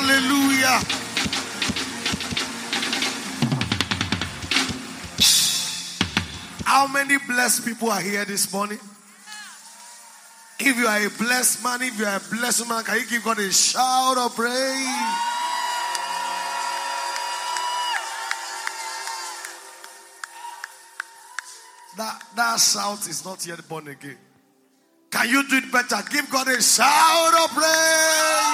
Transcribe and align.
Hallelujah. 0.00 0.78
How 6.64 6.86
many 6.86 7.18
blessed 7.26 7.64
people 7.64 7.90
are 7.90 8.00
here 8.00 8.24
this 8.24 8.52
morning? 8.52 8.78
If 10.60 10.76
you 10.76 10.86
are 10.86 11.04
a 11.04 11.10
blessed 11.10 11.64
man, 11.64 11.82
if 11.82 11.98
you 11.98 12.06
are 12.06 12.16
a 12.16 12.20
blessed 12.20 12.68
man, 12.68 12.84
can 12.84 13.00
you 13.00 13.06
give 13.08 13.24
God 13.24 13.40
a 13.40 13.50
shout 13.50 14.18
of 14.18 14.36
praise? 14.36 14.54
That, 21.96 22.22
that 22.36 22.60
shout 22.60 23.08
is 23.08 23.24
not 23.24 23.44
yet 23.44 23.68
born 23.68 23.88
again. 23.88 24.18
Can 25.10 25.28
you 25.28 25.48
do 25.48 25.56
it 25.56 25.72
better? 25.72 25.96
Give 26.08 26.30
God 26.30 26.46
a 26.46 26.62
shout 26.62 27.34
of 27.34 27.50
praise. 27.50 28.47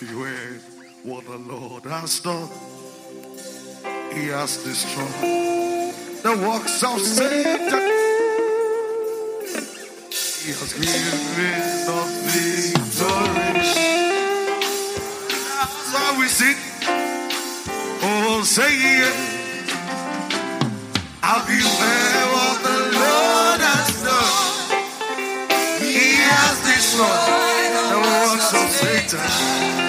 You 0.00 0.22
heard 0.22 0.60
what 1.02 1.24
the 1.26 1.38
Lord 1.38 1.82
has 1.82 2.20
done? 2.20 2.48
He 4.12 4.28
has 4.28 4.62
destroyed 4.62 5.92
the 6.22 6.36
works 6.46 6.82
of 6.84 7.00
Satan. 7.00 7.68
He 10.38 10.52
has 10.54 10.72
given 10.72 11.88
us 11.90 12.10
victory. 12.30 13.08
That's 15.56 15.92
why 15.92 16.16
we 16.20 16.28
sing. 16.28 16.58
Oh, 18.00 18.42
say 18.44 18.70
it. 18.70 19.16
Have 21.22 21.50
you 21.50 21.64
what 22.32 22.62
the 22.62 22.78
Lord 22.94 23.60
has 23.66 23.90
done? 24.06 24.78
He 25.82 26.22
has 26.22 26.56
destroyed 26.62 27.72
the 27.90 27.98
works 27.98 28.50
of 28.54 28.68
Satan. 28.70 29.87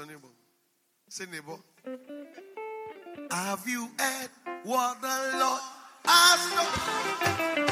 Your 0.00 0.08
neighbor. 0.08 0.28
Say, 1.08 1.26
neighbor. 1.30 1.58
Have 3.30 3.68
you 3.68 3.88
heard 3.98 4.30
what 4.64 5.00
the 5.02 5.08
Lord 5.38 5.60
has 6.06 6.40
done? 6.56 7.66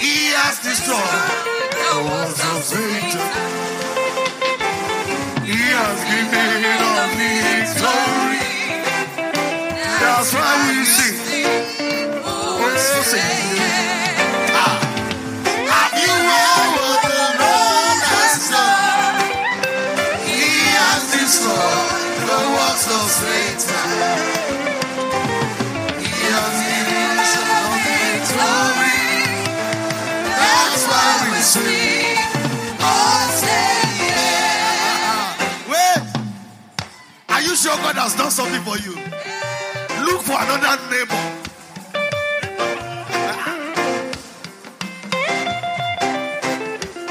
He 0.00 0.32
has 0.32 0.62
destroyed 0.62 1.20
the 1.80 1.96
works 2.08 2.40
of 2.50 2.62
Satan. 2.64 3.20
He 5.44 5.60
has 5.76 5.98
given 6.12 6.64
us 6.80 7.12
victory. 7.20 8.40
That's 10.00 10.30
why 10.32 10.52
we 10.68 10.84
sing. 10.84 11.16
Oh, 12.24 12.76
sing. 13.04 14.03
Has 38.04 38.14
done 38.16 38.30
something 38.30 38.60
for 38.68 38.76
you? 38.84 38.92
Look 40.04 40.20
for 40.28 40.36
another 40.36 40.76
neighbor. 40.92 41.24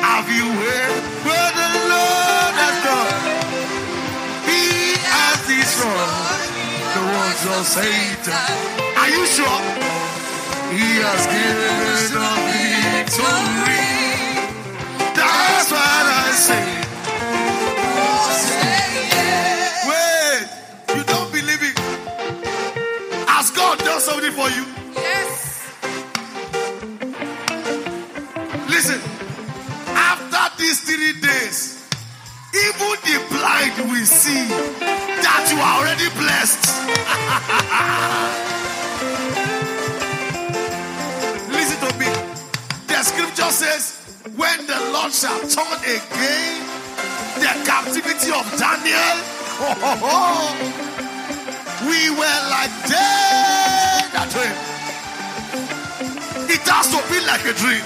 Have 0.06 0.28
you 0.30 0.46
heard 0.62 1.02
what 1.26 1.52
the 1.58 1.70
Lord 1.90 2.54
has 2.62 2.78
done? 2.86 3.14
He 4.46 4.94
has 5.10 5.38
destroyed 5.50 6.46
the 6.94 7.04
works 7.10 7.44
of 7.58 7.64
Satan. 7.74 8.54
Are 9.02 9.10
you 9.10 9.26
sure? 9.26 9.62
He 10.78 11.02
has 11.02 11.26
given 11.26 11.74
us 11.90 12.14
victory. 13.10 13.82
That's 15.18 15.72
what 15.72 16.06
I 16.06 16.30
say. 16.38 16.83
Has 23.94 24.06
something 24.06 24.32
for 24.32 24.50
you? 24.50 24.66
Yes. 24.96 25.70
Listen, 28.66 28.98
after 29.94 30.58
these 30.58 30.82
three 30.82 31.14
days, 31.22 31.86
even 32.58 32.98
the 33.06 33.22
blind 33.30 33.78
will 33.94 34.10
see 34.10 34.50
that 35.22 35.46
you 35.54 35.62
are 35.62 35.78
already 35.78 36.10
blessed. 36.18 36.66
Listen 41.54 41.78
to 41.86 41.94
me. 42.02 42.10
The 42.88 42.98
scripture 43.04 43.52
says, 43.54 44.02
when 44.36 44.66
the 44.66 44.90
Lord 44.90 45.14
shall 45.14 45.38
turn 45.46 45.78
again 45.86 46.66
the 47.38 47.54
captivity 47.62 48.34
of 48.34 48.50
Daniel, 48.58 49.22
we 51.86 52.10
were 52.10 52.42
like 52.50 52.74
dead 52.90 53.33
home. 54.32 54.58
It 56.48 56.64
has 56.70 56.88
to 56.94 57.00
be 57.12 57.20
like 57.28 57.44
a 57.44 57.54
dream. 57.58 57.84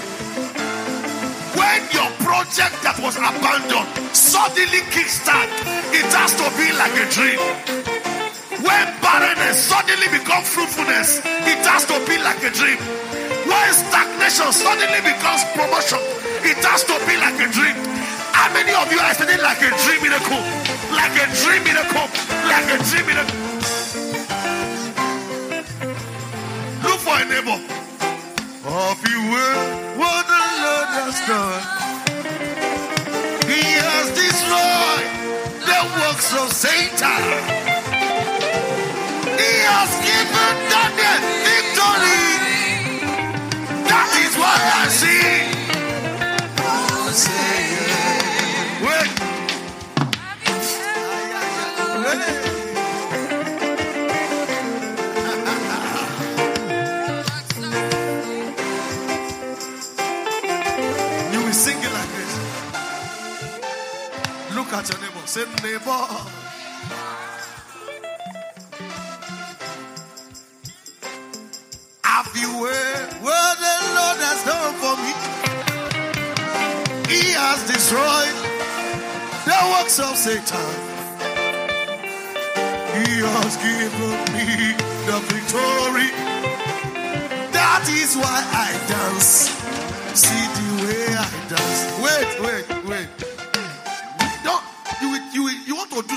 When 1.58 1.80
your 1.90 2.10
project 2.22 2.78
that 2.86 2.94
was 3.02 3.18
abandoned 3.18 3.90
suddenly 4.14 4.86
kickstart, 4.94 5.50
it 5.90 6.06
has 6.14 6.38
to 6.38 6.46
be 6.54 6.70
like 6.78 6.94
a 6.94 7.06
dream. 7.10 7.40
When 8.62 8.86
barrenness 9.02 9.58
suddenly 9.58 10.06
becomes 10.14 10.46
fruitfulness, 10.46 11.18
it 11.26 11.62
has 11.66 11.82
to 11.90 11.98
be 12.06 12.14
like 12.22 12.38
a 12.46 12.52
dream. 12.54 12.78
When 13.48 13.68
stagnation 13.74 14.52
suddenly 14.52 15.02
becomes 15.02 15.42
promotion, 15.58 16.02
it 16.46 16.60
has 16.62 16.84
to 16.86 16.96
be 17.08 17.18
like 17.18 17.38
a 17.42 17.48
dream. 17.50 17.74
How 18.30 18.52
many 18.54 18.70
of 18.78 18.86
you 18.92 19.00
are 19.00 19.10
expecting 19.10 19.42
like 19.42 19.58
a 19.58 19.72
dream 19.82 20.06
miracle? 20.06 20.44
Like 20.94 21.16
a 21.18 21.26
dream 21.42 21.66
miracle? 21.66 22.06
Like 22.46 22.68
a 22.70 22.78
dream 22.86 23.08
in 23.10 23.16
miracle? 23.16 23.47
A 27.18 27.24
neighbor. 27.24 27.58
Of 28.64 28.98
you 29.08 29.20
were 29.32 29.58
what 29.98 30.22
the 30.30 30.42
Lord 30.62 30.88
has 30.98 31.18
done. 31.26 31.62
He 33.50 33.62
has 33.82 34.06
destroyed 34.14 35.08
the 35.66 35.80
works 35.98 36.30
of 36.40 36.52
Satan. 36.52 37.22
He 39.34 39.52
has 39.66 39.90
given 40.06 40.54
Daniel 40.70 41.18
victory. 41.42 42.22
That 43.90 44.10
is 44.22 44.32
what 44.38 44.60
I 44.62 44.86
see. 44.86 45.58
Wait. 48.86 49.10
Wait. 52.04 52.57
Look 64.70 64.84
at 64.84 64.90
your 64.90 65.00
neighbor. 65.00 65.26
Say, 65.26 65.44
neighbor. 65.62 66.04
Have 72.04 72.36
you 72.36 72.50
heard 72.66 73.12
what 73.24 73.56
the 73.64 73.76
Lord 73.96 74.18
has 74.28 74.44
done 74.44 74.74
for 74.76 74.94
me? 75.00 75.12
He 77.08 77.32
has 77.32 77.64
destroyed 77.66 78.36
the 79.46 79.58
works 79.72 79.98
of 80.00 80.14
Satan. 80.18 80.68
He 82.92 83.22
has 83.24 83.56
given 83.56 84.20
me 84.36 84.76
the 85.08 85.18
victory. 85.32 86.10
That 87.52 87.88
is 87.88 88.16
why 88.16 88.44
I 88.52 88.76
dance. 88.86 89.48
See 90.12 90.44
the 90.58 90.84
way 90.84 91.16
I 91.16 91.30
dance. 91.48 91.80
Wait, 92.04 92.40
wait, 92.44 92.84
wait 92.84 93.27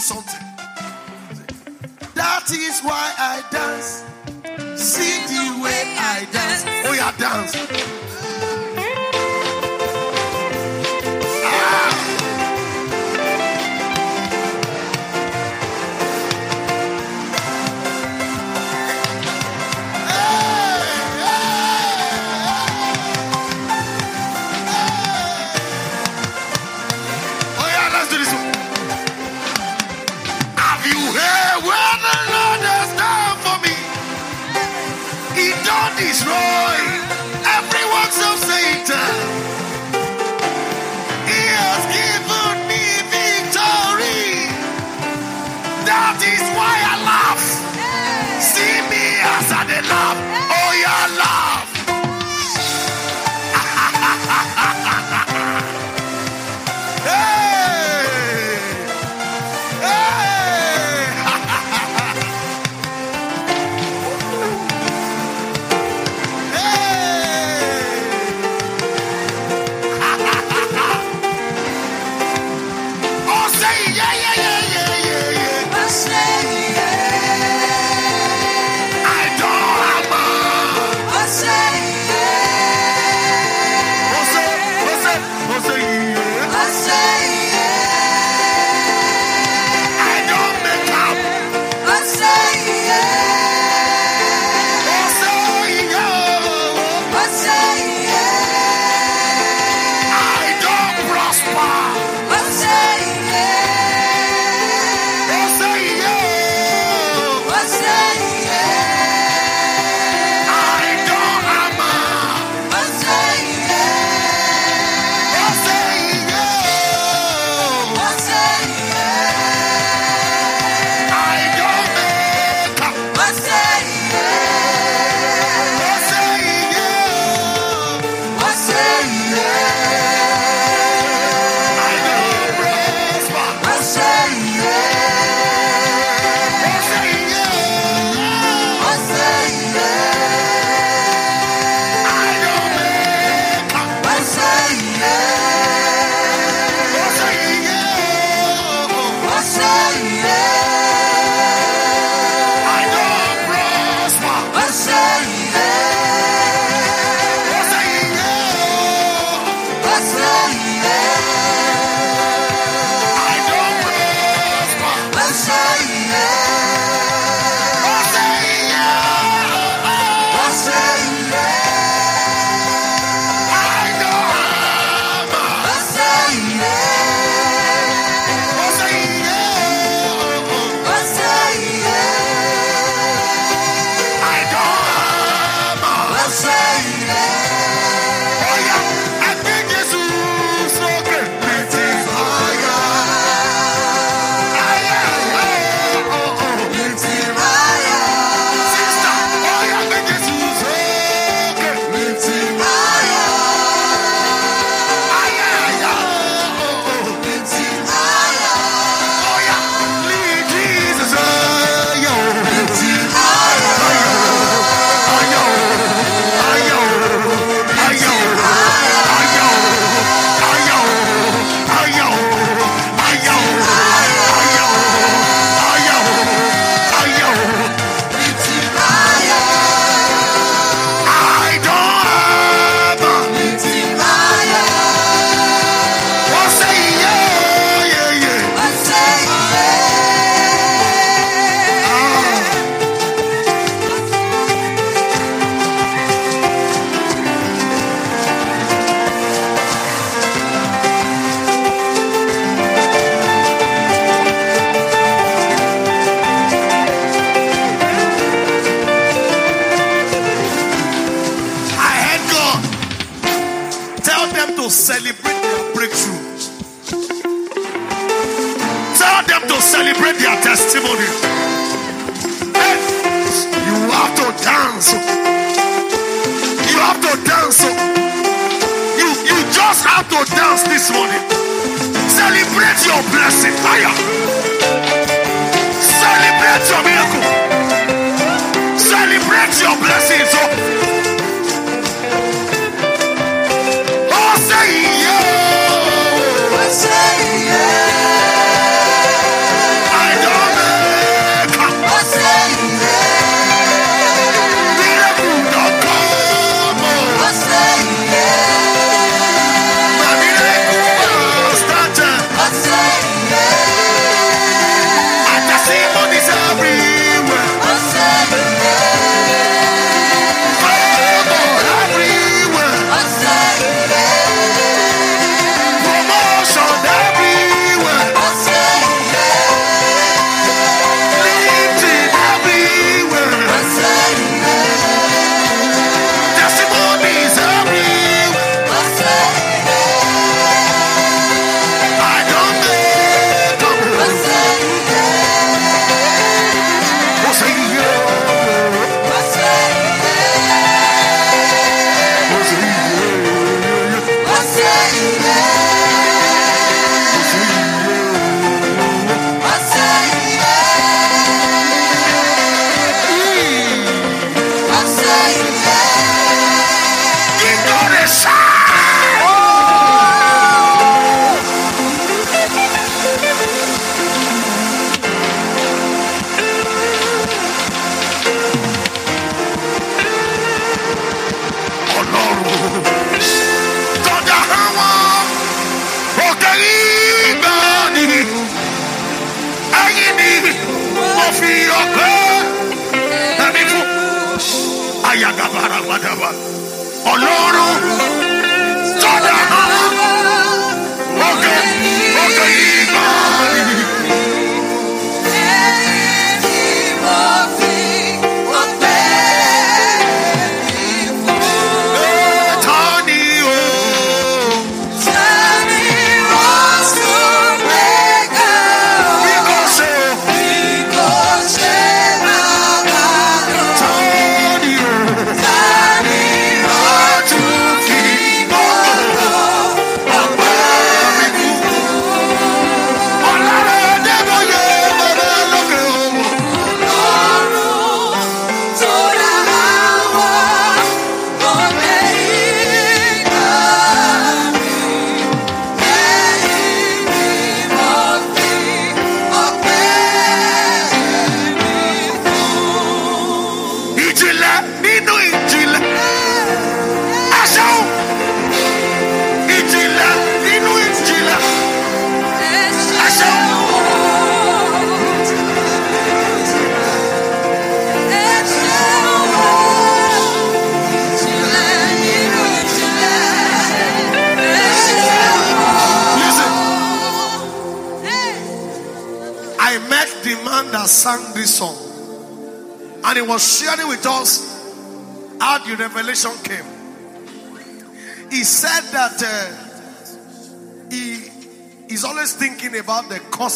something. 0.01 0.41
That 2.15 2.49
is 2.49 2.81
why 2.81 3.13
I 3.17 3.43
dance. 3.51 4.03
See 4.75 5.21
the 5.27 5.61
way 5.61 5.95
I 5.95 6.27
dance. 6.31 6.65
Oh, 6.87 6.93
yeah, 6.93 7.11
dance. 7.17 7.90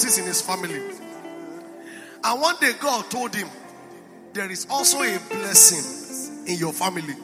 In 0.03 0.25
his 0.25 0.41
family. 0.41 0.81
And 2.23 2.41
one 2.41 2.55
day 2.59 2.73
God 2.79 3.09
told 3.09 3.33
him, 3.33 3.47
There 4.33 4.51
is 4.51 4.67
also 4.69 5.01
a 5.01 5.19
blessing 5.29 6.45
in 6.47 6.57
your 6.57 6.73
family. 6.73 7.15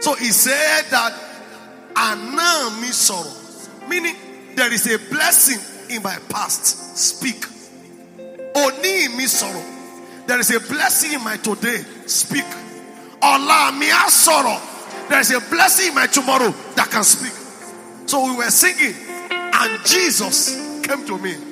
So 0.00 0.14
he 0.14 0.30
said 0.30 0.82
that, 0.90 1.12
Ana 1.96 2.80
mi 2.80 2.88
sọ̀rọ̀, 2.88 3.88
meaning 3.88 4.16
there 4.56 4.72
is 4.72 4.86
a 4.86 4.98
blessing 5.10 5.60
in 5.94 6.02
my 6.02 6.16
past. 6.28 6.96
Speak. 6.96 7.44
Oni 8.54 9.08
mi 9.16 9.24
sọ̀rọ̀. 9.24 10.26
There 10.26 10.40
is 10.40 10.50
a 10.50 10.60
blessing 10.60 11.12
in 11.12 11.24
my 11.24 11.36
today. 11.36 11.84
Speak. 12.06 12.46
Ọ̀la 13.20 13.78
mi 13.78 13.86
sọ̀rọ̀. 13.86 14.60
There 15.08 15.20
is 15.20 15.30
a 15.32 15.40
blessing 15.40 15.88
in 15.88 15.94
my 15.94 16.06
tomorrow 16.06 16.54
that 16.76 16.90
can 16.90 17.04
speak. 17.04 17.32
So 18.06 18.24
we 18.24 18.36
were 18.36 18.50
singing, 18.50 18.94
and 19.30 19.84
Jesus 19.84 20.54
came 20.82 21.04
to 21.06 21.18
me. 21.18 21.49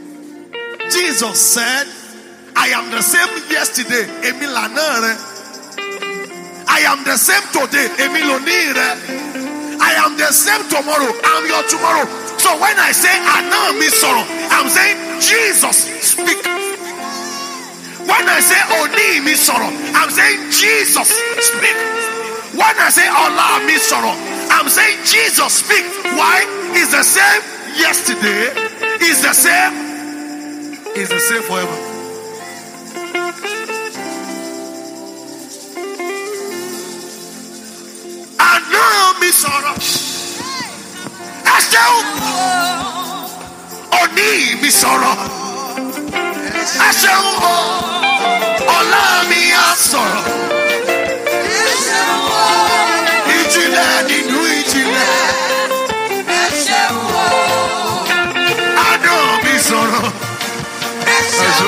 Jesus 0.91 1.37
said, 1.55 1.87
I 2.57 2.69
am 2.75 2.91
the 2.91 3.03
same 3.03 3.29
yesterday. 3.51 4.05
Èmi 4.25 4.47
lànà. 4.47 5.37
I 6.69 6.81
am 6.91 7.05
the 7.05 7.17
same 7.17 7.43
today. 7.53 7.89
Èmi 7.99 8.21
lónìí. 8.23 9.19
I 9.81 9.93
am 10.05 10.17
the 10.17 10.33
same 10.33 10.65
tomorrow. 10.69 11.13
I'm 11.25 11.47
your 11.47 11.63
tomorrow. 11.69 12.07
So 12.39 12.51
when 12.61 12.77
I 12.79 12.93
say 12.93 13.15
àná 13.37 13.79
mi 13.79 13.89
I'm 14.51 14.69
saying 14.69 14.99
Jesus 15.21 15.77
speak. 16.03 16.39
When 18.07 18.25
I 18.29 18.41
say 18.41 18.61
òní 18.81 19.25
mi 19.25 19.35
sọ̀rọ̀, 19.35 19.71
I'm 19.95 20.11
saying 20.11 20.51
Jesus 20.51 21.09
speak. 21.49 21.77
When 22.55 22.77
I 22.79 22.91
say 22.91 23.07
ọ̀la 23.07 23.67
mi 23.67 23.77
sọ̀rọ̀, 23.79 24.15
I'm 24.51 24.69
saying 24.69 24.99
Jesus 25.05 25.53
speak. 25.53 25.85
Why? 26.17 26.47
He's 26.75 26.91
the 26.91 27.03
same 27.03 27.43
yesterday. 27.77 28.51
He's 29.01 29.23
the 29.23 29.35
same. 29.35 29.88
He's 30.99 31.09
the 31.11 31.21
same 31.21 31.43
forever. 31.43 31.79
Àná 38.51 38.85
mi 39.21 39.29
sọ̀rọ̀. 39.41 39.77
Ẹ 41.55 41.57
ṣeun. 41.71 42.07
Òní 44.01 44.29
mi 44.61 44.71
sọ̀rọ̀. 44.81 45.17
Ẹ 46.87 46.91
ṣeun 47.03 47.27
o. 47.55 47.57
Ọ̀la 48.77 49.05
mi 49.29 49.41
á 49.65 49.67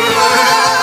Yeah. 0.00 0.79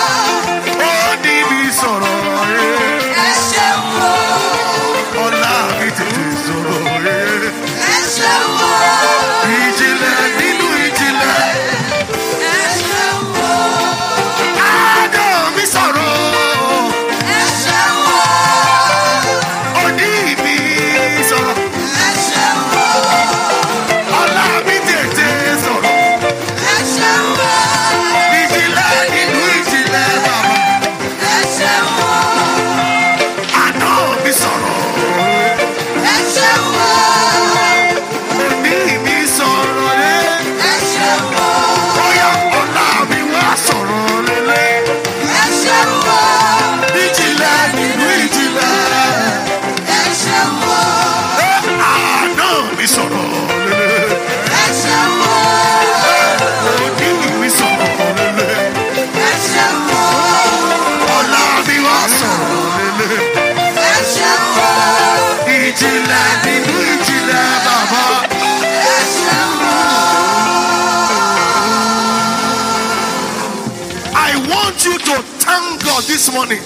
Morning. 76.38 76.62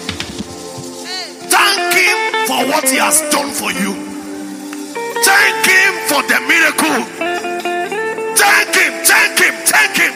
Thank 1.48 1.94
Him 1.96 2.18
for 2.44 2.60
what 2.68 2.84
He 2.92 2.98
has 3.00 3.24
done 3.32 3.50
for 3.56 3.72
you. 3.72 3.96
Thank 5.24 5.64
Him 5.64 5.92
for 6.12 6.20
the 6.28 6.38
miracle. 6.44 7.00
Thank 8.36 8.74
Him, 8.76 8.92
thank 9.00 9.38
Him, 9.40 9.54
thank 9.72 9.96
Him. 9.96 10.12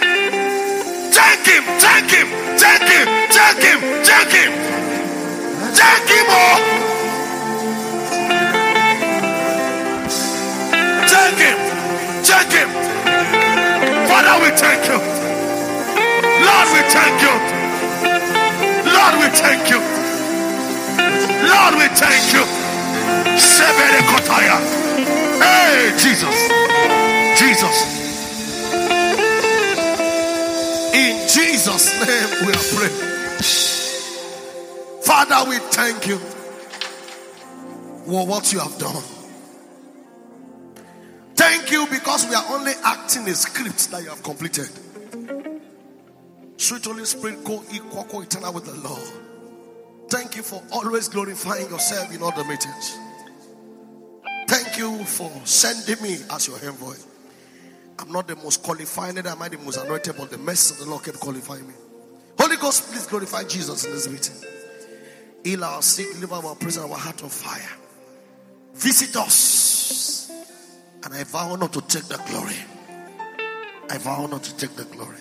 Thank 1.16 1.46
Him, 1.48 1.64
thank 1.80 2.10
Him, 2.12 2.28
thank 2.60 2.84
Him, 2.84 3.08
thank 3.32 3.60
Him, 3.64 3.80
thank 4.04 4.30
Him. 4.36 4.52
Thank 5.80 6.06
Him, 6.12 6.26
oh. 6.28 6.56
Thank 11.12 11.38
Him, 11.46 11.58
thank 12.28 12.52
Him. 12.58 12.68
Father, 14.08 14.36
we 14.42 14.50
thank 14.62 14.82
you. 14.90 14.98
Lord, 16.44 16.68
we 16.74 16.80
thank 16.92 17.22
you. 17.24 17.55
We 19.26 19.32
thank 19.32 19.68
you. 19.70 19.78
Lord, 21.50 21.74
we 21.74 21.88
thank 21.98 22.32
you. 22.32 22.44
Sebere 23.34 24.00
Kotaya. 24.06 24.58
Hey, 25.42 25.90
Jesus. 25.98 26.36
Jesus. 27.36 27.76
In 30.94 31.26
Jesus' 31.26 31.90
name 32.06 32.46
we 32.46 32.52
are 32.54 32.66
praying. 32.76 32.98
Father, 35.02 35.50
we 35.50 35.56
thank 35.74 36.06
you 36.06 36.18
for 38.06 38.26
what 38.28 38.52
you 38.52 38.60
have 38.60 38.78
done. 38.78 39.02
Thank 41.34 41.72
you 41.72 41.88
because 41.90 42.28
we 42.28 42.34
are 42.36 42.44
only 42.50 42.74
acting 42.84 43.26
a 43.28 43.34
script 43.34 43.90
that 43.90 44.04
you 44.04 44.08
have 44.08 44.22
completed. 44.22 44.70
Sweet 46.56 46.84
Holy 46.84 47.04
Spirit, 47.04 47.44
go 47.44 47.62
equal, 47.72 48.04
co 48.04 48.20
eternal 48.20 48.52
with 48.52 48.64
the 48.64 48.74
Lord. 48.88 49.02
Thank 50.08 50.36
you 50.36 50.42
for 50.42 50.62
always 50.72 51.08
glorifying 51.08 51.68
yourself 51.68 52.14
in 52.14 52.22
all 52.22 52.32
the 52.32 52.44
meetings. 52.44 52.98
Thank 54.48 54.78
you 54.78 55.04
for 55.04 55.30
sending 55.44 56.02
me 56.02 56.18
as 56.30 56.46
your 56.46 56.58
envoy. 56.64 56.94
I'm 57.98 58.12
not 58.12 58.28
the 58.28 58.36
most 58.36 58.62
qualified, 58.62 59.14
neither 59.14 59.30
am 59.30 59.42
I 59.42 59.48
the 59.48 59.58
most 59.58 59.78
anointed, 59.78 60.14
but 60.16 60.30
the 60.30 60.38
mercy 60.38 60.74
of 60.74 60.80
the 60.84 60.90
Lord 60.90 61.04
kept 61.04 61.18
qualifying 61.18 61.66
me. 61.66 61.74
Holy 62.38 62.56
Ghost, 62.56 62.90
please 62.90 63.06
glorify 63.06 63.44
Jesus 63.44 63.84
in 63.84 63.92
this 63.92 64.08
meeting. 64.08 64.36
Heal 65.42 65.64
our 65.64 65.82
sick, 65.82 66.06
deliver 66.14 66.46
our 66.46 66.54
prison, 66.54 66.84
our 66.84 66.96
heart 66.96 67.22
on 67.22 67.30
fire. 67.30 67.76
Visit 68.74 69.16
us. 69.16 70.30
And 71.04 71.14
I 71.14 71.24
vow 71.24 71.56
not 71.56 71.72
to 71.72 71.80
take 71.80 72.04
the 72.04 72.18
glory. 72.28 72.56
I 73.88 73.98
vow 73.98 74.26
not 74.26 74.42
to 74.44 74.56
take 74.56 74.76
the 74.76 74.84
glory. 74.84 75.18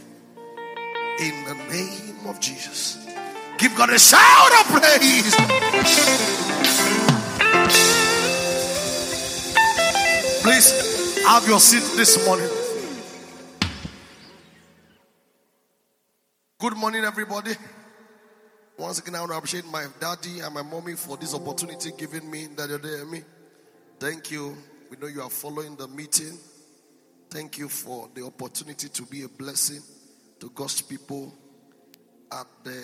In 1.18 1.46
the 1.46 1.54
name 1.72 2.28
of 2.28 2.42
Jesus. 2.42 3.08
Give 3.58 3.74
God 3.78 3.90
a 3.90 3.98
shout 3.98 4.52
of 4.60 4.66
praise. 4.68 5.34
Please 10.44 11.24
have 11.24 11.48
your 11.48 11.62
seat 11.62 11.96
this 11.96 12.26
morning. 12.28 12.50
Good 16.60 16.76
morning, 16.76 17.06
everybody. 17.06 17.52
Once 18.78 19.00
again, 19.00 19.16
I 19.16 19.20
want 19.22 19.32
to 19.32 19.38
appreciate 19.38 19.66
my 19.72 19.88
daddy 20.02 20.42
and 20.42 20.54
my 20.54 20.64
mommy 20.64 20.96
for 20.96 21.16
this 21.16 21.34
opportunity 21.34 21.92
given 21.98 22.30
me 22.30 22.48
that 22.58 22.68
you're 22.68 22.78
there. 22.78 23.06
Me. 23.06 23.22
Thank 24.02 24.32
you. 24.32 24.58
We 24.92 24.98
know 24.98 25.08
you 25.08 25.22
are 25.22 25.30
following 25.30 25.78
the 25.78 25.88
meeting. 25.88 26.38
Thank 27.30 27.58
you 27.58 27.70
for 27.70 28.10
the 28.14 28.26
opportunity 28.26 28.90
to 28.90 29.04
be 29.04 29.24
a 29.24 29.30
blessing 29.30 29.82
to 30.40 30.50
God's 30.54 30.82
people 30.82 31.34
at 32.32 32.48
the 32.64 32.84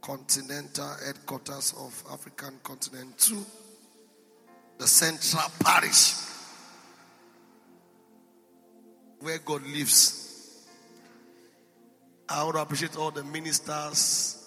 continental 0.00 0.94
headquarters 1.04 1.74
of 1.78 2.02
African 2.12 2.58
Continent 2.62 3.18
2, 3.18 3.44
the 4.78 4.86
central 4.86 5.50
parish 5.60 6.14
where 9.20 9.38
God 9.38 9.62
lives. 9.66 10.64
I 12.28 12.42
want 12.44 12.56
to 12.56 12.62
appreciate 12.62 12.96
all 12.96 13.10
the 13.10 13.24
ministers 13.24 14.42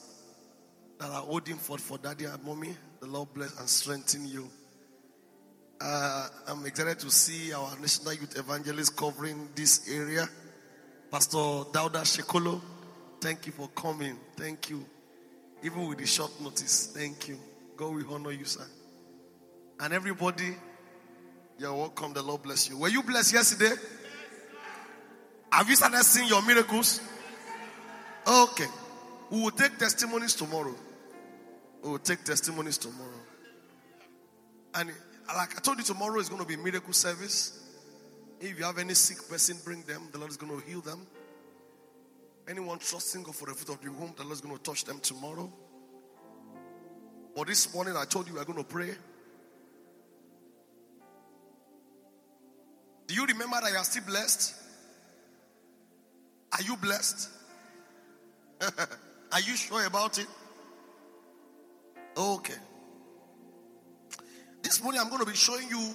that 1.00 1.10
are 1.10 1.22
holding 1.22 1.56
forth 1.58 1.82
for 1.82 1.98
daddy 1.98 2.26
and 2.26 2.44
mommy. 2.44 2.76
The 3.00 3.08
Lord 3.08 3.34
bless 3.34 3.58
and 3.60 3.68
strengthen 3.70 4.28
you. 4.28 4.50
Uh, 5.82 6.28
I'm 6.48 6.66
excited 6.66 7.00
to 7.00 7.10
see 7.10 7.54
our 7.54 7.78
national 7.80 8.14
youth 8.14 8.38
evangelist 8.38 8.98
covering 8.98 9.50
this 9.56 9.90
area. 9.90 10.28
Pastor 11.12 11.38
Dauda 11.38 12.04
Shekolo, 12.04 12.62
thank 13.19 13.48
you 13.48 13.52
for 13.52 13.67
coming. 13.69 14.15
Thank 14.36 14.69
you. 14.69 14.86
Even 15.63 15.88
with 15.88 15.98
the 15.98 16.06
short 16.06 16.32
notice, 16.39 16.91
thank 16.95 17.28
you. 17.28 17.38
God 17.76 17.95
will 17.95 18.13
honor 18.13 18.32
you, 18.32 18.45
sir. 18.45 18.65
And 19.80 19.91
everybody, 19.91 20.56
you're 21.58 21.74
welcome. 21.74 22.13
The 22.13 22.22
Lord 22.22 22.43
bless 22.43 22.69
you. 22.69 22.78
Were 22.78 22.89
you 22.89 23.02
blessed 23.02 23.34
yesterday? 23.34 23.76
Have 25.52 25.67
you 25.67 25.76
started 25.76 26.04
seeing 26.04 26.28
your 26.28 26.45
miracles? 26.45 27.02
Okay. 28.28 28.67
We 29.32 29.41
will 29.41 29.52
take 29.52 29.78
testimonies 29.80 30.36
tomorrow. 30.36 30.76
We 31.82 31.89
will 31.89 32.00
take 32.00 32.24
testimonies 32.24 32.78
tomorrow. 32.78 33.10
And 34.76 34.91
like 35.36 35.58
I 35.58 35.60
told 35.62 35.80
you, 35.80 35.84
tomorrow 35.84 36.19
is 36.19 36.30
going 36.30 36.41
to 36.41 36.48
be 36.48 36.56
miracle 36.56 36.93
service. 36.93 37.63
If 38.39 38.58
you 38.58 38.63
have 38.63 38.78
any 38.78 38.93
sick 38.93 39.28
person, 39.28 39.58
bring 39.63 39.82
them. 39.84 40.08
The 40.12 40.17
Lord 40.17 40.32
is 40.32 40.38
going 40.38 40.60
to 40.60 40.65
heal 40.65 40.82
them. 40.82 41.06
Anyone 42.47 42.80
trusting 42.80 43.23
God 43.23 43.36
for 43.36 43.47
the 43.47 43.54
fruit 43.54 43.75
of 43.75 43.84
the 43.84 43.91
womb, 43.91 44.13
the 44.15 44.23
Lord 44.23 44.34
is 44.34 44.41
going 44.41 44.56
to 44.56 44.63
touch 44.63 44.86
them 44.86 44.99
tomorrow. 44.99 45.52
But 47.36 47.47
this 47.47 47.73
morning, 47.73 47.95
I 47.95 48.06
told 48.06 48.28
you 48.28 48.36
we 48.36 48.39
are 48.39 48.45
going 48.45 48.58
to 48.58 48.63
pray. 48.63 48.91
Do 53.08 53.13
you 53.13 53.25
remember 53.25 53.60
that 53.62 53.71
you 53.71 53.78
are 53.78 53.84
still 53.84 54.04
blessed? 54.04 54.56
Are 56.54 56.62
you 56.62 56.78
blessed? 56.78 57.30
are 58.62 59.41
you 59.41 59.56
sure 59.56 59.86
about 59.86 60.17
it? 60.17 60.28
Okay. 62.17 62.56
This 64.62 64.82
morning, 64.82 65.02
I'm 65.02 65.10
going 65.10 65.21
to 65.21 65.30
be 65.30 65.36
showing 65.36 65.69
you 65.69 65.93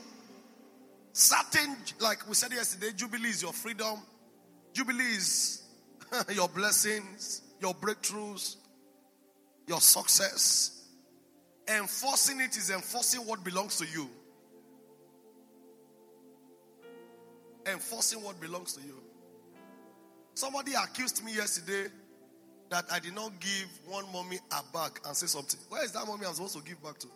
certain, 1.14 1.77
like 2.00 2.29
we 2.29 2.35
said 2.35 2.53
yesterday, 2.53 2.90
Jubilee 2.94 3.31
is 3.31 3.40
your 3.40 3.53
freedom, 3.53 4.00
Jubilee 4.74 5.05
is 5.05 5.62
your 6.35 6.48
blessings, 6.48 7.40
your 7.61 7.72
breakthroughs, 7.74 8.57
your 9.66 9.81
success. 9.81 10.83
Enforcing 11.66 12.40
it 12.40 12.57
is 12.59 12.70
enforcing 12.70 13.22
what 13.22 13.42
belongs 13.42 13.79
to 13.79 13.87
you. 13.87 14.11
Enforcing 17.66 18.22
what 18.22 18.38
belongs 18.38 18.74
to 18.74 18.83
you. 18.83 19.00
Somebody 20.35 20.72
accused 20.74 21.24
me 21.24 21.35
yesterday 21.35 21.87
that 22.68 22.85
I 22.92 22.98
did 22.98 23.14
not 23.14 23.33
give 23.40 23.68
one 23.87 24.05
mommy 24.12 24.40
a 24.50 24.61
bag 24.77 25.00
and 25.07 25.16
say 25.16 25.27
something. 25.27 25.61
Where 25.68 25.83
is 25.85 25.92
that 25.92 26.07
mommy 26.07 26.27
I'm 26.27 26.35
supposed 26.35 26.57
to 26.59 26.62
give 26.62 26.83
back 26.83 26.98
to? 26.98 27.07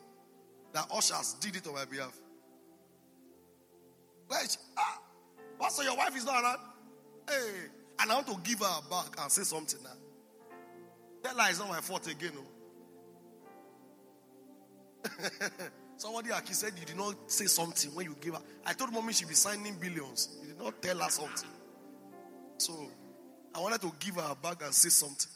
That 0.72 0.86
ushers 0.94 1.34
did 1.40 1.56
it 1.56 1.66
on 1.66 1.74
my 1.74 1.84
behalf. 1.84 2.16
Where 4.28 4.44
is 4.44 4.52
she? 4.52 4.58
Ah, 4.76 5.00
Pastor, 5.58 5.82
your 5.84 5.96
wife 5.96 6.16
is 6.16 6.24
not 6.24 6.42
around. 6.42 6.58
Hey, 7.28 7.68
and 8.00 8.10
I 8.10 8.14
want 8.14 8.26
to 8.28 8.36
give 8.42 8.60
her 8.60 8.80
bag 8.88 9.16
and 9.20 9.32
say 9.32 9.42
something 9.42 9.82
now. 9.82 9.90
That 11.22 11.36
her 11.36 11.50
it's 11.50 11.58
not 11.58 11.68
my 11.68 11.80
fault 11.80 12.06
again. 12.06 12.32
No. 12.34 12.42
Somebody 15.96 16.30
like 16.30 16.46
he 16.46 16.54
said 16.54 16.72
you 16.78 16.86
did 16.86 16.96
not 16.96 17.14
say 17.26 17.46
something 17.46 17.92
when 17.94 18.06
you 18.06 18.16
gave 18.20 18.34
her. 18.34 18.40
I 18.64 18.72
told 18.72 18.92
mommy 18.92 19.12
she'd 19.12 19.28
be 19.28 19.34
signing 19.34 19.76
billions. 19.80 20.38
You 20.42 20.48
did 20.48 20.62
not 20.62 20.80
tell 20.80 20.98
her 20.98 21.10
something. 21.10 21.48
So 22.58 22.88
I 23.54 23.60
wanted 23.60 23.80
to 23.80 23.92
give 23.98 24.14
her 24.14 24.30
a 24.30 24.36
bag 24.36 24.62
and 24.62 24.72
say 24.72 24.90
something. 24.90 25.30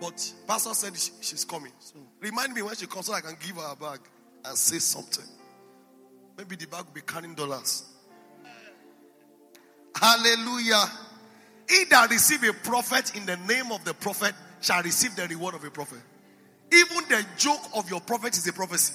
But 0.00 0.32
pastor 0.46 0.74
said 0.74 0.96
she, 0.96 1.12
she's 1.20 1.44
coming. 1.44 1.72
So 1.78 1.96
remind 2.20 2.54
me 2.54 2.62
when 2.62 2.74
she 2.74 2.86
comes 2.86 3.06
so 3.06 3.12
I 3.12 3.20
can 3.20 3.36
give 3.44 3.56
her 3.56 3.72
a 3.72 3.76
bag 3.76 4.00
and 4.44 4.56
say 4.56 4.78
something. 4.78 5.24
Maybe 6.38 6.54
the 6.54 6.68
bag 6.68 6.84
will 6.84 6.92
be 6.92 7.00
carrying 7.00 7.34
dollars. 7.34 7.82
Hallelujah. 10.00 10.84
He 11.68 11.84
that 11.90 12.08
receive 12.10 12.44
a 12.44 12.52
prophet 12.52 13.16
in 13.16 13.26
the 13.26 13.36
name 13.48 13.72
of 13.72 13.84
the 13.84 13.92
prophet 13.92 14.32
shall 14.60 14.80
receive 14.82 15.16
the 15.16 15.26
reward 15.26 15.56
of 15.56 15.64
a 15.64 15.70
prophet. 15.70 15.98
Even 16.72 16.98
the 17.08 17.26
joke 17.36 17.60
of 17.74 17.90
your 17.90 18.00
prophet 18.00 18.36
is 18.36 18.46
a 18.46 18.52
prophecy. 18.52 18.94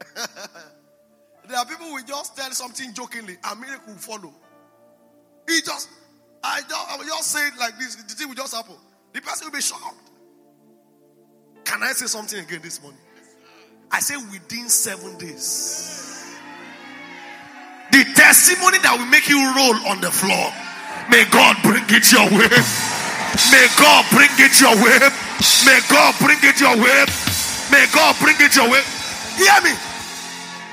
there 0.16 1.58
are 1.58 1.66
people 1.66 1.86
who 1.86 2.02
just 2.04 2.34
tell 2.36 2.50
something 2.52 2.94
jokingly, 2.94 3.36
a 3.50 3.56
miracle 3.56 3.92
will 3.92 4.00
follow. 4.00 4.32
He 5.46 5.60
just, 5.60 5.90
I 6.42 6.62
just, 6.62 6.90
I 6.90 6.96
will 6.96 7.04
just 7.04 7.30
say 7.30 7.46
it 7.48 7.58
like 7.58 7.78
this, 7.78 7.96
the 7.96 8.14
thing 8.14 8.28
will 8.28 8.34
just 8.34 8.54
happen. 8.54 8.76
The 9.12 9.20
person 9.20 9.46
will 9.46 9.52
be 9.52 9.60
shocked. 9.60 10.10
Can 11.64 11.82
I 11.82 11.92
say 11.92 12.06
something 12.06 12.38
again 12.38 12.60
this 12.62 12.80
morning? 12.80 13.00
I 13.90 14.00
say 14.00 14.16
within 14.16 14.68
seven 14.68 15.16
days. 15.18 16.36
The 17.92 18.04
testimony 18.14 18.78
that 18.82 18.98
will 18.98 19.06
make 19.06 19.28
you 19.28 19.38
roll 19.38 19.78
on 19.88 20.00
the 20.00 20.10
floor. 20.10 20.52
May 21.08 21.24
God 21.30 21.56
bring 21.62 21.84
it 21.88 22.10
your 22.10 22.26
way. 22.28 22.50
May 23.52 23.66
God 23.78 24.02
bring 24.10 24.32
it 24.42 24.58
your 24.60 24.74
way. 24.74 24.98
May 25.64 25.80
God 25.88 26.12
bring 26.18 26.38
it 26.42 26.58
your 26.60 26.76
way. 26.76 27.04
May 27.70 27.86
God 27.94 28.16
bring 28.18 28.36
it 28.40 28.56
your 28.56 28.68
way. 28.68 28.82
Hear 29.38 29.60
me. 29.62 29.72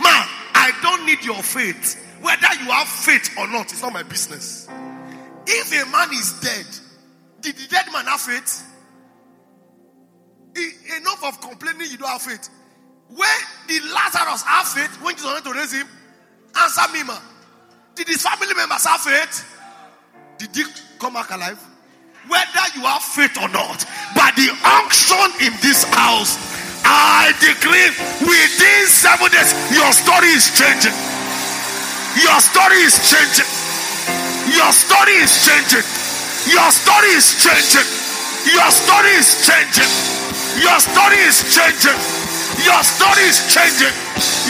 Man, 0.01 0.25
I 0.55 0.71
don't 0.81 1.05
need 1.05 1.23
your 1.23 1.41
faith. 1.43 2.01
Whether 2.21 2.47
you 2.63 2.71
have 2.71 2.87
faith 2.87 3.29
or 3.37 3.47
not, 3.47 3.71
it's 3.71 3.81
not 3.81 3.93
my 3.93 4.03
business. 4.03 4.67
If 5.45 5.71
a 5.71 5.89
man 5.91 6.09
is 6.11 6.39
dead, 6.39 6.65
did 7.41 7.55
the 7.57 7.67
dead 7.67 7.85
man 7.93 8.05
have 8.05 8.21
faith? 8.21 8.65
Enough 10.97 11.23
of 11.23 11.41
complaining 11.41 11.91
you 11.91 11.97
don't 11.97 12.09
have 12.09 12.21
faith. 12.21 12.49
When 13.15 13.39
did 13.67 13.83
Lazarus 13.93 14.41
have 14.43 14.67
faith 14.67 15.01
when 15.01 15.13
Jesus 15.15 15.29
wanted 15.29 15.45
to 15.45 15.53
raise 15.53 15.73
him? 15.73 15.87
Answer 16.57 16.91
me, 16.93 17.03
man. 17.03 17.21
Did 17.95 18.07
his 18.07 18.25
family 18.25 18.53
members 18.55 18.85
have 18.85 19.01
faith? 19.01 19.45
Did 20.37 20.49
he 20.55 20.63
come 20.97 21.13
back 21.13 21.29
alive? 21.29 21.61
Whether 22.27 22.65
you 22.73 22.81
have 22.87 23.03
faith 23.03 23.37
or 23.37 23.49
not, 23.49 23.85
by 24.15 24.31
the 24.33 24.49
unction 24.81 25.27
in 25.45 25.53
this 25.61 25.83
house, 25.93 26.39
I 26.85 27.35
declare 27.37 27.91
within 28.25 28.83
seven 28.87 29.29
days, 29.29 29.51
your 29.75 29.91
story 29.93 30.33
is 30.33 30.49
changing. 30.57 30.95
Your 32.17 32.39
story 32.41 32.81
is 32.81 32.97
changing. 32.97 33.49
Your 34.57 34.71
story 34.73 35.21
is 35.21 35.33
changing. 35.45 35.85
Your 36.49 36.69
story 36.71 37.13
is 37.13 37.27
changing. 37.43 37.87
Your 38.57 38.69
story 38.71 39.13
is 39.21 39.29
changing. 39.45 39.91
Your 40.63 40.79
story 40.79 41.19
is 41.29 41.37
changing. 41.53 41.99
Your 42.61 42.83
story 42.85 43.25
is 43.25 43.41
changing. 43.49 43.93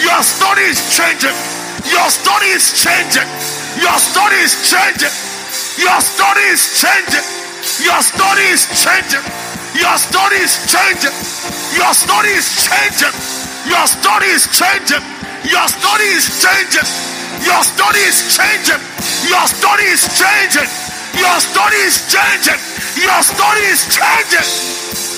Your 0.04 0.22
story 0.24 0.68
is 0.68 0.80
changing. 0.92 1.36
Your 1.88 2.10
story 2.12 2.52
is 2.52 2.76
changing. 2.84 3.28
Your 3.80 3.96
story 4.00 4.44
is 4.44 4.54
changing. 4.68 5.16
Your 5.80 6.02
story 6.04 6.44
is 6.52 6.64
changing. 6.76 7.24
Your 7.80 8.02
story 8.04 8.44
is 8.52 8.68
changing. 8.76 9.24
Your 9.80 9.96
story 9.96 10.38
is 10.44 10.54
changing. 10.68 11.16
Your 11.80 11.94
story 11.96 12.34
is 12.36 12.48
changing. 12.60 13.16
Your 13.72 13.88
story 13.88 14.28
is 14.36 14.46
changing. 14.52 15.04
Your 15.48 15.68
story 15.72 16.12
is 16.12 16.28
changing. 16.44 16.88
Your 17.48 17.64
story 17.64 18.04
is 18.04 18.20
changing. 18.36 18.82
Your 19.32 19.46
story 19.48 19.88
is 19.88 20.04
changing. 20.20 20.70
Your 21.16 21.40
story 21.40 21.80
is 21.88 21.96
changing. 22.12 22.60
Your 23.00 23.22
story 23.24 23.64
is 23.72 23.82
changing. 23.96 25.13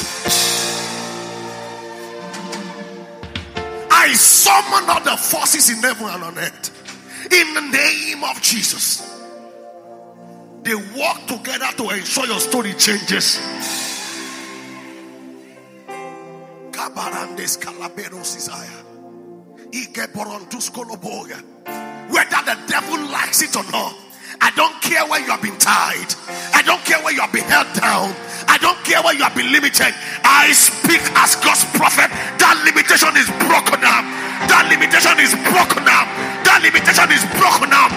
I 4.06 4.14
summon 4.14 4.88
all 4.88 5.02
the 5.02 5.18
forces 5.18 5.72
in 5.72 5.82
heaven 5.82 6.06
and 6.06 6.24
on 6.24 6.38
earth 6.38 6.70
in 7.34 7.54
the 7.56 7.62
name 7.62 8.24
of 8.24 8.40
Jesus. 8.40 9.02
They 10.62 10.76
work 10.76 11.26
together 11.26 11.66
to 11.78 11.90
ensure 11.90 12.28
your 12.28 12.40
story 12.40 12.74
changes. 12.74 13.40
Whether 22.08 22.42
the 22.46 22.58
devil 22.68 23.00
likes 23.10 23.42
it 23.42 23.56
or 23.56 23.72
not, 23.72 24.05
I 24.42 24.52
don't 24.56 24.76
care 24.82 25.06
where 25.08 25.20
you 25.20 25.32
have 25.32 25.42
been 25.42 25.58
tied. 25.58 26.14
I 26.54 26.62
don't 26.62 26.84
care 26.86 27.00
where 27.04 27.14
you 27.14 27.22
have 27.22 27.34
been 27.34 27.46
held 27.46 27.68
down. 27.76 28.16
I 28.48 28.58
don't 28.62 28.78
care 28.86 29.02
where 29.02 29.14
you 29.14 29.24
have 29.24 29.36
been 29.36 29.52
limited. 29.52 29.94
I 30.24 30.52
speak 30.54 31.02
as 31.18 31.36
God's 31.42 31.66
prophet. 31.76 32.10
That 32.40 32.56
limitation 32.64 33.14
is 33.18 33.28
broken 33.42 33.82
now. 33.82 34.06
That 34.48 34.70
limitation 34.70 35.18
is 35.20 35.34
broken 35.50 35.84
now. 35.84 36.06
That 36.46 36.62
limitation 36.62 37.10
is 37.12 37.24
broken 37.40 37.70
now. 37.72 37.90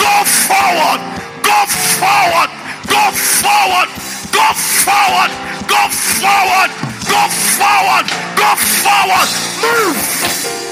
Go 0.00 0.14
forward. 0.48 1.00
Go 1.44 1.58
forward. 2.00 2.50
Go 2.88 3.04
forward. 3.14 3.88
Go 4.32 4.46
forward. 4.56 5.30
Go 5.68 5.82
forward. 5.90 6.70
Go 7.06 7.22
forward. 7.58 8.06
Go 8.38 8.50
forward. 8.56 9.28
Move. 9.62 10.69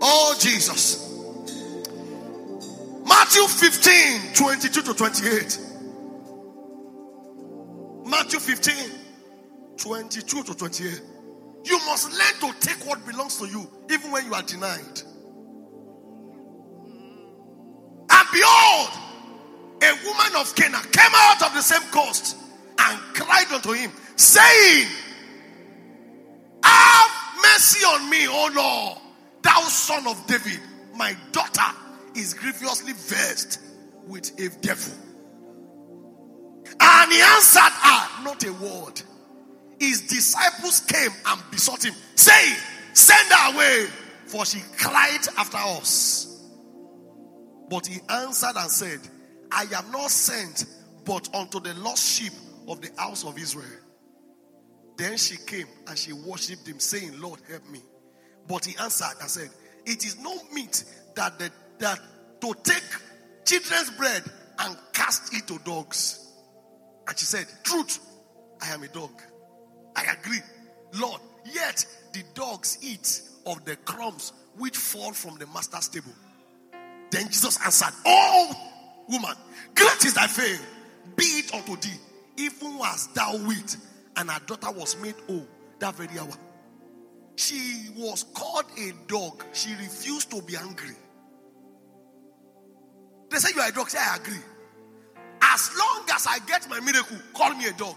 Oh 0.00 0.36
Jesus. 0.38 1.04
Matthew 3.06 3.46
15, 3.46 4.34
22 4.34 4.82
to 4.82 4.94
28. 4.94 5.58
Matthew 8.06 8.38
15, 8.38 8.74
22 9.76 10.42
to 10.44 10.54
28. 10.54 11.02
You 11.64 11.78
must 11.86 12.10
learn 12.10 12.52
to 12.52 12.60
take 12.60 12.86
what 12.86 13.04
belongs 13.06 13.38
to 13.38 13.46
you, 13.46 13.68
even 13.90 14.10
when 14.10 14.24
you 14.24 14.34
are 14.34 14.42
denied. 14.42 15.02
And 18.10 18.28
behold, 18.32 18.90
a 19.82 19.92
woman 20.06 20.36
of 20.40 20.54
Canaan 20.54 20.82
came 20.92 21.12
out 21.14 21.42
of 21.42 21.54
the 21.54 21.62
same 21.62 21.82
coast 21.90 22.36
and 22.78 22.98
cried 23.14 23.46
unto 23.52 23.72
him, 23.72 23.90
saying, 24.16 24.88
Have 26.64 27.10
mercy 27.42 27.84
on 27.84 28.10
me, 28.10 28.26
O 28.28 28.50
Lord, 28.54 28.98
thou 29.42 29.60
son 29.68 30.06
of 30.06 30.26
David. 30.26 30.60
My 30.94 31.16
daughter 31.32 31.76
is 32.14 32.34
grievously 32.34 32.92
vexed 32.92 33.60
with 34.06 34.32
a 34.40 34.48
devil. 34.60 34.94
And 36.80 37.12
he 37.12 37.20
answered 37.20 37.60
her 37.60 38.24
not 38.24 38.44
a 38.44 38.52
word. 38.52 39.02
His 39.80 40.02
disciples 40.02 40.80
came 40.80 41.10
and 41.26 41.42
besought 41.50 41.84
him, 41.84 41.94
saying, 42.14 42.56
Send 42.92 43.28
her 43.32 43.54
away, 43.54 43.86
for 44.26 44.44
she 44.44 44.60
cried 44.76 45.20
after 45.36 45.56
us. 45.56 46.42
But 47.70 47.86
he 47.86 48.00
answered 48.08 48.56
and 48.56 48.70
said, 48.70 49.00
I 49.52 49.66
am 49.74 49.90
not 49.92 50.10
sent 50.10 50.66
but 51.04 51.32
unto 51.34 51.60
the 51.60 51.74
lost 51.74 52.04
sheep 52.04 52.32
of 52.66 52.80
the 52.80 52.90
house 53.00 53.24
of 53.24 53.38
Israel. 53.38 53.77
Then 54.98 55.16
she 55.16 55.36
came 55.36 55.68
and 55.86 55.96
she 55.96 56.12
worshipped 56.12 56.66
him, 56.66 56.80
saying, 56.80 57.20
Lord, 57.20 57.40
help 57.48 57.66
me. 57.70 57.80
But 58.48 58.64
he 58.64 58.76
answered 58.78 59.14
and 59.20 59.30
said, 59.30 59.48
It 59.86 60.04
is 60.04 60.18
no 60.20 60.34
meat 60.52 60.84
that 61.14 61.38
the, 61.38 61.50
that 61.78 62.00
to 62.40 62.54
take 62.64 62.82
children's 63.44 63.90
bread 63.92 64.24
and 64.58 64.76
cast 64.92 65.32
it 65.34 65.46
to 65.46 65.58
dogs. 65.60 66.26
And 67.06 67.16
she 67.16 67.26
said, 67.26 67.46
Truth, 67.62 68.00
I 68.60 68.74
am 68.74 68.82
a 68.82 68.88
dog. 68.88 69.12
I 69.94 70.02
agree. 70.20 70.40
Lord, 70.94 71.20
yet 71.44 71.86
the 72.12 72.24
dogs 72.34 72.78
eat 72.82 73.22
of 73.46 73.64
the 73.64 73.76
crumbs 73.76 74.32
which 74.56 74.76
fall 74.76 75.12
from 75.12 75.38
the 75.38 75.46
master's 75.46 75.88
table. 75.88 76.12
Then 77.12 77.26
Jesus 77.26 77.56
answered, 77.64 77.94
Oh, 78.04 78.52
woman, 79.08 79.34
great 79.76 80.04
is 80.04 80.14
thy 80.14 80.26
faith. 80.26 80.66
Be 81.14 81.24
it 81.24 81.54
unto 81.54 81.76
thee, 81.76 81.96
even 82.36 82.80
as 82.84 83.06
thou 83.08 83.36
wilt. 83.46 83.76
And 84.18 84.30
her 84.30 84.40
daughter 84.46 84.70
was 84.72 85.00
made 85.00 85.14
whole 85.26 85.46
that 85.78 85.94
very 85.94 86.18
hour. 86.18 86.36
She 87.36 87.90
was 87.96 88.24
called 88.34 88.64
a 88.76 88.92
dog. 89.06 89.44
She 89.52 89.70
refused 89.74 90.30
to 90.32 90.42
be 90.42 90.56
angry. 90.56 90.96
They 93.30 93.38
say 93.38 93.50
you 93.54 93.60
are 93.60 93.68
a 93.68 93.72
dog. 93.72 93.88
Say 93.88 93.98
I 93.98 94.16
agree. 94.16 94.42
As 95.40 95.70
long 95.78 96.04
as 96.12 96.26
I 96.26 96.40
get 96.40 96.68
my 96.68 96.80
miracle, 96.80 97.16
call 97.32 97.54
me 97.54 97.66
a 97.66 97.72
dog. 97.74 97.96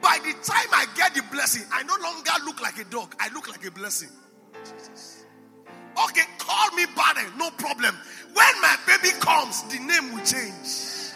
By 0.00 0.18
the 0.22 0.32
time 0.42 0.68
I 0.72 0.86
get 0.96 1.14
the 1.14 1.22
blessing, 1.30 1.62
I 1.70 1.82
no 1.82 1.94
longer 2.02 2.32
look 2.46 2.62
like 2.62 2.78
a 2.78 2.84
dog. 2.84 3.14
I 3.20 3.28
look 3.34 3.48
like 3.48 3.64
a 3.66 3.70
blessing. 3.70 4.08
Jesus. 4.64 5.26
Okay, 6.04 6.22
call 6.38 6.70
me 6.74 6.86
barren, 6.96 7.30
no 7.36 7.50
problem. 7.50 7.94
When 8.32 8.62
my 8.62 8.76
baby 8.86 9.10
comes, 9.20 9.62
the 9.64 9.78
name 9.78 10.14
will 10.14 10.24
change. 10.24 11.12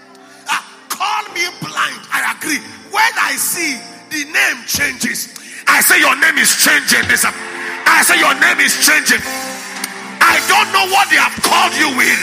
Ah, 0.49 0.61
call 0.91 1.33
me 1.33 1.47
blind, 1.61 2.01
I 2.13 2.37
agree. 2.37 2.59
When 2.91 3.13
I 3.17 3.37
see, 3.37 3.81
the 4.11 4.25
name 4.25 4.59
changes. 4.67 5.33
I 5.67 5.81
say 5.81 6.01
your 6.01 6.17
name 6.21 6.37
is 6.39 6.53
changing. 6.61 7.09
This, 7.09 7.25
I 7.25 8.03
say 8.05 8.19
your 8.21 8.35
name 8.41 8.61
is 8.61 8.75
changing. 8.85 9.21
I 10.21 10.41
don't 10.49 10.69
know 10.73 10.87
what 10.93 11.09
they 11.11 11.21
have 11.21 11.37
called 11.45 11.75
you 11.77 11.93
with. 11.97 12.21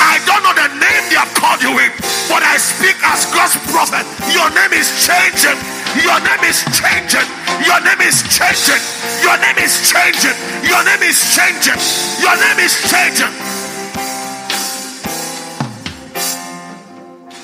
I 0.00 0.20
don't 0.28 0.42
know 0.44 0.54
the 0.54 0.68
name 0.76 1.02
they 1.08 1.16
have 1.18 1.32
called 1.34 1.62
you 1.62 1.72
with. 1.74 1.92
But 2.28 2.42
I 2.42 2.58
speak 2.58 2.96
as 3.02 3.26
God's 3.32 3.56
prophet. 3.72 4.04
Your 4.34 4.50
name 4.52 4.74
is 4.76 4.90
changing. 5.06 5.56
Your 6.02 6.18
name 6.20 6.44
is 6.46 6.62
changing. 6.76 7.26
Your 7.64 7.80
name 7.82 8.02
is 8.04 8.22
changing. 8.28 8.82
Your 9.24 9.36
name 9.40 9.58
is 9.62 9.74
changing. 9.88 10.36
Your 10.66 10.82
name 10.84 11.02
is 11.04 11.18
changing. 11.34 11.80
Your 12.22 12.36
name 12.36 12.60
is 12.60 12.74
changing. 12.90 13.32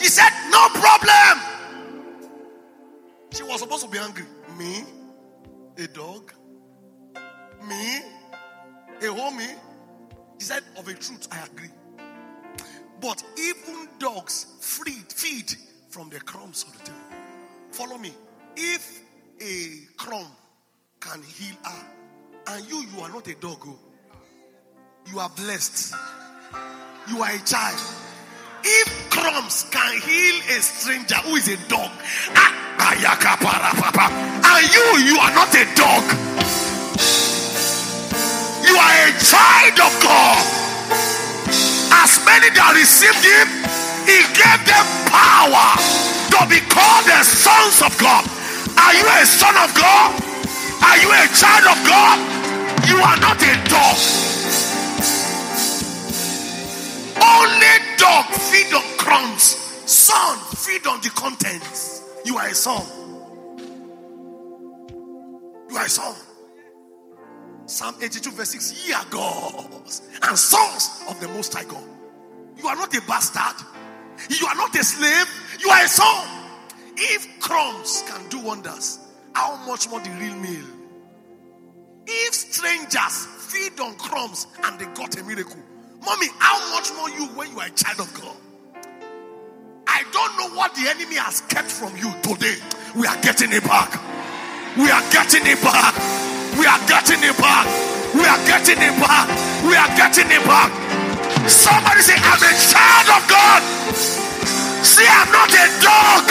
He 0.01 0.09
said, 0.09 0.31
No 0.53 0.69
problem. 0.77 1.46
She 3.37 3.43
was 3.43 3.61
supposed 3.61 3.85
to 3.85 3.91
be 3.91 3.99
angry. 3.99 4.25
Me? 4.59 4.83
A 5.77 5.87
dog? 5.89 6.33
Me? 7.69 8.01
A 9.01 9.05
homie? 9.05 9.55
He 10.39 10.45
said, 10.45 10.63
Of 10.79 10.89
a 10.89 10.95
truth, 10.95 11.29
I 11.31 11.45
agree. 11.45 11.69
But 12.99 13.23
even 13.39 13.89
dogs 13.99 14.47
feed, 14.61 15.13
feed 15.13 15.55
from 15.91 16.09
the 16.09 16.19
crumbs 16.21 16.65
of 16.65 16.79
the 16.79 16.85
table. 16.87 17.01
Follow 17.73 17.99
me. 17.99 18.15
If 18.57 19.03
a 19.43 19.87
crumb 19.99 20.29
can 20.99 21.23
heal 21.23 21.57
her, 21.63 21.87
and 22.49 22.71
you, 22.71 22.87
you 22.95 23.03
are 23.03 23.11
not 23.11 23.29
a 23.29 23.35
dog, 23.35 23.59
oh, 23.67 23.79
you 25.13 25.19
are 25.19 25.29
blessed. 25.37 25.95
You 27.11 27.23
are 27.23 27.31
a 27.31 27.39
child. 27.41 28.06
If 28.67 29.11
crumbs 29.11 29.65
can 29.71 30.01
heal 30.03 30.43
a 30.51 30.61
stranger 30.61 31.15
who 31.23 31.37
is 31.37 31.47
a 31.47 31.57
dog, 31.69 31.91
ah, 32.35 32.51
and 32.83 34.67
you, 34.75 34.87
you 35.07 35.17
are 35.23 35.31
not 35.39 35.55
a 35.55 35.65
dog. 35.79 36.03
You 38.67 38.75
are 38.75 38.97
a 39.07 39.13
child 39.23 39.79
of 39.87 39.93
God. 40.03 40.43
As 41.95 42.19
many 42.27 42.51
that 42.59 42.75
received 42.75 43.23
him, 43.23 43.49
he 44.03 44.19
gave 44.35 44.61
them 44.67 44.87
power 45.15 45.79
to 46.35 46.41
be 46.51 46.59
called 46.67 47.07
the 47.07 47.23
sons 47.23 47.87
of 47.87 47.95
God. 48.03 48.27
Are 48.79 48.95
you 48.99 49.07
a 49.07 49.23
son 49.27 49.55
of 49.63 49.71
God? 49.79 50.11
Are 50.83 50.99
you 50.99 51.07
a 51.07 51.25
child 51.39 51.71
of 51.71 51.79
God? 51.87 52.19
You 52.91 52.99
are 52.99 53.19
not 53.23 53.39
a 53.39 53.55
dog. 53.71 54.36
Only 57.23 57.97
dog 57.99 58.27
feed 58.27 58.73
on 58.75 58.83
crumbs. 58.99 59.43
Son 59.87 60.39
feed 60.57 60.87
on 60.87 61.01
the 61.01 61.11
contents. 61.11 62.03
You 62.25 62.37
are 62.39 62.49
a 62.49 62.55
son. 62.55 62.85
You 65.71 65.77
are 65.77 65.87
a 65.87 65.89
son. 65.89 66.15
Psalm 67.67 67.97
82 68.01 68.31
verse 68.31 68.51
6. 68.51 68.87
Ye 68.89 68.95
are 68.95 69.05
gods 69.11 70.03
and 70.23 70.39
sons 70.39 71.03
of 71.09 71.21
the 71.21 71.29
Most 71.29 71.55
High 71.55 71.65
God. 71.65 71.83
You 72.57 72.69
are 72.69 72.77
not 72.77 72.95
a 72.97 73.01
bastard. 73.03 73.67
You 74.31 74.47
are 74.47 74.55
not 74.55 74.75
a 74.75 74.85
slave. 74.85 75.27
You 75.61 75.71
are 75.71 75.85
a 75.85 75.89
son. 75.89 76.29
If 76.97 77.41
crumbs 77.41 78.05
can 78.09 78.29
do 78.29 78.41
wonders, 78.41 78.99
how 79.35 79.57
much 79.67 79.89
more 79.91 80.01
the 80.01 80.11
real 80.11 80.35
meal? 80.37 80.65
If 82.07 82.35
strangers 82.35 83.27
feed 83.27 83.79
on 83.81 83.95
crumbs 83.97 84.47
and 84.65 84.79
they 84.79 84.87
got 84.87 85.19
a 85.19 85.25
miracle, 85.25 85.61
mommy, 86.07 86.29
how 86.39 86.57
much 86.71 86.95
more 86.95 87.11
you 87.11 87.27
when 87.35 87.51
you 87.51 87.59
are 87.59 87.67
a 87.67 87.71
child 87.71 88.01
of 88.01 88.15
God? 88.15 88.37
I 89.89 90.05
don't 90.15 90.33
know 90.39 90.57
what 90.57 90.73
the 90.75 90.89
enemy 90.89 91.17
has 91.17 91.41
kept 91.43 91.71
from 91.71 91.91
you 91.99 92.15
today. 92.23 92.55
We 92.95 93.07
are 93.07 93.21
getting 93.23 93.53
it 93.53 93.65
back. 93.65 93.91
We 94.79 94.89
are 94.89 95.03
getting 95.11 95.43
it 95.47 95.61
back. 95.63 95.95
We 96.55 96.65
are 96.65 96.79
getting 96.87 97.23
it 97.27 97.37
back. 97.37 97.67
We 98.15 98.23
are 98.23 98.43
getting 98.47 98.79
it 98.79 98.97
back. 99.03 99.27
We 99.67 99.75
are 99.75 99.93
getting 99.99 100.31
it 100.31 100.45
back. 100.47 100.71
Somebody 101.51 102.01
say, 102.01 102.15
I'm 102.15 102.39
a 102.39 102.53
child 102.55 103.09
of 103.11 103.23
God. 103.29 103.63
See, 104.87 105.07
I'm 105.11 105.31
not 105.35 105.51
a 105.51 105.67
dog. 105.83 106.25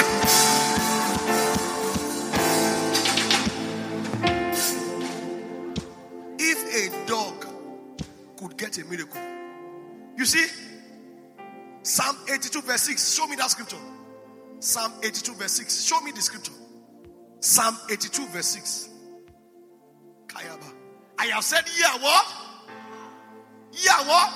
If 6.40 6.60
a 6.76 7.08
dog 7.08 7.46
could 8.38 8.58
get 8.58 8.78
a 8.78 8.86
miracle, 8.86 9.22
you 10.18 10.26
see, 10.26 10.46
Psalm 11.84 12.18
82, 12.32 12.62
verse 12.62 12.82
6. 12.84 13.14
Show 13.14 13.28
me 13.28 13.36
that 13.36 13.52
scripture. 13.52 13.78
Psalm 14.60 14.94
82, 15.04 15.34
verse 15.34 15.52
6. 15.54 15.84
Show 15.84 16.02
me 16.02 16.12
the 16.12 16.22
scripture. 16.22 16.54
Psalm 17.40 17.78
82, 17.90 18.26
verse 18.28 18.48
6. 18.48 18.90
Kayaba. 20.28 20.74
I 21.20 21.26
have 21.28 21.44
said, 21.44 21.64
yeah, 21.78 21.98
what? 22.02 22.26
Yeah, 23.72 24.08
what? 24.08 24.34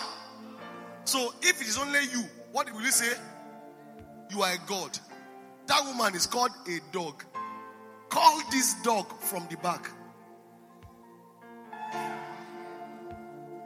So 1.06 1.34
if 1.42 1.62
it 1.62 1.68
is 1.68 1.78
only 1.78 2.02
you, 2.12 2.24
what 2.52 2.72
will 2.74 2.82
you 2.82 2.92
say? 2.92 3.18
You 4.30 4.42
are 4.44 4.54
a 4.54 4.58
God. 4.68 4.98
That 5.68 5.84
woman 5.86 6.16
is 6.16 6.28
called 6.28 6.52
a 6.68 6.80
dog. 6.92 7.24
Call 8.10 8.42
this 8.52 8.76
dog 8.84 9.08
from 9.22 9.48
the 9.50 9.58
back. 9.58 9.90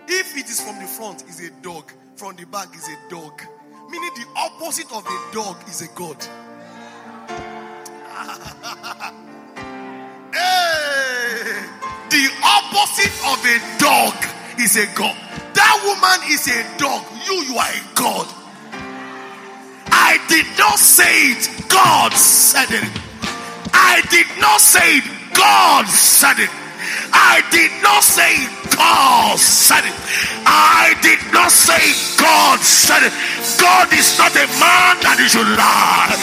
If 0.08 0.38
it 0.38 0.50
is 0.50 0.62
from 0.62 0.80
the 0.80 0.88
front, 0.88 1.24
is 1.24 1.40
a 1.40 1.50
dog. 1.62 1.92
From 2.16 2.36
the 2.36 2.46
back 2.46 2.68
is 2.76 2.88
a 2.88 3.10
dog. 3.10 3.42
Meaning 3.90 4.12
the 4.16 4.26
opposite 4.38 4.92
of 4.94 5.04
a 5.06 5.34
dog 5.34 5.58
is 5.68 5.82
a 5.82 5.88
god. 5.96 6.24
hey! 10.32 11.66
The 12.10 12.30
opposite 12.44 13.18
of 13.26 13.44
a 13.44 13.58
dog 13.80 14.14
is 14.60 14.78
a 14.78 14.86
god. 14.96 15.18
That 15.56 15.82
woman 15.84 16.30
is 16.32 16.48
a 16.48 16.64
dog. 16.78 17.04
You, 17.26 17.34
you 17.50 17.58
are 17.58 17.66
a 17.66 17.82
god. 17.96 18.28
I 19.88 20.20
did 20.30 20.46
not 20.58 20.78
say 20.78 21.32
it. 21.32 21.50
God 21.68 22.14
said 22.14 22.70
it. 22.70 22.90
I 23.74 24.02
did 24.12 24.28
not 24.40 24.62
say 24.62 24.98
it. 24.98 25.04
God 25.34 25.88
said 25.88 26.38
it. 26.38 26.50
I 27.12 27.42
did 27.52 27.72
not 27.82 28.04
say 28.04 28.63
God 28.76 29.40
said 29.40 29.86
it. 29.86 29.98
I 30.46 30.94
did 31.02 31.22
not 31.34 31.52
say 31.52 31.80
God 32.20 32.60
said 32.60 33.08
it. 33.08 33.14
God 33.60 33.88
is 33.94 34.18
not 34.18 34.34
a 34.36 34.48
man 34.60 34.94
that 35.02 35.18
he 35.20 35.28
should 35.30 35.48
lie, 35.56 36.14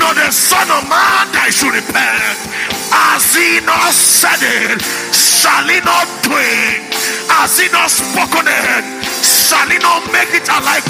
nor 0.00 0.12
the 0.14 0.30
son 0.30 0.68
of 0.70 0.82
man 0.88 1.24
that 1.32 1.48
he 1.48 1.52
should 1.52 1.74
repent. 1.74 2.38
Has 2.90 3.34
he 3.36 3.60
not 3.64 3.92
said 3.92 4.40
it? 4.40 4.80
Shall 5.14 5.66
he 5.68 5.78
not 5.84 6.06
do 6.24 6.32
it? 6.34 6.94
Has 7.30 7.60
he 7.60 7.68
not 7.70 7.90
spoken 7.90 8.46
it? 8.48 8.84
Shall 9.24 9.68
he 9.68 9.78
not 9.78 10.04
make 10.12 10.32
it 10.34 10.48
a 10.48 10.58
like 10.64 10.84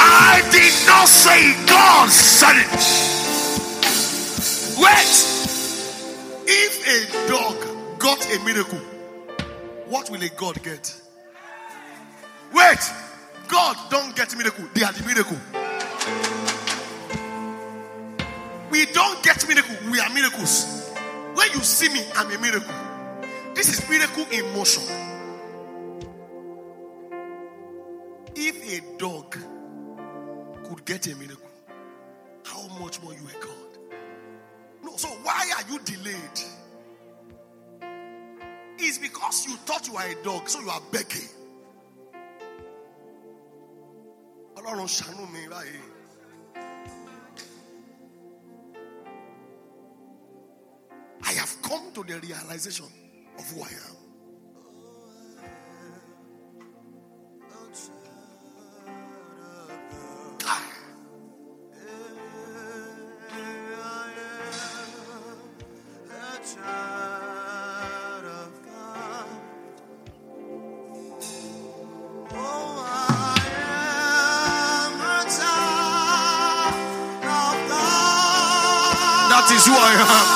I 0.00 0.42
did 0.50 0.74
not 0.86 1.08
say 1.08 1.54
God 1.66 2.08
said 2.10 2.56
it. 2.56 2.70
Wait. 4.78 5.16
If 6.46 6.72
a 6.86 7.28
dog 7.28 7.98
got 7.98 8.20
a 8.26 8.44
miracle, 8.44 8.80
what 9.90 10.08
will 10.08 10.22
a 10.22 10.28
God 10.28 10.62
get? 10.62 10.94
Wait, 12.54 12.78
God 13.48 13.76
don't 13.90 14.14
get 14.14 14.36
miracle. 14.36 14.64
They 14.72 14.84
are 14.84 14.92
the 14.92 15.04
miracle. 15.04 15.36
We 18.70 18.86
don't 18.86 19.22
get 19.22 19.46
miracle. 19.48 19.76
We 19.90 19.98
are 19.98 20.08
miracles. 20.14 20.88
When 21.34 21.50
you 21.52 21.60
see 21.60 21.88
me, 21.88 22.04
I'm 22.14 22.30
a 22.30 22.38
miracle. 22.38 22.74
This 23.54 23.68
is 23.68 23.90
miracle 23.90 24.26
in 24.30 24.56
motion. 24.56 24.84
If 28.36 28.72
a 28.72 28.96
dog 28.96 29.36
could 30.64 30.84
get 30.84 31.06
a 31.08 31.16
miracle, 31.16 31.50
how 32.44 32.68
much 32.78 33.02
more 33.02 33.12
you 33.12 33.18
a 33.18 33.44
God? 33.44 33.96
No, 34.84 34.96
so 34.96 35.08
why 35.24 35.50
are 35.56 35.72
you 35.72 35.80
delayed? 35.80 36.40
It's 38.82 38.98
because 38.98 39.46
you 39.46 39.56
thought 39.56 39.86
you 39.86 39.94
were 39.94 40.00
a 40.00 40.14
dog, 40.24 40.48
so 40.48 40.60
you 40.60 40.70
are 40.70 40.80
begging. 40.90 41.28
I 51.22 51.32
have 51.32 51.62
come 51.62 51.92
to 51.94 52.02
the 52.04 52.18
realization 52.20 52.86
of 53.38 53.50
who 53.50 53.62
I 53.62 53.68
am. 53.68 53.96
Who 79.70 79.76
I 79.78 79.94
am. 80.02 80.26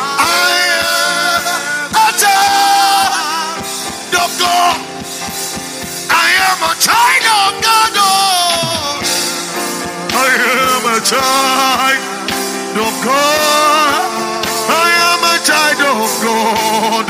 I 0.00 0.56
am 0.88 1.44
a 1.92 2.08
child 2.22 3.12
of 4.24 4.30
God. 4.40 4.78
I 6.08 6.28
am 6.48 6.60
a 6.64 6.74
child 6.80 7.24
of 7.28 7.52
God. 7.68 9.04
I 10.16 10.32
am 10.48 10.84
a 10.88 11.00
child 11.04 11.96
of 12.88 12.94
God. 13.04 14.08
I 14.68 14.88
am 15.12 15.22
a 15.28 15.36
child 15.44 15.82
of 15.92 16.12
God. 16.24 17.08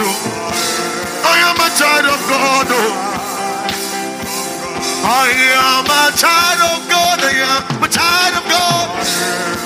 I 1.23 1.39
am 1.47 1.59
a 1.63 1.71
child 1.79 2.07
of 2.15 2.21
God. 2.33 2.71
I 5.07 5.31
am 5.63 5.87
a 5.87 6.11
child 6.19 6.61
of 6.73 6.81
God. 6.91 7.19
I 7.23 7.35
am 7.47 7.83
a 7.83 7.89
child 7.89 8.35
of 8.35 8.45
God. 8.51 8.89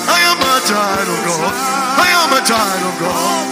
I 0.05 0.21
am 0.31 0.42
a 0.63 0.69
child 0.69 1.09
of 1.09 1.19
God. 1.27 1.55
I 1.99 2.09
am 2.23 2.31
a 2.39 2.43
child 2.47 2.83
of 2.87 2.95
God. 3.03 3.47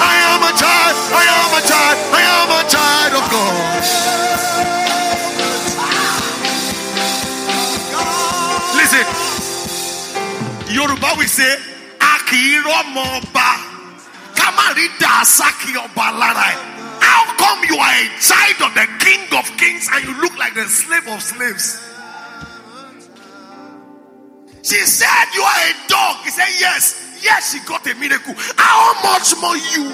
I 0.00 0.16
am 0.32 0.40
a 0.48 0.52
child. 0.56 0.96
I 1.12 1.24
am 1.28 1.50
a 1.52 1.62
child. 1.68 1.98
I 2.08 2.22
am 2.40 2.50
a 2.56 2.62
child 2.72 3.12
of 3.20 3.24
God. 3.34 4.88
Listen. 8.80 9.06
Yorùbá 10.76 11.16
will 11.18 11.28
say, 11.28 11.52
a 12.00 12.12
kì 12.28 12.38
í 12.54 12.62
rọ́mọ 12.64 13.04
ọba 13.20 13.48
ká 14.36 14.48
má 14.56 14.72
rí 14.76 14.86
dàásákì 15.00 15.76
ọba 15.84 16.06
lára 16.20 16.46
ẹ̀. 16.52 16.58
How 17.00 17.24
come 17.36 17.64
you 17.68 17.76
are 17.76 17.96
a 18.04 18.08
child 18.20 18.58
of 18.66 18.72
the 18.74 18.86
King 19.04 19.24
of 19.38 19.44
Kings 19.56 19.88
and 19.92 20.04
you 20.04 20.14
look 20.22 20.36
like 20.38 20.54
the 20.54 20.68
slave 20.68 21.06
of 21.08 21.22
slaves? 21.22 21.87
She 24.68 24.76
said, 24.84 25.24
You 25.34 25.40
are 25.40 25.70
a 25.70 25.88
dog. 25.88 26.24
He 26.24 26.30
said, 26.30 26.48
Yes. 26.60 27.20
Yes, 27.22 27.52
she 27.52 27.60
got 27.66 27.86
a 27.86 27.94
miracle. 27.94 28.34
How 28.56 28.92
much 29.02 29.34
more 29.40 29.56
you? 29.56 29.90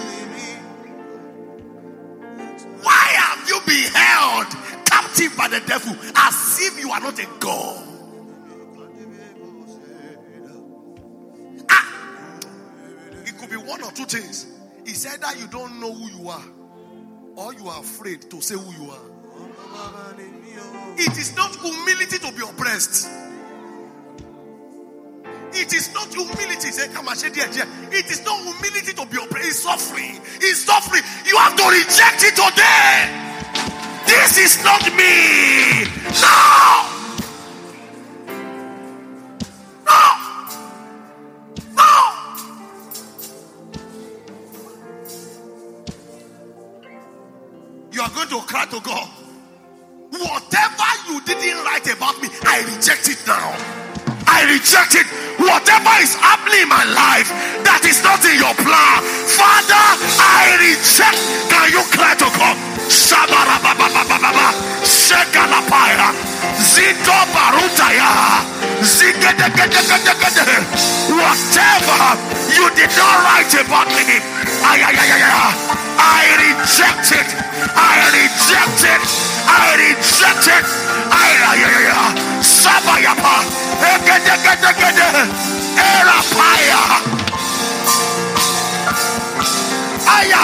Why 2.82 3.06
have 3.16 3.48
you 3.48 3.60
been 3.66 3.92
held 3.94 4.46
captive 4.84 5.36
by 5.36 5.46
the 5.46 5.60
devil 5.60 5.94
as 6.16 6.58
if 6.60 6.80
you 6.80 6.90
are 6.90 7.00
not 7.00 7.16
a 7.20 7.26
God? 7.38 7.86
Ah, 11.70 12.38
it 13.24 13.38
could 13.38 13.50
be 13.50 13.56
one 13.56 13.80
or 13.82 13.92
two 13.92 14.04
things. 14.06 14.46
He 14.84 14.92
said 14.92 15.20
that 15.20 15.38
you 15.38 15.46
don't 15.46 15.80
know 15.80 15.94
who 15.94 16.20
you 16.20 16.28
are, 16.28 16.44
or 17.36 17.54
you 17.54 17.68
are 17.68 17.80
afraid 17.80 18.28
to 18.28 18.40
say 18.42 18.56
who 18.56 18.84
you 18.84 18.90
are. 18.90 18.98
It 20.98 21.16
is 21.16 21.36
not 21.36 21.54
humility 21.56 22.18
to 22.18 22.32
be 22.32 22.42
oppressed. 22.42 23.23
It 25.56 25.72
is 25.72 25.94
not 25.94 26.12
humility. 26.12 26.70
Say, 26.70 26.88
come 26.88 27.08
and 27.08 27.18
dear, 27.20 27.46
dear. 27.48 27.66
It 27.92 28.10
is 28.10 28.24
not 28.24 28.38
humility 28.42 28.92
to 28.92 29.06
be 29.06 29.16
oppressed. 29.22 29.48
It's 29.48 29.62
suffering. 29.62 30.20
It's 30.40 30.64
suffering. 30.64 31.02
You 31.26 31.36
have 31.38 31.54
to 31.56 31.64
reject 31.68 32.24
it 32.24 32.34
today. 32.34 33.24
This 34.06 34.38
is 34.38 34.64
not 34.64 34.82
me. 34.96 35.84
No. 36.20 36.94
No. 39.86 40.00
No. 41.72 41.90
You 47.92 48.02
are 48.02 48.10
going 48.10 48.28
to 48.28 48.40
cry 48.46 48.66
to 48.66 48.80
God. 48.80 49.08
Whatever 50.10 50.90
you 51.08 51.20
didn't 51.22 51.64
write 51.64 51.86
about 51.92 52.20
me, 52.20 52.28
I 52.44 52.62
reject 52.74 53.08
it 53.08 53.24
now. 53.26 53.54
I 54.26 54.44
reject 54.52 54.94
it. 54.96 55.23
Whatever 55.44 55.94
is 56.00 56.14
happening 56.16 56.64
in 56.64 56.68
my 56.68 56.84
life 56.88 57.28
that 57.68 57.84
is 57.84 58.00
not 58.00 58.24
in 58.24 58.40
your 58.40 58.56
plan, 58.56 58.98
Father, 59.28 59.84
I 60.16 60.56
reject. 60.60 61.20
Can 61.52 61.66
you 61.68 61.82
cry 61.92 62.16
to 62.16 62.28
God? 62.32 62.56
Shabarababababa, 62.88 64.48
Shekalapaya, 64.84 66.12
Zito 66.60 67.18
Barutaya, 67.32 68.40
Zigedegedegedegede. 68.80 70.58
Whatever 71.12 72.02
you 72.56 72.66
did 72.76 72.92
not 72.96 73.16
write 73.24 73.54
about 73.60 73.88
me, 73.92 74.20
ay, 74.64 74.80
ay, 74.80 74.96
ay, 74.96 75.12
ay, 75.12 75.84
I 75.98 76.24
reject 76.40 77.12
it. 77.20 77.28
I 77.76 77.96
reject 78.16 78.80
it. 78.84 79.33
I 79.48 79.76
reject 79.78 80.46
it. 80.48 80.66
Ay, 81.10 81.34
ay, 81.50 81.60
ay, 81.64 81.86
ay. 81.92 82.42
Sabayapa, 82.42 83.36
Erapaya. 85.76 86.82
Aya, 90.06 90.42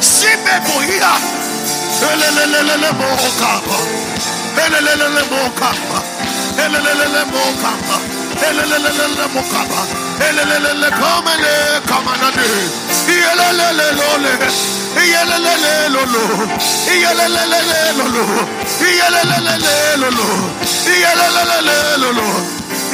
Sibeboia, 0.00 1.12
Elelelele 2.12 2.90
Mokapa, 2.98 3.78
Elelelele 4.64 5.22
Mokapa, 5.30 6.00
Elelelele 6.58 7.24
Mokapa, 7.32 7.96
Elelelele 8.42 9.26
Mokapa, 9.34 9.86
Elelelele 10.28 10.90
Kamene 10.90 11.80
Kamanade, 11.86 12.46
Yelelele 13.06 13.88
Lole, 13.98 14.32
Yelelele 14.96 15.88
Lolo, 15.94 16.22
Yelelele 16.88 17.80
Lolo, 17.98 18.24
Yelelele 18.80 19.96
Lolo, 20.00 20.26
Yelelele 20.86 21.96
Lolo. 21.98 22.26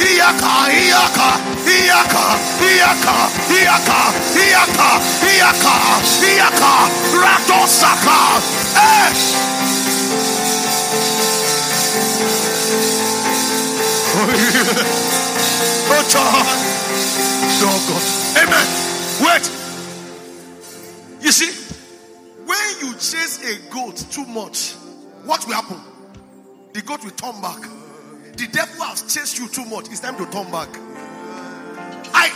Iyaka, 0.01 0.71
iyaka, 0.71 1.29
iyaka, 1.67 2.23
iyaka, 2.61 3.15
iyaka, 3.49 3.97
iyaka, 4.41 4.89
iyaka, 5.29 5.73
iyaka, 6.25 6.71
ratosaka. 7.21 8.17
Eh! 8.75 9.11
Oh, 15.93 16.03
God. 16.13 16.45
Oh, 17.63 17.79
God. 17.89 18.03
Amen. 18.43 18.67
Wait. 19.25 19.45
You 21.23 21.31
see, 21.31 21.51
when 22.45 22.79
you 22.81 22.93
chase 22.95 23.39
a 23.43 23.59
goat 23.71 23.97
too 24.11 24.25
much, 24.25 24.73
what 25.25 25.45
will 25.47 25.53
happen? 25.53 25.79
The 26.73 26.81
goat 26.81 27.03
will 27.03 27.11
turn 27.11 27.39
back. 27.41 27.61
The 28.37 28.47
devil 28.51 28.83
has 28.85 29.03
chased 29.13 29.37
you 29.39 29.47
too 29.47 29.65
much. 29.65 29.87
It's 29.89 29.99
time 29.99 30.17
to 30.17 30.25
turn 30.31 30.49
back. 30.51 30.69
I 32.13 32.31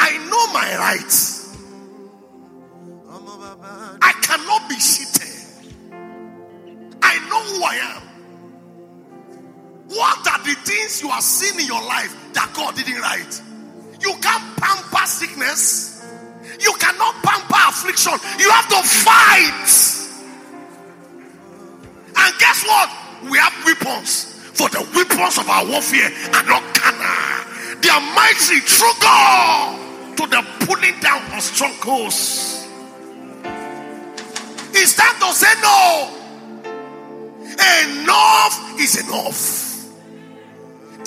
I 0.00 0.18
know 0.28 0.52
my 0.52 0.76
rights. 0.78 1.56
I 4.02 4.12
cannot 4.22 4.68
be 4.68 4.76
cheated. 4.76 5.28
I 7.02 7.18
know 7.28 7.42
who 7.42 7.62
I 7.64 7.76
am. 7.96 8.07
What 9.88 10.26
are 10.28 10.44
the 10.44 10.54
things 10.64 11.00
you 11.02 11.08
are 11.08 11.22
seeing 11.22 11.60
in 11.60 11.66
your 11.66 11.82
life 11.82 12.14
that 12.34 12.52
God 12.52 12.76
didn't 12.76 13.00
write? 13.00 13.42
You 14.00 14.12
can't 14.20 14.56
pamper 14.60 15.06
sickness. 15.06 16.04
You 16.60 16.72
cannot 16.78 17.14
pamper 17.24 17.62
affliction. 17.68 18.12
You 18.38 18.50
have 18.50 18.68
to 18.68 18.82
fight. 18.84 19.68
And 22.16 22.38
guess 22.38 22.64
what? 22.64 22.90
We 23.30 23.38
have 23.38 23.54
weapons. 23.64 24.34
For 24.52 24.68
the 24.68 24.84
weapons 24.94 25.38
of 25.38 25.48
our 25.48 25.64
warfare 25.64 26.10
are 26.34 26.44
not 26.44 26.62
carnal. 26.74 27.80
They 27.80 27.88
are 27.88 28.00
mighty 28.14 28.60
through 28.60 28.92
God 29.00 30.16
to 30.18 30.26
the 30.26 30.44
pulling 30.66 30.98
down 31.00 31.22
of 31.32 31.42
strongholds. 31.42 32.66
It's 34.74 34.96
time 34.96 35.18
to 35.20 35.32
say 35.32 35.54
no. 35.62 36.10
Enough 37.56 38.80
is 38.80 39.08
enough. 39.08 39.67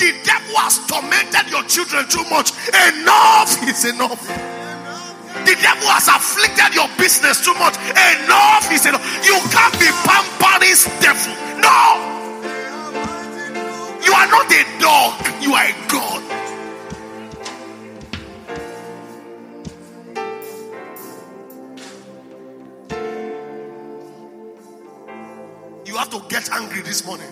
The 0.01 0.17
devil 0.25 0.57
has 0.57 0.81
tormented 0.89 1.51
your 1.53 1.61
children 1.69 2.09
too 2.09 2.25
much. 2.33 2.49
Enough 2.73 3.53
is 3.69 3.85
enough. 3.85 4.17
The 5.45 5.53
devil 5.61 5.87
has 5.93 6.09
afflicted 6.09 6.73
your 6.73 6.89
business 6.97 7.45
too 7.45 7.53
much. 7.61 7.77
Enough 7.77 8.65
is 8.73 8.89
enough. 8.89 9.05
You 9.21 9.37
can't 9.53 9.77
be 9.77 9.85
pampering 10.01 10.73
devil. 11.05 11.37
No. 11.61 12.01
You 14.01 14.11
are 14.17 14.25
not 14.25 14.49
a 14.49 14.65
dog, 14.81 15.21
you 15.37 15.53
are 15.53 15.69
a 15.69 15.73
God. 15.85 16.21
You 25.85 25.95
have 25.95 26.09
to 26.09 26.23
get 26.27 26.49
angry 26.49 26.81
this 26.81 27.05
morning 27.05 27.29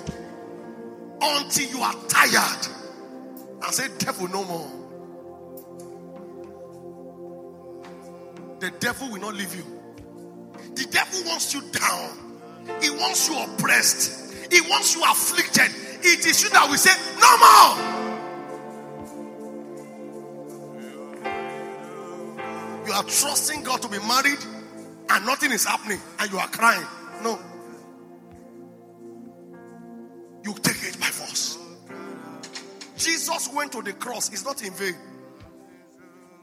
until 1.21 1.69
you 1.69 1.81
are 1.81 1.95
tired 2.07 2.67
and 3.63 3.73
say, 3.73 3.87
Devil, 3.97 4.27
no 4.29 4.43
more. 4.45 4.71
The 8.59 8.71
devil 8.79 9.09
will 9.09 9.21
not 9.21 9.35
leave 9.35 9.55
you. 9.55 9.63
The 10.75 10.85
devil 10.91 11.23
wants 11.25 11.53
you 11.53 11.61
down, 11.71 12.81
he 12.81 12.89
wants 12.89 13.29
you 13.29 13.37
oppressed, 13.41 14.33
he 14.51 14.61
wants 14.61 14.95
you 14.95 15.03
afflicted. 15.03 15.71
It 16.01 16.25
is 16.25 16.43
you 16.43 16.49
that 16.49 16.69
will 16.69 16.77
say, 16.77 16.95
No 17.19 17.37
more. 17.37 17.99
You 22.87 22.93
are 22.93 23.03
trusting 23.03 23.63
God 23.63 23.81
to 23.83 23.87
be 23.87 23.99
married 23.99 24.39
and 25.09 25.25
nothing 25.25 25.51
is 25.51 25.65
happening 25.65 25.99
and 26.19 26.31
you 26.31 26.39
are 26.39 26.47
crying. 26.47 26.85
No. 27.23 27.39
You 30.43 30.53
take 30.53 30.83
it 30.83 30.99
by 30.99 31.07
force. 31.07 31.57
Jesus 32.97 33.49
went 33.53 33.71
to 33.73 33.81
the 33.81 33.93
cross, 33.93 34.29
it's 34.29 34.43
not 34.45 34.61
in 34.63 34.73
vain. 34.73 34.95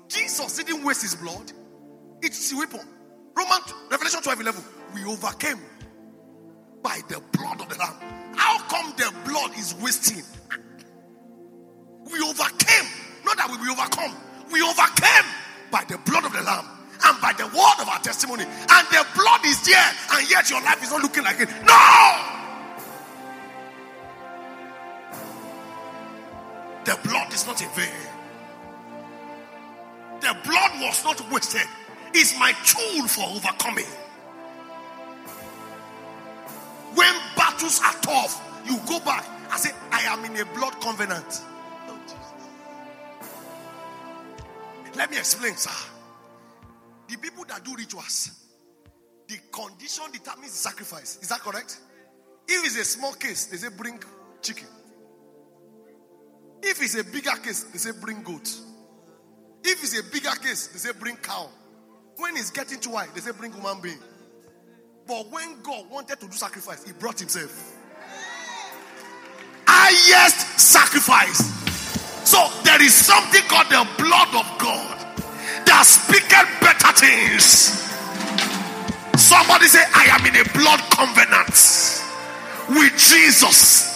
Jesus 0.08 0.56
didn't 0.56 0.84
waste 0.84 1.02
his 1.02 1.14
blood, 1.14 1.52
it's 2.22 2.52
a 2.52 2.56
weapon. 2.56 2.80
Roman 3.36 3.60
Revelation 3.90 4.22
12 4.22 4.40
11. 4.40 4.64
We 4.94 5.04
overcame 5.04 5.60
by 6.82 7.00
the 7.08 7.20
blood 7.32 7.60
of 7.60 7.68
the 7.68 7.76
Lamb. 7.76 7.94
How 8.34 8.58
come 8.68 8.94
the 8.96 9.12
blood 9.28 9.50
is 9.58 9.74
wasting? 9.82 10.24
We 12.10 12.20
overcame, 12.20 12.88
not 13.24 13.36
that 13.36 13.50
we 13.50 13.68
overcome. 13.68 14.14
We 14.52 14.62
overcame 14.62 15.26
by 15.70 15.84
the 15.88 15.98
blood 15.98 16.24
of 16.24 16.32
the 16.32 16.42
Lamb 16.42 16.64
and 17.04 17.20
by 17.20 17.32
the 17.36 17.46
word 17.46 17.76
of 17.82 17.88
our 17.88 17.98
testimony. 18.00 18.44
And 18.44 18.86
the 18.88 19.04
blood 19.14 19.44
is 19.44 19.60
there, 19.66 19.90
and 20.12 20.30
yet 20.30 20.48
your 20.48 20.62
life 20.62 20.82
is 20.82 20.90
not 20.90 21.02
looking 21.02 21.24
like 21.24 21.40
it. 21.40 21.48
No! 21.66 22.25
not 27.56 27.62
in 27.62 27.68
vain. 27.80 27.94
The 30.20 30.36
blood 30.44 30.70
was 30.80 31.04
not 31.04 31.32
wasted. 31.32 31.62
It's 32.14 32.38
my 32.38 32.52
tool 32.64 33.06
for 33.08 33.24
overcoming. 33.34 33.84
When 36.94 37.14
battles 37.36 37.80
are 37.84 37.92
tough, 38.00 38.42
you 38.66 38.78
go 38.86 38.98
back. 39.00 39.26
I 39.50 39.58
say, 39.58 39.70
I 39.90 40.00
am 40.02 40.24
in 40.24 40.40
a 40.40 40.44
blood 40.54 40.80
covenant. 40.80 41.42
Let 44.96 45.10
me 45.10 45.18
explain, 45.18 45.56
sir. 45.56 45.70
The 47.08 47.18
people 47.18 47.44
that 47.44 47.64
do 47.64 47.74
rituals, 47.76 48.30
the 49.28 49.36
condition 49.52 50.04
determines 50.10 50.52
the 50.52 50.58
sacrifice. 50.58 51.18
Is 51.20 51.28
that 51.28 51.40
correct? 51.40 51.80
If 52.48 52.64
it's 52.64 52.78
a 52.78 52.84
small 52.84 53.12
case, 53.12 53.46
they 53.46 53.58
say 53.58 53.68
bring 53.76 54.00
chicken. 54.40 54.68
If 56.68 56.82
it's 56.82 56.96
a 56.96 57.04
bigger 57.04 57.30
case, 57.44 57.62
they 57.62 57.78
say 57.78 57.92
bring 57.92 58.22
goat. 58.22 58.50
If 59.62 59.84
it's 59.84 59.96
a 59.96 60.02
bigger 60.02 60.34
case, 60.42 60.66
they 60.66 60.78
say 60.78 60.90
bring 60.98 61.16
cow. 61.16 61.48
When 62.16 62.36
it's 62.36 62.50
getting 62.50 62.80
too 62.80 62.90
high, 62.90 63.06
they 63.14 63.20
say 63.20 63.30
bring 63.30 63.52
human 63.52 63.80
being. 63.80 64.00
But 65.06 65.30
when 65.30 65.62
God 65.62 65.88
wanted 65.88 66.18
to 66.18 66.26
do 66.26 66.32
sacrifice, 66.32 66.84
He 66.84 66.92
brought 66.92 67.20
Himself. 67.20 67.72
Highest 69.64 70.58
sacrifice. 70.58 71.38
So 72.28 72.50
there 72.64 72.82
is 72.82 72.92
something 72.92 73.42
called 73.42 73.68
the 73.68 73.86
blood 74.02 74.34
of 74.34 74.58
God 74.58 74.98
that 75.66 75.86
speaketh 75.86 76.50
better 76.60 76.92
things. 76.98 77.78
Somebody 79.22 79.66
say, 79.66 79.84
I 79.94 80.06
am 80.18 80.26
in 80.26 80.34
a 80.34 80.44
blood 80.50 80.80
covenant 80.90 81.54
with 82.70 82.92
Jesus. 82.98 83.95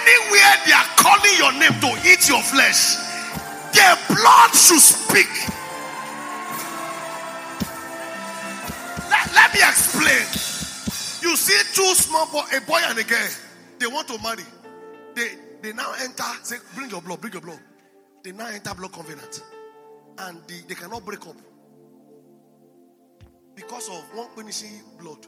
Anywhere 0.00 0.54
they 0.66 0.72
are 0.72 0.90
calling 0.96 1.36
your 1.38 1.52
name 1.52 1.76
to 1.80 1.90
eat 2.08 2.28
your 2.28 2.42
flesh, 2.42 2.96
their 3.72 3.96
blood 4.08 4.50
should 4.54 4.80
speak. 4.80 5.28
Let, 9.08 9.32
let 9.34 9.54
me 9.54 9.60
explain. 9.60 10.26
You 11.22 11.36
see 11.36 11.60
two 11.74 11.94
small 11.94 12.26
boy, 12.32 12.44
a 12.56 12.60
boy 12.62 12.80
and 12.84 12.98
a 12.98 13.04
girl, 13.04 13.28
they 13.78 13.86
want 13.86 14.08
to 14.08 14.18
marry. 14.22 14.44
They 15.14 15.36
they 15.62 15.72
now 15.72 15.92
enter, 16.00 16.24
say, 16.42 16.56
bring 16.74 16.90
your 16.90 17.02
blood, 17.02 17.20
bring 17.20 17.32
your 17.32 17.42
blood. 17.42 17.60
They 18.22 18.32
now 18.32 18.48
enter 18.48 18.74
blood 18.74 18.92
covenant. 18.92 19.42
And 20.18 20.40
they, 20.46 20.60
they 20.66 20.74
cannot 20.74 21.04
break 21.04 21.26
up. 21.26 21.36
Because 23.54 23.88
of 23.88 24.02
one 24.14 24.28
punishing 24.34 24.82
blood. 24.98 25.26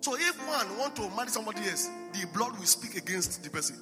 So 0.00 0.14
if 0.14 0.36
one 0.46 0.78
want 0.78 0.96
to 0.96 1.10
marry 1.16 1.28
somebody 1.28 1.62
else, 1.62 1.88
the 2.12 2.26
blood 2.32 2.56
will 2.58 2.66
speak 2.66 2.96
against 2.96 3.42
the 3.42 3.50
person. 3.50 3.76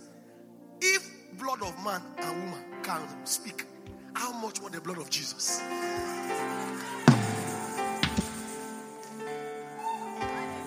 If 0.80 1.10
blood 1.38 1.62
of 1.62 1.76
man 1.84 2.02
and 2.18 2.44
woman 2.44 2.64
can 2.82 3.26
speak, 3.26 3.66
how 4.14 4.32
much 4.32 4.60
more 4.60 4.70
the 4.70 4.80
blood 4.80 4.98
of 4.98 5.10
Jesus? 5.10 5.60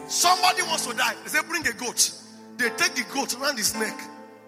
Somebody 0.08 0.62
wants 0.64 0.86
to 0.88 0.94
die. 0.96 1.16
They 1.24 1.30
say, 1.30 1.40
bring 1.48 1.68
a 1.68 1.74
goat. 1.74 2.12
They 2.58 2.70
take 2.72 2.96
the 2.96 3.06
goat 3.14 3.36
around 3.40 3.58
his 3.58 3.76
neck, 3.76 4.00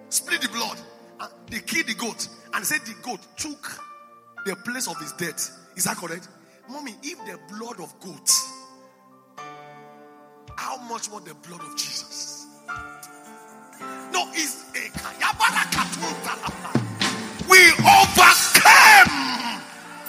split 0.10 0.42
the 0.42 0.50
blood, 0.50 0.78
and 1.20 1.30
they 1.50 1.60
kill 1.60 1.84
the 1.86 1.96
goat. 1.96 2.28
And 2.54 2.66
say 2.66 2.78
the 2.80 2.96
goat 3.04 3.20
took 3.38 3.80
the 4.46 4.56
place 4.56 4.88
of 4.88 4.98
his 5.00 5.12
death. 5.14 5.50
Is 5.76 5.84
that 5.84 5.98
correct? 5.98 6.28
Mommy, 6.70 6.96
if 7.04 7.18
the 7.26 7.40
blood 7.54 7.80
of 7.80 8.00
goat, 8.00 8.30
how 8.30 8.59
much 10.90 11.12
more 11.12 11.22
the 11.22 11.36
blood 11.48 11.62
of 11.62 11.78
Jesus? 11.78 12.48
No, 14.12 14.28
it's 14.34 14.66
we 17.48 17.72
overcame 17.82 19.10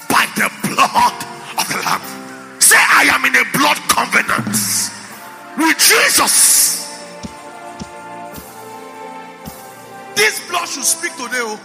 by 0.08 0.26
the 0.36 0.50
blood 0.62 1.16
of 1.58 1.68
the 1.68 1.78
Lamb. 1.84 2.60
Say, 2.60 2.76
I 2.76 3.08
am 3.12 3.24
in 3.24 3.34
a 3.36 3.44
blood 3.56 3.76
covenant 3.88 4.46
with 5.58 5.78
Jesus. 5.78 6.88
This 10.16 10.48
blood 10.48 10.66
should 10.66 10.84
speak 10.84 11.12
today. 11.12 11.40
Oh. 11.40 11.60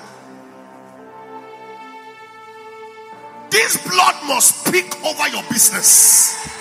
This 3.49 3.77
blood 3.87 4.15
must 4.27 4.65
speak 4.65 4.95
over 5.05 5.27
your 5.29 5.43
business. 5.49 6.54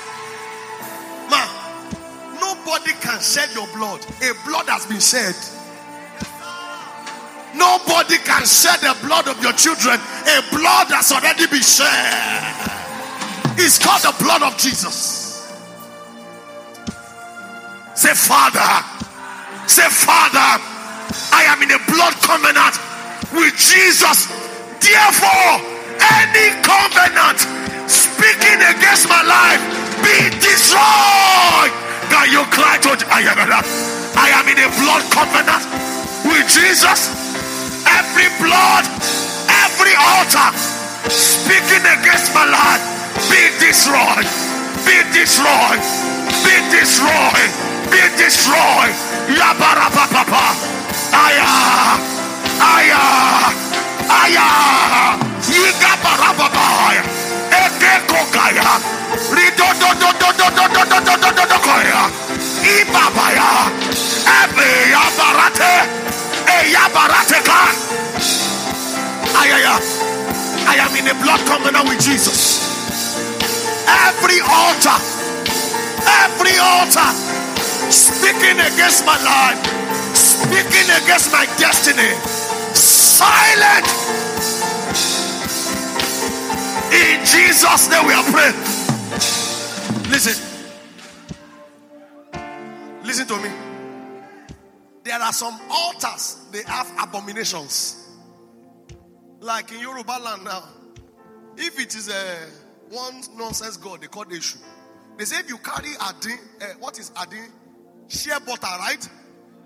Can 3.14 3.22
shed 3.22 3.54
your 3.54 3.66
blood. 3.68 4.00
A 4.26 4.34
blood 4.42 4.66
has 4.66 4.86
been 4.86 4.98
shed. 4.98 5.38
Nobody 7.54 8.18
can 8.18 8.42
shed 8.42 8.82
the 8.82 8.90
blood 9.06 9.30
of 9.30 9.38
your 9.38 9.54
children. 9.54 9.94
A 9.94 10.42
blood 10.50 10.90
has 10.90 11.14
already 11.14 11.46
been 11.46 11.62
shed. 11.62 11.86
It's 13.54 13.78
called 13.78 14.02
the 14.02 14.10
blood 14.18 14.42
of 14.42 14.58
Jesus. 14.58 15.46
Say, 17.94 18.14
Father. 18.18 18.66
Say, 19.70 19.86
Father, 19.86 20.58
I 21.30 21.46
am 21.54 21.62
in 21.62 21.70
a 21.70 21.78
blood 21.86 22.18
covenant 22.18 22.74
with 23.30 23.54
Jesus. 23.54 24.26
Therefore, 24.82 25.62
any 26.02 26.50
covenant 26.66 27.38
speaking 27.86 28.58
against 28.58 29.06
my 29.06 29.22
life 29.22 29.62
be 30.02 30.34
destroyed. 30.42 31.83
Can 32.14 32.30
you 32.30 32.46
cry 32.54 32.78
to 32.78 32.94
I 33.10 33.26
am, 33.26 33.42
I 34.14 34.28
am 34.38 34.46
in 34.46 34.54
a 34.62 34.70
blood 34.78 35.02
covenant 35.10 35.66
with 36.22 36.46
Jesus. 36.46 37.10
Every 37.90 38.30
blood, 38.38 38.86
every 39.66 39.98
altar 39.98 40.54
speaking 41.10 41.82
against 41.82 42.30
my 42.30 42.46
life 42.46 42.82
be 43.26 43.42
destroyed, 43.58 44.30
be 44.86 44.94
destroyed, 45.10 45.82
be 46.46 46.54
destroyed, 46.70 47.50
be 47.90 48.02
destroyed. 48.14 48.94
Yabarababa. 49.34 50.54
Aya, 51.10 51.50
aya, 52.62 53.02
aya. 54.06 54.46
Yiga 55.50 55.92
barababa. 55.98 56.64
Ibabaya. 62.64 63.70
Ebe 64.40 64.68
ya 64.90 65.04
barate. 65.18 65.74
E 66.48 66.72
ya 66.72 66.88
barate 66.94 67.38
ka. 67.44 67.60
Ayaya. 69.40 69.76
I 70.66 70.76
am 70.80 70.96
in 70.96 71.08
a 71.08 71.14
blood 71.22 71.40
covenant 71.46 71.88
with 71.88 72.00
Jesus. 72.00 72.64
Every 73.86 74.40
altar, 74.40 74.96
every 76.24 76.56
altar 76.58 77.08
speaking 77.92 78.58
against 78.60 79.04
my 79.04 79.16
life, 79.22 79.60
speaking 80.16 80.88
against 81.04 81.32
my 81.32 81.44
destiny, 81.58 82.10
silent. 82.74 83.86
In 86.92 87.20
Jesus' 87.26 87.90
name 87.90 88.06
we 88.06 88.14
are 88.14 88.24
praying. 88.32 88.56
Listen. 90.10 90.53
Listen 93.04 93.26
to 93.26 93.36
me. 93.36 93.50
There 95.04 95.20
are 95.20 95.32
some 95.32 95.60
altars, 95.70 96.38
they 96.50 96.62
have 96.62 96.90
abominations. 96.98 98.00
Like 99.40 99.70
in 99.72 99.80
Yoruba 99.80 100.18
land 100.24 100.44
now. 100.44 100.64
If 101.58 101.78
it 101.78 101.94
is 101.94 102.08
a 102.08 102.36
one 102.88 103.20
nonsense 103.36 103.76
God, 103.76 104.00
they 104.00 104.06
call 104.06 104.24
Eshu. 104.24 104.56
They 105.18 105.26
say 105.26 105.40
if 105.40 105.50
you 105.50 105.58
carry 105.58 105.90
Adin, 106.00 106.38
uh, 106.60 106.64
what 106.80 106.98
is 106.98 107.12
Adin? 107.20 107.52
Shea 108.08 108.38
butter, 108.44 108.66
right? 108.78 109.06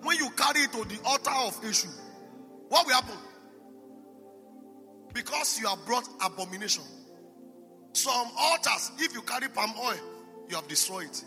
When 0.03 0.17
you 0.17 0.31
carry 0.31 0.63
it 0.63 0.73
to 0.73 0.85
the 0.85 0.99
altar 1.05 1.31
of 1.31 1.63
Eshu, 1.63 1.87
what 2.69 2.87
will 2.87 2.95
happen? 2.95 3.17
Because 5.15 5.61
you 5.61 5.69
have 5.69 5.79
brought 5.87 6.09
abomination. 6.25 6.83
Some 7.93 8.29
altars, 8.37 8.91
if 8.99 9.15
you 9.15 9.23
carry 9.23 9.49
palm 9.49 9.73
oil, 9.81 9.97
you 10.49 10.57
have 10.57 10.67
destroyed 10.67 11.07
it. 11.07 11.25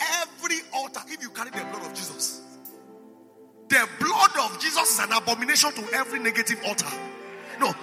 Every 0.00 0.58
altar, 0.74 1.00
if 1.08 1.22
you 1.22 1.30
carry 1.30 1.50
the 1.50 1.64
blood 1.72 1.86
of 1.86 1.94
Jesus, 1.94 2.42
the 3.68 3.88
blood 4.00 4.30
of 4.40 4.58
Jesus 4.60 4.92
is 4.92 5.00
an 5.00 5.12
abomination 5.12 5.72
to 5.72 5.82
every 5.94 6.18
negative 6.20 6.60
altar. 6.66 6.86
No. 7.60 7.74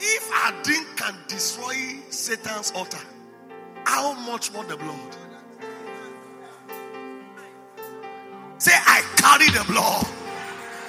If 0.00 0.30
Adin 0.46 0.84
can 0.96 1.14
destroy 1.28 1.74
Satan's 2.10 2.72
altar, 2.72 2.98
how 3.84 4.12
much 4.14 4.52
more 4.52 4.64
the 4.64 4.76
blood? 4.76 5.16
Say, 8.58 8.72
I 8.74 9.02
carry 9.16 9.48
the 9.50 9.64
blood. 9.72 10.06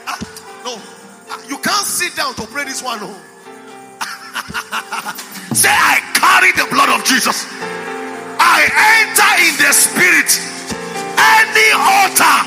Ah, 0.07 0.19
no, 0.65 0.81
Ah, 1.29 1.41
you 1.49 1.57
can't 1.57 1.85
sit 1.85 2.15
down 2.15 2.33
to 2.35 2.47
pray 2.47 2.63
this 2.65 2.81
one. 2.81 2.99
No. 3.01 3.07
Say, 5.53 5.69
I 5.69 5.99
carry 6.15 6.51
the 6.53 6.67
blood 6.71 6.89
of 6.89 7.05
Jesus. 7.05 7.45
I 8.57 8.65
enter 9.05 9.33
in 9.45 9.53
the 9.61 9.69
spirit, 9.69 10.29
any 11.13 11.69
altar 11.77 12.37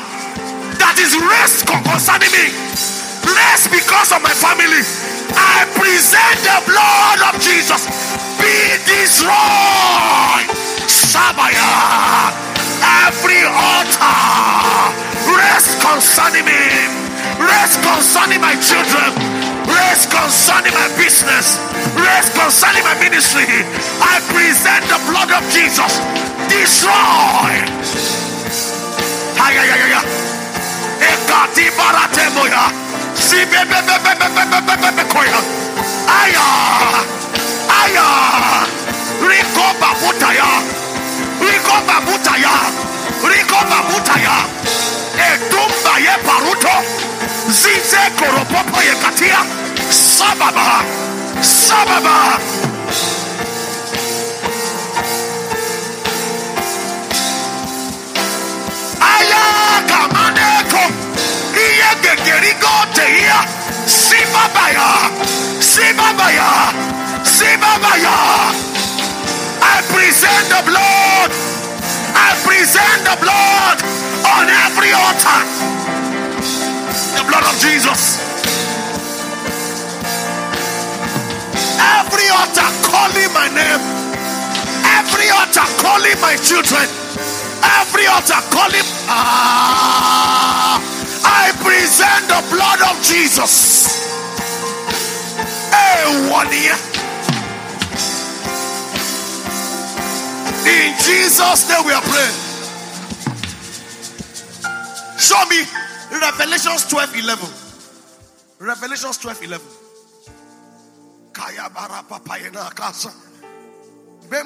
that 0.83 0.99
is 0.99 1.15
raised 1.15 1.71
concerning 1.71 2.35
me, 2.35 2.51
raised 3.31 3.71
because 3.71 4.11
of 4.11 4.19
my 4.19 4.35
family, 4.35 4.83
I 5.39 5.71
present 5.79 6.39
the 6.43 6.59
blood 6.67 7.19
of 7.31 7.39
Jesus 7.39 7.87
be 8.43 8.75
destroyed. 8.91 10.51
Sabaya! 10.91 12.51
every 13.07 13.43
altar 13.47 14.19
raised 15.31 15.79
concerning 15.81 16.45
me, 16.45 16.63
raised 17.39 17.79
concerning 17.83 18.41
my 18.41 18.55
children 18.59 19.40
raise 19.77 20.07
concerning 20.07 20.75
my 20.75 20.89
business, 20.99 21.59
raise 21.97 22.31
concerning 22.35 22.85
my 22.85 22.97
ministry. 22.99 23.47
I 24.03 24.19
present 24.33 24.83
the 24.91 24.99
blood 25.09 25.31
of 25.31 25.43
Jesus. 25.53 26.01
Destroy. 26.51 27.55
Aya, 36.09 36.43
aya, 37.83 38.11
recover 39.23 39.95
butaya, 40.03 40.51
recover 41.41 42.01
butaya. 42.07 42.90
Rico 43.31 43.61
Babutaya. 43.71 44.37
Edumba 45.29 45.95
ye 45.99 46.15
paruto. 46.27 46.75
Zize 47.49 48.03
koropopo 48.19 48.83
ye 48.83 48.95
katia. 49.03 49.41
Sababa. 49.91 50.85
Sababa. 51.43 52.39
I 69.63 69.83
present 69.93 70.49
the 70.49 70.63
blood. 70.71 71.60
I 72.15 72.31
present 72.45 73.01
the 73.05 73.17
blood 73.23 73.79
on 74.37 74.47
every 74.67 74.93
altar. 74.93 75.41
The 77.17 77.25
blood 77.29 77.45
of 77.45 77.57
Jesus. 77.61 78.39
Every 81.79 82.29
altar 82.31 82.71
calling 82.87 83.33
my 83.35 83.49
name. 83.55 83.83
Every 84.99 85.29
altar 85.31 85.67
calling 85.83 86.19
my 86.21 86.37
children. 86.43 86.87
Every 87.81 88.07
altar 88.07 88.41
calling. 88.51 88.87
Ah, 89.09 90.81
I 91.25 91.53
present 91.63 92.29
the 92.29 92.43
blood 92.55 92.81
of 92.91 93.03
Jesus. 93.03 94.07
Hey, 95.71 96.31
one 96.31 96.51
year. 96.53 96.90
In 100.71 100.95
Jesus' 101.03 101.69
name 101.69 101.85
we 101.85 101.93
are 101.93 102.03
praying. 102.03 102.37
Show 105.19 105.43
me 105.51 105.67
Revelations 106.13 106.87
12 106.87 107.17
11. 107.19 107.49
Revelations 108.61 109.19
12 109.19 109.43
11. 109.45 109.67
Kaya 111.33 111.71
bara 111.75 112.05
papayena 112.07 112.71
kasa. 112.75 113.11
There 114.31 114.45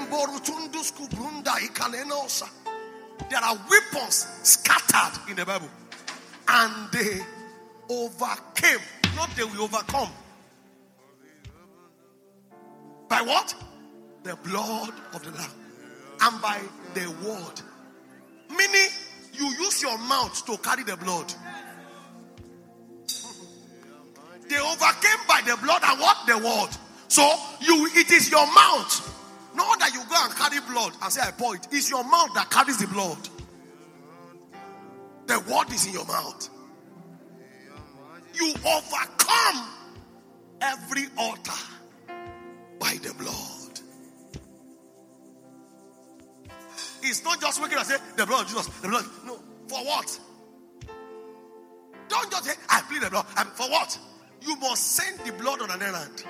are 3.43 3.59
weapons 3.68 4.27
scattered 4.43 5.20
in 5.29 5.37
the 5.37 5.45
Bible. 5.45 5.68
And 6.49 6.91
they 6.91 7.20
overcame. 7.91 8.81
Not 9.14 9.29
they 9.37 9.45
will 9.45 9.64
overcome. 9.64 10.11
By 13.09 13.20
what? 13.20 13.55
The 14.22 14.37
blood 14.37 14.95
of 15.12 15.22
the 15.22 15.31
Lamb. 15.33 15.64
And 16.25 16.41
by 16.41 16.61
the 16.95 17.11
word. 17.27 17.61
Meaning, 18.49 18.89
you 19.35 19.47
use 19.62 19.83
your 19.83 19.99
mouth 19.99 20.45
to 20.47 20.57
carry 20.59 20.83
the 20.83 20.97
blood. 20.97 21.33
They 24.49 24.59
overcame 24.59 25.27
by 25.29 25.43
the 25.47 25.57
blood 25.62 25.83
and 25.85 26.01
what? 26.01 26.16
The 26.27 26.39
word. 26.39 26.70
So 27.09 27.22
you 27.61 27.89
it 27.93 28.11
is 28.11 28.31
your 28.31 28.47
mouth. 28.47 29.11
Not 29.55 29.79
that 29.81 29.93
you 29.93 30.01
go 30.09 30.16
and 30.16 30.35
carry 30.35 30.61
blood 30.72 30.93
and 31.03 31.12
say, 31.12 31.20
I 31.22 31.31
pour 31.31 31.55
it. 31.57 31.68
It's 31.70 31.91
your 31.91 32.05
mouth 32.05 32.31
that 32.35 32.51
carries 32.51 32.79
the 32.79 32.87
blood. 32.87 33.18
The 35.27 35.41
word 35.41 35.70
is 35.72 35.87
in 35.87 35.93
your 35.93 36.07
mouth. 36.07 36.49
You 38.35 38.53
overcome 38.66 39.68
every 40.61 41.05
altar 41.16 41.53
by 42.81 42.99
the 43.03 43.14
blood. 43.14 43.53
It's 47.07 47.22
not 47.22 47.38
just 47.40 47.62
waking 47.62 47.76
and 47.76 47.86
say, 47.86 47.96
the 48.16 48.24
blood 48.24 48.42
of 48.42 48.48
Jesus, 48.48 48.66
the 48.80 48.88
blood. 48.88 49.05
No. 49.26 49.38
For 49.68 49.78
what? 49.84 50.20
Don't 52.09 52.30
just 52.30 52.44
say, 52.44 52.55
I 52.70 52.80
plead 52.82 53.02
the 53.02 53.11
blood. 53.11 53.26
And 53.36 53.48
for 53.50 53.68
what? 53.70 53.98
You 54.40 54.57
must 54.57 54.92
send 54.92 55.20
the 55.20 55.32
blood 55.32 55.61
on 55.61 55.70
an 55.70 55.82
errand. 55.82 56.24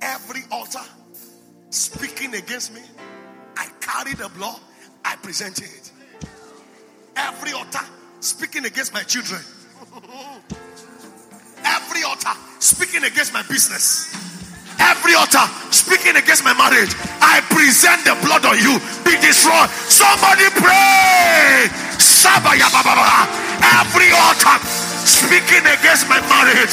Every 0.00 0.42
altar 0.50 0.80
speaking 1.70 2.34
against 2.34 2.74
me, 2.74 2.80
I 3.56 3.68
carry 3.80 4.14
the 4.14 4.28
blood, 4.30 4.58
I 5.04 5.16
present 5.16 5.60
it. 5.60 5.92
Every 7.14 7.52
altar 7.52 7.84
speaking 8.20 8.64
against 8.64 8.92
my 8.92 9.02
children, 9.02 9.40
every 11.64 12.02
altar 12.02 12.30
speaking 12.58 13.04
against 13.04 13.32
my 13.32 13.42
business, 13.44 14.31
every 14.90 15.14
altar 15.14 15.46
speaking 15.70 16.16
against 16.16 16.44
my 16.44 16.54
marriage, 16.54 16.94
I 17.22 17.40
present 17.50 18.04
the 18.04 18.14
blood 18.24 18.44
on 18.44 18.58
you. 18.58 18.78
Be 19.06 19.14
destroyed. 19.20 19.70
Somebody 19.88 20.48
pray. 20.58 21.70
Every 23.82 24.10
altar 24.12 24.56
speaking 25.06 25.64
against 25.66 26.08
my 26.08 26.20
marriage, 26.28 26.70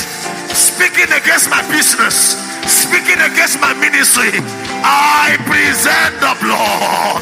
speaking 0.53 1.09
against 1.13 1.49
my 1.49 1.61
business, 1.69 2.37
speaking 2.65 3.19
against 3.21 3.59
my 3.61 3.73
ministry, 3.73 4.41
I 4.83 5.37
present 5.45 6.19
the 6.21 6.33
blood. 6.41 7.21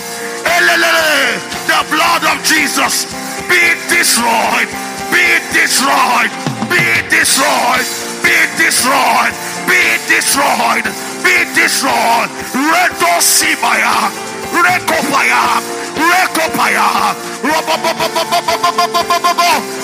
The 1.67 1.81
blood 1.91 2.23
of 2.31 2.43
Jesus. 2.43 3.05
Be 3.47 3.75
destroyed. 3.91 4.69
Be 5.11 5.27
destroyed. 5.53 6.31
Be 6.71 6.83
destroyed. 7.09 7.85
Be 8.23 8.35
destroyed. 8.57 9.56
Be 9.67 9.83
destroyed. 10.07 10.87
Be 11.23 11.35
destroyed. 11.53 12.29
Reto 12.55 13.13
Simaya. 13.19 14.09
Rekopaya. 14.51 15.61
Rekopaya. 15.99 16.87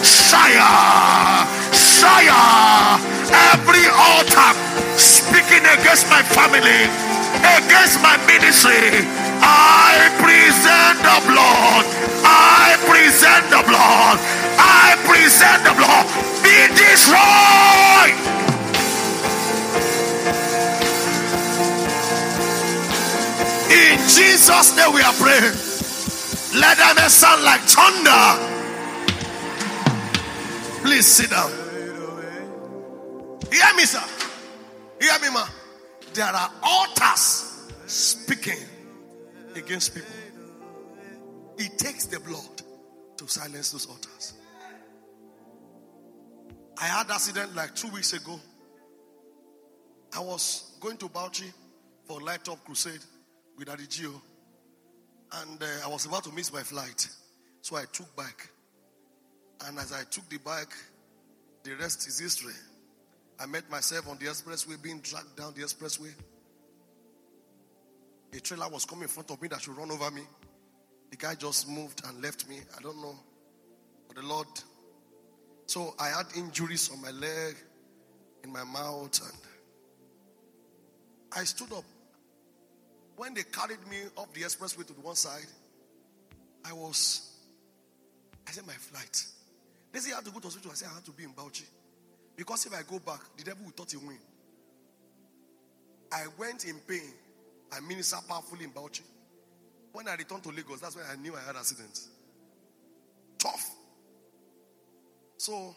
Shire. 0.04 0.74
Shire. 1.74 3.00
Every 3.54 3.86
altar 3.92 4.52
speaking 4.98 5.66
against 5.78 6.10
my 6.10 6.24
family, 6.24 6.88
against 7.60 8.02
my 8.02 8.18
ministry. 8.28 9.06
I 9.44 10.10
present 10.24 10.98
the 11.04 11.20
blood. 11.28 11.86
I 12.24 12.78
present 12.88 13.50
the 13.52 13.62
blood. 13.68 14.18
I 14.60 14.96
present 15.06 15.64
the 15.64 15.74
blood. 15.76 16.06
Be 16.44 16.58
destroyed. 16.76 18.43
In 23.74 23.98
Jesus' 23.98 24.78
name 24.78 24.94
we 24.94 25.02
are 25.02 25.14
praying. 25.14 25.58
Let 26.62 26.78
them 26.78 27.10
sound 27.10 27.44
like 27.44 27.62
thunder. 27.62 28.24
Please 30.84 31.08
sit 31.08 31.32
down. 31.32 31.50
Hear 33.52 33.74
me, 33.76 33.86
sir. 33.86 34.04
Hear 35.02 35.18
me, 35.20 35.30
ma. 35.34 35.48
There 36.14 36.26
are 36.26 36.52
altars 36.62 37.72
speaking 37.88 38.60
against 39.56 39.96
people. 39.96 40.10
It 41.58 41.80
takes 41.80 42.06
the 42.06 42.20
blood 42.20 42.62
to 43.18 43.28
silence 43.28 43.72
those 43.72 43.88
altars. 43.88 44.34
I 46.80 46.86
had 46.86 47.10
accident 47.10 47.56
like 47.56 47.74
two 47.74 47.88
weeks 47.90 48.14
ago. 48.14 48.40
I 50.16 50.20
was 50.20 50.76
going 50.80 50.98
to 50.98 51.10
Bauchi 51.10 51.52
for 52.06 52.22
Light 52.22 52.48
Up 52.50 52.64
Crusade 52.66 53.02
with 53.58 53.68
Adigio. 53.68 54.22
And 55.42 55.62
uh, 55.62 55.66
I 55.86 55.88
was 55.88 56.06
about 56.06 56.24
to 56.26 56.32
miss 56.32 56.54
my 56.54 56.62
flight. 56.62 57.08
So 57.62 57.76
I 57.76 57.86
took 57.92 58.16
back. 58.16 58.50
And 59.66 59.78
as 59.80 59.92
I 59.92 60.04
took 60.04 60.28
the 60.30 60.38
bike, 60.38 60.74
the 61.64 61.76
rest 61.76 62.08
is 62.08 62.20
history. 62.20 62.54
I 63.40 63.46
met 63.46 63.70
myself 63.70 64.08
on 64.10 64.18
the 64.18 64.26
expressway 64.26 64.82
being 64.82 65.00
dragged 65.00 65.36
down 65.36 65.54
the 65.56 65.62
expressway. 65.62 66.14
A 68.34 68.40
trailer 68.40 68.68
was 68.70 68.86
coming 68.86 69.04
in 69.04 69.10
front 69.10 69.30
of 69.32 69.42
me 69.42 69.48
that 69.50 69.62
should 69.62 69.78
run 69.78 69.92
over 69.92 70.10
me. 70.12 70.24
The 71.12 71.18
guy 71.18 71.36
just 71.36 71.70
moved 71.70 72.02
and 72.08 72.22
left 72.22 72.48
me. 72.50 72.58
I 72.78 72.82
don't 72.82 72.98
know. 72.98 73.16
But 74.08 74.18
the 74.18 74.24
Lord. 74.24 74.48
So 75.68 75.94
I 76.00 76.10
had 76.10 76.26
injuries 76.36 76.90
on 76.92 77.02
my 77.02 77.12
leg, 77.12 77.56
in 78.44 78.52
my 78.52 78.64
mouth, 78.64 79.20
and 79.22 79.38
I 81.36 81.44
stood 81.44 81.72
up. 81.72 81.86
When 83.16 83.34
they 83.34 83.44
carried 83.44 83.86
me 83.90 83.98
up 84.18 84.34
the 84.34 84.42
expressway 84.42 84.86
to 84.88 84.94
the 84.94 85.02
one 85.02 85.16
side, 85.16 85.46
I 86.66 86.74
was, 86.74 87.32
I 88.48 88.52
said, 88.52 88.66
my 88.66 88.74
flight. 88.74 89.26
They 89.92 90.00
say 90.00 90.12
I 90.12 90.16
have 90.16 90.24
to 90.24 90.32
go 90.32 90.40
to 90.40 90.48
hospital. 90.48 90.72
I 90.72 90.76
said, 90.76 90.90
I 90.92 90.96
have 90.96 91.04
to 91.06 91.12
be 91.12 91.24
in 91.24 91.32
Bauchi. 91.32 91.66
Because 92.36 92.66
if 92.66 92.74
I 92.74 92.82
go 92.90 93.00
back, 93.00 93.20
the 93.38 93.44
devil 93.44 93.66
will 93.66 93.72
thought 93.72 93.92
he 93.92 93.98
win. 93.98 94.18
I 96.12 96.26
went 96.38 96.66
in 96.66 96.76
pain. 96.88 97.14
I 97.72 97.80
minister 97.82 98.18
powerfully 98.28 98.66
in 98.66 98.72
Bauchi. 98.72 99.02
When 99.92 100.08
I 100.08 100.16
returned 100.16 100.44
to 100.44 100.50
Lagos, 100.50 100.80
that's 100.80 100.96
when 100.96 101.06
I 101.12 101.16
knew 101.16 101.36
I 101.36 101.42
had 101.46 101.56
accident. 101.56 102.00
Tough. 103.38 103.70
So, 105.38 105.76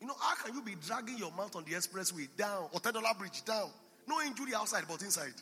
you 0.00 0.06
know, 0.06 0.14
how 0.18 0.34
can 0.36 0.54
you 0.54 0.62
be 0.62 0.74
dragging 0.84 1.18
your 1.18 1.30
mouth 1.32 1.54
on 1.54 1.64
the 1.64 1.72
expressway 1.72 2.26
down 2.36 2.68
or 2.72 2.80
ten 2.80 2.94
dollar 2.94 3.14
bridge 3.16 3.44
down? 3.44 3.70
No 4.08 4.20
injury 4.22 4.54
outside, 4.54 4.84
but 4.88 5.02
inside. 5.02 5.34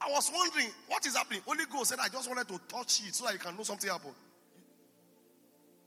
I 0.00 0.10
was 0.10 0.30
wondering 0.32 0.68
what 0.86 1.04
is 1.06 1.16
happening. 1.16 1.40
Holy 1.44 1.64
Ghost 1.70 1.90
said, 1.90 1.98
I 2.00 2.08
just 2.08 2.28
wanted 2.28 2.48
to 2.48 2.60
touch 2.68 3.00
it 3.06 3.14
so 3.14 3.24
that 3.24 3.32
you 3.34 3.40
can 3.40 3.56
know 3.56 3.64
something 3.64 3.90
happened. 3.90 4.14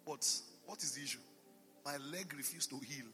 But 0.05 0.28
what 0.66 0.82
is 0.84 0.91
the 0.91 1.03
issue? 1.03 1.20
My 1.86 1.97
leg 2.12 2.34
refused 2.36 2.70
to 2.72 2.78
heal. 2.78 3.05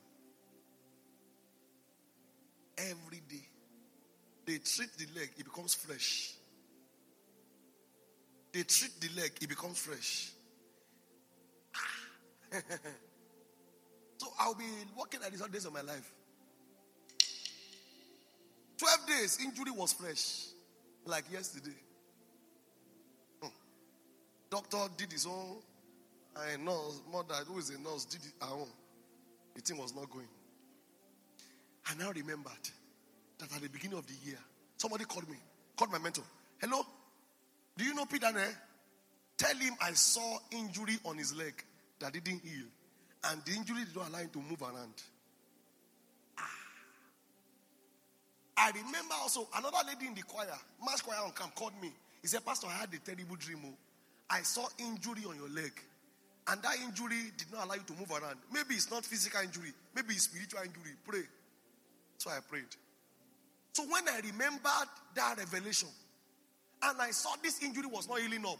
Every 2.78 3.22
day, 3.30 3.48
they 4.45 4.58
treat 4.60 4.89
the 4.98 5.08
leg, 5.20 5.32
it 5.38 5.45
becomes 5.45 5.74
fresh. 5.74 6.34
They 8.54 8.64
treat 8.64 9.00
the 9.00 9.22
leg, 9.22 9.32
it 9.41 9.50
becomes 9.50 9.78
fresh. 9.78 10.32
Ah. 11.76 12.60
so 14.18 14.28
I'll 14.39 14.56
be 14.56 14.66
working 14.98 15.20
at 15.26 15.32
these 15.32 15.41
days 15.41 15.66
of 15.66 15.74
my 15.74 15.82
life. 15.82 16.14
12 18.78 19.08
days, 19.08 19.39
injury 19.43 19.72
was 19.72 19.93
fresh, 19.93 20.48
like 21.08 21.32
yesterday. 21.32 21.76
Hmm. 23.41 23.49
Doctor 24.49 24.78
did 24.97 25.12
his 25.12 25.26
own, 25.26 25.58
and 26.36 26.66
nurse, 26.66 27.01
mother, 27.12 27.36
who 27.47 27.58
is 27.60 27.70
a 27.70 27.80
nurse, 27.80 28.05
did 28.05 28.22
her 28.41 28.53
own. 28.53 28.68
The 29.55 29.62
thing 29.62 29.78
was 29.78 29.95
not 29.95 30.10
going. 30.10 30.28
I 31.89 31.95
now 31.95 32.12
remembered 32.12 32.70
that 33.39 33.55
at 33.55 33.62
the 33.62 33.70
beginning 33.70 33.97
of 33.97 34.05
the 34.08 34.14
year, 34.26 34.39
somebody 34.78 35.05
called 35.05 35.30
me, 35.30 35.38
called 35.76 35.91
my 35.91 35.99
mentor. 35.99 36.24
Hello? 36.60 36.86
Do 37.78 37.86
you 37.86 37.93
know 37.93 38.05
Peter? 38.05 38.28
Tell 39.38 39.55
him 39.55 39.74
I 39.82 39.93
saw 39.93 40.38
injury 40.51 40.97
on 41.05 41.18
his 41.18 41.36
leg 41.36 41.64
that 41.99 42.14
didn't 42.14 42.41
heal. 42.43 42.66
And 43.30 43.41
the 43.45 43.53
injury 43.53 43.86
did 43.86 43.95
not 43.95 44.10
allow 44.10 44.20
him 44.20 44.30
to 44.30 44.39
move 44.39 44.62
around. 44.62 44.93
I 48.58 48.72
remember 48.72 49.14
also 49.22 49.47
another 49.55 49.78
lady 49.88 50.08
in 50.08 50.16
the 50.16 50.24
choir, 50.24 50.47
mass 50.84 51.01
choir 51.01 51.20
on 51.24 51.32
camp, 51.32 51.53
called 51.55 51.74
me. 51.82 51.91
He 52.22 52.28
said, 52.28 52.43
Pastor, 52.43 52.68
I 52.68 52.72
had 52.72 52.93
a 52.93 52.97
terrible 52.97 53.36
dream. 53.36 53.60
Oh. 53.66 53.74
I 54.30 54.41
saw 54.41 54.68
injury 54.80 55.24
on 55.30 55.36
your 55.36 55.49
leg. 55.49 55.72
And 56.49 56.62
that 56.64 56.78
injury 56.84 57.32
did 57.38 57.51
not 57.51 57.66
allow 57.66 57.76
you 57.76 57.82
to 57.82 57.93
move 57.93 58.10
around. 58.12 58.38
Maybe 58.51 58.76
it's 58.76 58.89
not 58.89 59.05
physical 59.05 59.41
injury, 59.41 59.74
maybe 59.95 60.14
it's 60.14 60.24
spiritual 60.24 60.62
injury. 60.62 60.95
Pray. 61.05 61.24
So 62.18 62.32
I 62.32 62.39
prayed. 62.49 62.76
So 63.74 63.84
when 63.84 64.08
I 64.10 64.22
remembered 64.26 64.89
that 65.16 65.38
revelation, 65.38 65.89
and 66.82 66.99
I 66.99 67.12
saw 67.12 67.36
this 67.43 67.62
injury 67.62 67.86
was 67.86 68.10
not 68.10 68.20
healing 68.20 68.45
up, 68.45 68.58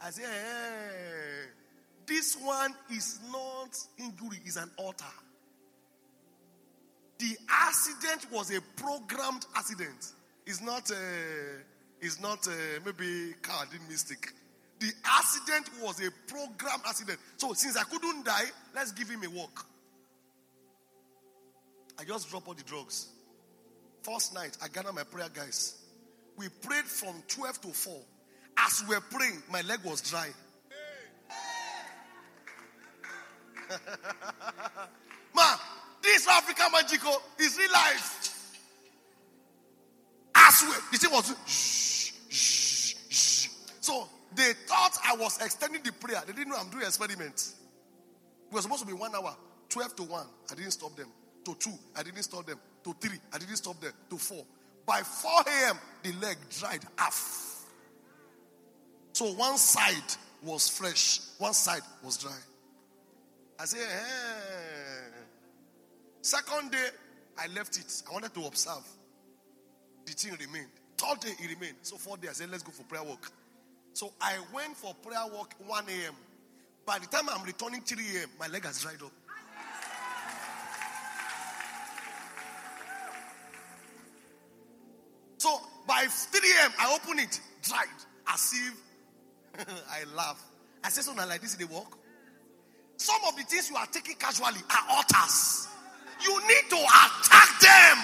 I 0.00 0.10
said, 0.10 0.24
hey, 0.24 1.50
this 2.06 2.36
one 2.36 2.74
is 2.90 3.20
not 3.30 3.76
injury, 3.98 4.38
it's 4.44 4.56
an 4.56 4.70
altar. 4.78 5.04
The 7.18 7.36
accident 7.48 8.26
was 8.32 8.50
a 8.50 8.60
programmed 8.76 9.46
accident. 9.54 10.12
It's 10.46 10.60
not 10.60 10.90
a, 10.90 10.94
it's 12.00 12.20
not 12.20 12.46
a, 12.46 12.80
maybe 12.84 13.34
car 13.40 13.64
did 13.70 13.80
mistake. 13.88 14.32
The 14.80 14.92
accident 15.04 15.70
was 15.80 16.00
a 16.00 16.10
programmed 16.26 16.82
accident. 16.86 17.18
So 17.36 17.52
since 17.54 17.76
I 17.76 17.84
couldn't 17.84 18.24
die, 18.24 18.44
let's 18.74 18.92
give 18.92 19.08
him 19.08 19.22
a 19.24 19.30
walk. 19.30 19.66
I 21.98 22.04
just 22.04 22.28
dropped 22.28 22.48
all 22.48 22.54
the 22.54 22.64
drugs. 22.64 23.08
First 24.02 24.34
night, 24.34 24.56
I 24.62 24.68
gathered 24.68 24.94
my 24.94 25.04
prayer 25.04 25.28
guys. 25.32 25.78
We 26.36 26.48
prayed 26.48 26.84
from 26.84 27.14
12 27.28 27.60
to 27.62 27.68
4. 27.68 27.94
As 28.58 28.82
we 28.88 28.94
were 28.94 29.00
praying, 29.00 29.42
my 29.50 29.62
leg 29.62 29.78
was 29.84 30.00
dry. 30.02 30.28
Man, 35.34 35.58
this 36.04 36.28
African 36.28 36.66
magical 36.70 37.20
is 37.38 37.58
real 37.58 37.72
life. 37.72 38.60
As 40.34 40.62
we, 40.62 40.74
the 40.92 40.98
thing 40.98 41.10
was. 41.10 41.34
So 43.80 44.08
they 44.34 44.52
thought 44.66 44.98
I 45.04 45.16
was 45.16 45.40
extending 45.40 45.82
the 45.82 45.92
prayer. 45.92 46.22
They 46.26 46.32
didn't 46.32 46.50
know 46.50 46.56
I'm 46.58 46.68
doing 46.68 46.84
experiment. 46.84 47.52
We 48.50 48.56
were 48.56 48.62
supposed 48.62 48.82
to 48.82 48.86
be 48.86 48.92
one 48.92 49.14
hour, 49.14 49.34
12 49.70 49.96
to 49.96 50.02
1. 50.04 50.26
I 50.50 50.54
didn't 50.54 50.72
stop 50.72 50.94
them. 50.96 51.08
To 51.44 51.54
2, 51.54 51.70
I 51.96 52.02
didn't 52.02 52.22
stop 52.22 52.46
them. 52.46 52.58
To 52.84 52.94
3, 53.00 53.18
I 53.32 53.38
didn't 53.38 53.56
stop 53.56 53.80
them. 53.80 53.92
To 54.10 54.18
4. 54.18 54.44
By 54.86 55.00
4 55.00 55.30
a.m., 55.46 55.78
the 56.02 56.12
leg 56.20 56.36
dried 56.58 56.84
half. 56.96 57.66
So 59.12 59.32
one 59.32 59.56
side 59.56 60.16
was 60.42 60.68
fresh, 60.68 61.20
one 61.38 61.54
side 61.54 61.82
was 62.02 62.16
dry. 62.18 62.36
I 63.58 63.64
said, 63.64 63.80
hey. 63.80 64.83
Second 66.24 66.70
day, 66.70 66.88
I 67.38 67.48
left 67.48 67.76
it. 67.76 68.02
I 68.08 68.12
wanted 68.14 68.32
to 68.32 68.46
observe. 68.46 68.82
The 70.06 70.12
thing 70.12 70.32
remained. 70.40 70.70
Third 70.96 71.20
day, 71.20 71.32
it 71.38 71.50
remained. 71.54 71.76
So 71.82 71.96
fourth 71.96 72.22
day, 72.22 72.28
I 72.28 72.32
said, 72.32 72.50
let's 72.50 72.62
go 72.62 72.72
for 72.72 72.82
prayer 72.84 73.02
walk. 73.02 73.30
So 73.92 74.10
I 74.22 74.38
went 74.54 74.74
for 74.74 74.94
prayer 74.94 75.20
walk 75.30 75.52
1 75.66 75.84
a.m. 75.86 76.14
By 76.86 76.98
the 76.98 77.08
time 77.08 77.28
I'm 77.28 77.44
returning 77.44 77.82
3 77.82 78.02
a.m., 78.16 78.30
my 78.40 78.46
leg 78.46 78.64
has 78.64 78.80
dried 78.80 79.02
up. 79.02 79.12
So 85.36 85.60
by 85.86 86.06
3 86.08 86.40
a.m., 86.40 86.72
I 86.78 86.94
open 86.94 87.18
it, 87.18 87.38
dried, 87.60 87.86
as 88.32 88.54
if 88.54 89.68
I 89.90 90.04
laugh. 90.16 90.42
I 90.82 90.88
say 90.88 91.02
something 91.02 91.28
like 91.28 91.42
this 91.42 91.54
in 91.54 91.66
the 91.66 91.74
walk. 91.74 91.98
Some 92.96 93.20
of 93.28 93.36
the 93.36 93.42
things 93.42 93.68
you 93.68 93.76
are 93.76 93.86
taking 93.88 94.16
casually 94.16 94.60
are 94.70 94.96
altars. 94.96 95.68
You 96.24 96.40
need 96.48 96.70
to 96.70 96.76
attack 96.76 97.60
them. 97.60 97.98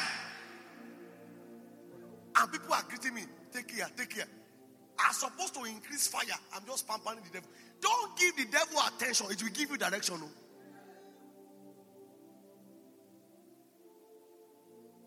And 2.37 2.53
people 2.53 2.75
are 2.75 2.83
greeting 2.89 3.15
me. 3.15 3.23
Take 3.53 3.77
care, 3.77 3.89
take 3.97 4.11
care. 4.11 4.27
I'm 4.99 5.13
supposed 5.13 5.55
to 5.55 5.65
increase 5.65 6.07
fire. 6.07 6.23
I'm 6.55 6.63
just 6.67 6.87
pampering 6.87 7.19
the 7.25 7.31
devil. 7.33 7.49
Don't 7.81 8.19
give 8.19 8.37
the 8.37 8.45
devil 8.45 8.79
attention, 8.87 9.27
it 9.31 9.43
will 9.43 9.51
give 9.51 9.71
you 9.71 9.79
direction. 9.79 10.17
Oh. 10.19 10.29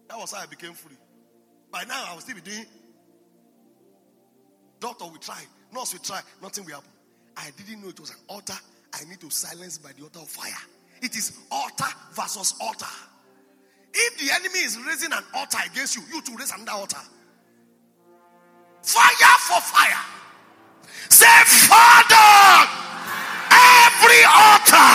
That 0.09 0.17
was 0.17 0.33
how 0.33 0.41
I 0.41 0.45
became 0.47 0.73
free. 0.73 0.97
By 1.71 1.83
now, 1.85 2.05
I 2.09 2.13
will 2.13 2.21
still 2.21 2.35
be 2.35 2.41
doing. 2.41 2.65
Doctor 4.79 5.05
will 5.05 5.17
try, 5.17 5.41
nurse 5.73 5.93
will 5.93 6.01
try, 6.01 6.21
nothing 6.41 6.65
will 6.65 6.73
happen. 6.73 6.89
I 7.37 7.49
didn't 7.57 7.81
know 7.81 7.89
it 7.89 7.99
was 7.99 8.09
an 8.09 8.17
altar. 8.27 8.53
I 8.93 9.05
need 9.05 9.19
to 9.21 9.29
silence 9.29 9.77
by 9.77 9.91
the 9.93 10.03
altar 10.03 10.19
of 10.19 10.29
fire. 10.29 10.53
It 11.03 11.17
is 11.17 11.37
altar 11.51 11.91
versus 12.13 12.55
altar. 12.61 12.87
If 13.93 14.17
the 14.17 14.33
enemy 14.33 14.59
is 14.63 14.79
raising 14.87 15.11
an 15.11 15.23
altar 15.35 15.59
against 15.69 15.97
you, 15.97 16.01
you 16.07 16.21
to 16.21 16.31
raise 16.39 16.51
another 16.55 16.71
altar. 16.71 17.03
Fire 18.81 19.37
for 19.43 19.59
fire. 19.59 19.99
Say, 21.09 21.27
Father, 21.67 22.71
every 23.51 24.23
altar 24.31 24.91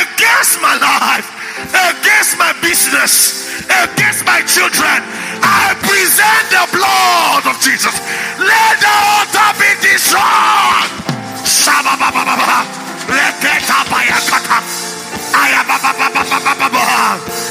against 0.00 0.64
my 0.64 0.80
life, 0.80 1.28
against 1.92 2.38
my 2.38 2.56
business, 2.64 3.68
against 3.68 4.24
my 4.24 4.40
children, 4.48 4.96
I 5.44 5.76
present 5.84 6.44
the 6.48 6.64
blood 6.72 7.52
of 7.52 7.60
Jesus. 7.60 7.92
Let 8.40 8.80
the 8.80 8.94
altar 9.12 9.60
be 9.60 9.70
destroyed. 9.84 11.02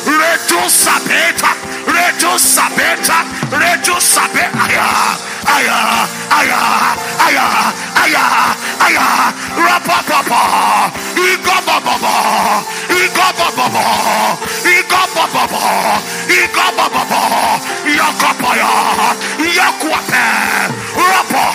Reduce 0.05 0.91
beta, 1.07 1.51
reduce 1.87 2.61
beta, 2.75 3.25
reduce 3.51 4.21
beta. 4.33 4.63
Aya, 4.65 5.17
aya, 5.47 6.59
aya, 7.19 7.73
aya, 7.97 8.25
aya. 8.85 9.05
Rapa 9.57 9.97
papa, 10.07 10.91
igo 11.15 11.57
baba, 11.65 12.63
igo 12.89 13.27
baba, 13.37 13.85
igo 14.65 15.01
baba, 15.15 16.01
igo 16.29 16.65
baba, 16.77 17.21
yakapaya, 17.85 18.71
yakwape, 19.57 20.25
rapa. 20.95 21.45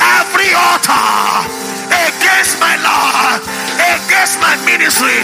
Every 0.00 0.54
altar 0.54 1.67
against 2.06 2.60
my 2.60 2.76
life, 2.78 3.42
against 3.98 4.38
my 4.40 4.54
ministry, 4.64 5.18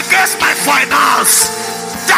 against 0.00 0.40
my 0.40 0.54
finance, 0.54 1.50
die. 2.08 2.16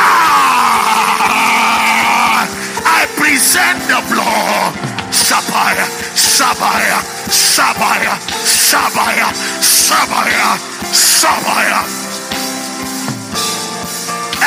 I 2.85 3.07
present 3.17 3.81
the 3.91 4.01
blood. 4.13 4.75
Shabaya, 5.13 5.85
Shabaya, 6.13 6.99
Shabaya, 7.29 8.15
Shabaya, 9.61 10.59
Shabaya. 10.93 11.81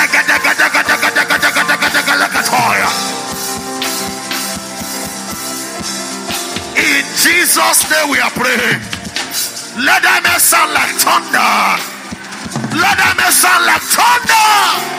Egadagadagadagadagadagadagadagatoya. 0.04 2.90
In 6.78 7.06
Jesus' 7.16 7.90
name 7.90 8.10
we 8.12 8.20
are 8.20 8.32
praying. 8.32 8.82
Let 9.78 10.04
them 10.04 10.24
sound 10.40 10.74
like 10.74 10.90
thunder. 11.04 11.84
Let 12.80 12.98
them 12.98 13.32
sound 13.32 13.66
like 13.66 13.82
thunder. 13.82 14.96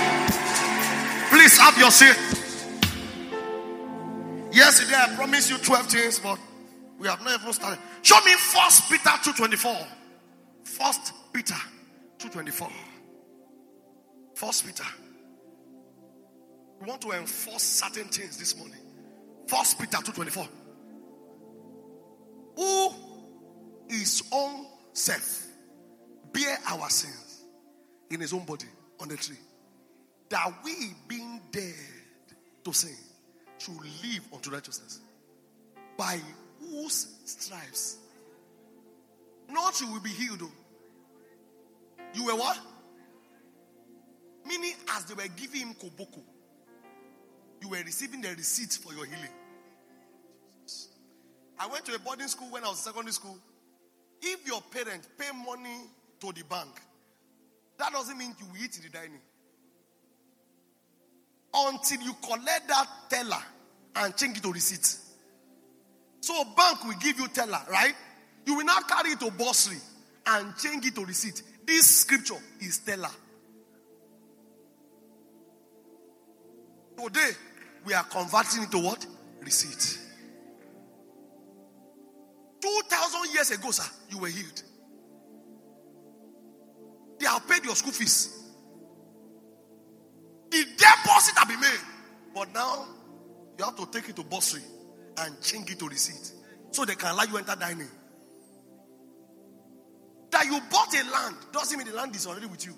Please 1.31 1.57
have 1.59 1.79
your 1.79 1.91
seat. 1.91 2.17
Yesterday 4.53 4.97
I 4.97 5.15
promised 5.17 5.51
you 5.51 5.57
12 5.57 5.87
things, 5.87 6.19
but 6.19 6.39
we 6.99 7.09
have 7.09 7.23
not 7.23 7.41
even 7.41 7.53
started. 7.55 7.79
Show 8.03 8.21
me 8.25 8.33
First 8.33 8.91
Peter 8.91 9.09
2.24. 9.09 9.87
First 10.65 11.13
Peter 11.33 11.55
2.24. 12.19 12.71
First 14.35 14.67
Peter. 14.67 14.85
We 16.81 16.87
want 16.87 17.01
to 17.01 17.13
enforce 17.13 17.63
certain 17.63 18.05
things 18.09 18.37
this 18.37 18.57
morning. 18.59 18.81
First 19.47 19.79
Peter 19.79 19.97
2.24. 19.97 20.49
Who 22.57 22.95
his 23.89 24.23
own 24.33 24.66
self 24.97 25.47
bear 26.33 26.59
our 26.69 26.89
sins 26.89 27.45
in 28.11 28.21
his 28.21 28.33
own 28.33 28.45
body 28.45 28.67
on 29.01 29.09
the 29.09 29.17
tree, 29.17 29.37
that 30.31 30.53
we 30.65 30.73
being 31.07 31.41
dead 31.51 31.75
to 32.65 32.73
sin 32.73 32.97
should 33.59 33.75
live 33.75 34.23
unto 34.33 34.51
righteousness, 34.51 35.01
by 35.97 36.19
whose 36.61 37.15
stripes 37.25 37.99
not 39.51 39.81
you 39.81 39.93
will 39.93 40.01
be 40.01 40.11
healed. 40.11 40.43
You 42.15 42.25
were 42.25 42.33
what? 42.33 42.59
Meaning, 44.47 44.73
as 44.97 45.05
they 45.05 45.15
were 45.15 45.29
giving 45.37 45.61
him 45.61 45.75
koboko, 45.75 46.23
you 47.61 47.69
were 47.69 47.83
receiving 47.85 48.23
the 48.23 48.31
receipt 48.31 48.73
for 48.73 48.93
your 48.95 49.05
healing. 49.05 49.31
I 51.59 51.67
went 51.67 51.85
to 51.87 51.95
a 51.95 51.99
boarding 51.99 52.29
school 52.29 52.49
when 52.51 52.65
I 52.65 52.69
was 52.69 52.79
in 52.79 52.85
secondary 52.85 53.13
school. 53.13 53.39
If 54.23 54.47
your 54.47 54.61
parents 54.63 55.09
pay 55.19 55.31
money 55.33 55.89
to 56.21 56.33
the 56.33 56.45
bank, 56.45 56.81
that 57.79 57.93
doesn't 57.93 58.17
mean 58.17 58.35
you 58.39 58.47
will 58.47 58.65
eat 58.65 58.73
the 58.83 58.89
dining. 58.89 59.21
Until 61.55 62.01
you 62.03 62.15
collect 62.23 62.69
that 62.69 62.87
teller 63.09 63.43
and 63.97 64.17
change 64.17 64.39
it 64.39 64.43
to 64.43 64.53
receipt. 64.53 64.99
So 66.21 66.45
bank 66.57 66.85
will 66.85 66.99
give 67.01 67.19
you 67.19 67.29
teller, 67.29 67.61
right? 67.71 67.95
You 68.47 68.57
will 68.57 68.65
now 68.65 68.81
carry 68.81 69.11
it 69.11 69.21
to 69.21 69.31
bursary 69.31 69.79
and 70.27 70.57
change 70.57 70.87
it 70.87 70.95
to 70.97 71.05
receipt. 71.05 71.43
This 71.67 72.01
scripture 72.01 72.37
is 72.61 72.79
teller. 72.79 73.11
Today, 77.03 77.31
we 77.85 77.95
are 77.95 78.05
converting 78.05 78.65
it 78.65 78.71
to 78.71 78.79
what? 78.79 79.07
Receipt. 79.41 80.06
2,000 82.61 83.35
years 83.35 83.51
ago, 83.51 83.71
sir, 83.71 83.85
you 84.11 84.19
were 84.19 84.29
healed. 84.29 84.63
They 87.19 87.27
have 87.27 87.49
paid 87.49 87.65
your 87.65 87.75
school 87.75 87.93
fees. 87.93 88.45
The 90.51 90.65
deposit 90.77 91.39
have 91.39 91.49
been 91.49 91.61
made. 91.61 91.81
But 92.35 92.53
now, 92.53 92.87
you 93.59 93.65
have 93.65 93.77
to 93.77 93.87
take 93.87 94.09
it 94.09 94.17
to 94.17 94.25
bursary 94.25 94.63
and 95.19 95.41
change 95.41 95.71
it 95.71 95.79
to 95.79 95.89
receipt. 95.89 96.33
So 96.71 96.85
they 96.85 96.95
can 96.95 97.13
allow 97.13 97.25
you 97.25 97.39
enter 97.39 97.57
dining. 97.57 97.89
That 100.31 100.45
you 100.47 100.61
bought 100.71 100.95
a 100.95 101.11
land 101.11 101.37
doesn't 101.53 101.79
mean 101.79 101.87
the 101.87 101.95
land 101.95 102.15
is 102.15 102.27
already 102.27 102.47
with 102.47 102.67
you. 102.67 102.75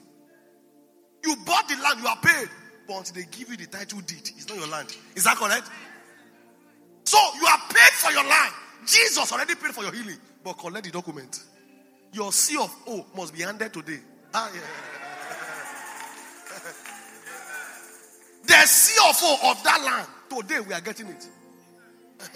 You 1.24 1.34
bought 1.44 1.68
the 1.68 1.74
land, 1.82 2.00
you 2.00 2.06
are 2.06 2.18
paid. 2.22 2.48
But 2.86 2.98
until 2.98 3.14
they 3.16 3.28
give 3.30 3.50
you 3.50 3.56
the 3.56 3.66
title 3.66 4.00
deed, 4.00 4.30
it's 4.36 4.48
not 4.48 4.58
your 4.58 4.68
land. 4.68 4.96
Is 5.16 5.24
that 5.24 5.36
correct? 5.36 5.68
So 7.04 7.18
you 7.40 7.46
are 7.46 7.60
paid 7.68 7.92
for 7.92 8.12
your 8.12 8.24
land. 8.24 8.54
Jesus 8.86 9.32
already 9.32 9.54
paid 9.54 9.72
for 9.72 9.82
your 9.82 9.92
healing. 9.92 10.18
But 10.42 10.54
collect 10.54 10.86
the 10.86 10.92
document. 10.92 11.44
Your 12.12 12.32
C 12.32 12.56
of 12.56 12.74
O 12.86 13.04
must 13.16 13.34
be 13.34 13.42
handed 13.42 13.72
today. 13.72 13.98
Ah, 14.34 14.50
yeah. 14.54 14.60
the 18.46 18.66
C 18.66 18.98
of 19.08 19.16
O 19.22 19.50
of 19.50 19.62
that 19.64 19.82
land. 19.84 20.06
Today 20.28 20.60
we 20.60 20.74
are 20.74 20.80
getting 20.80 21.08
it. 21.08 21.26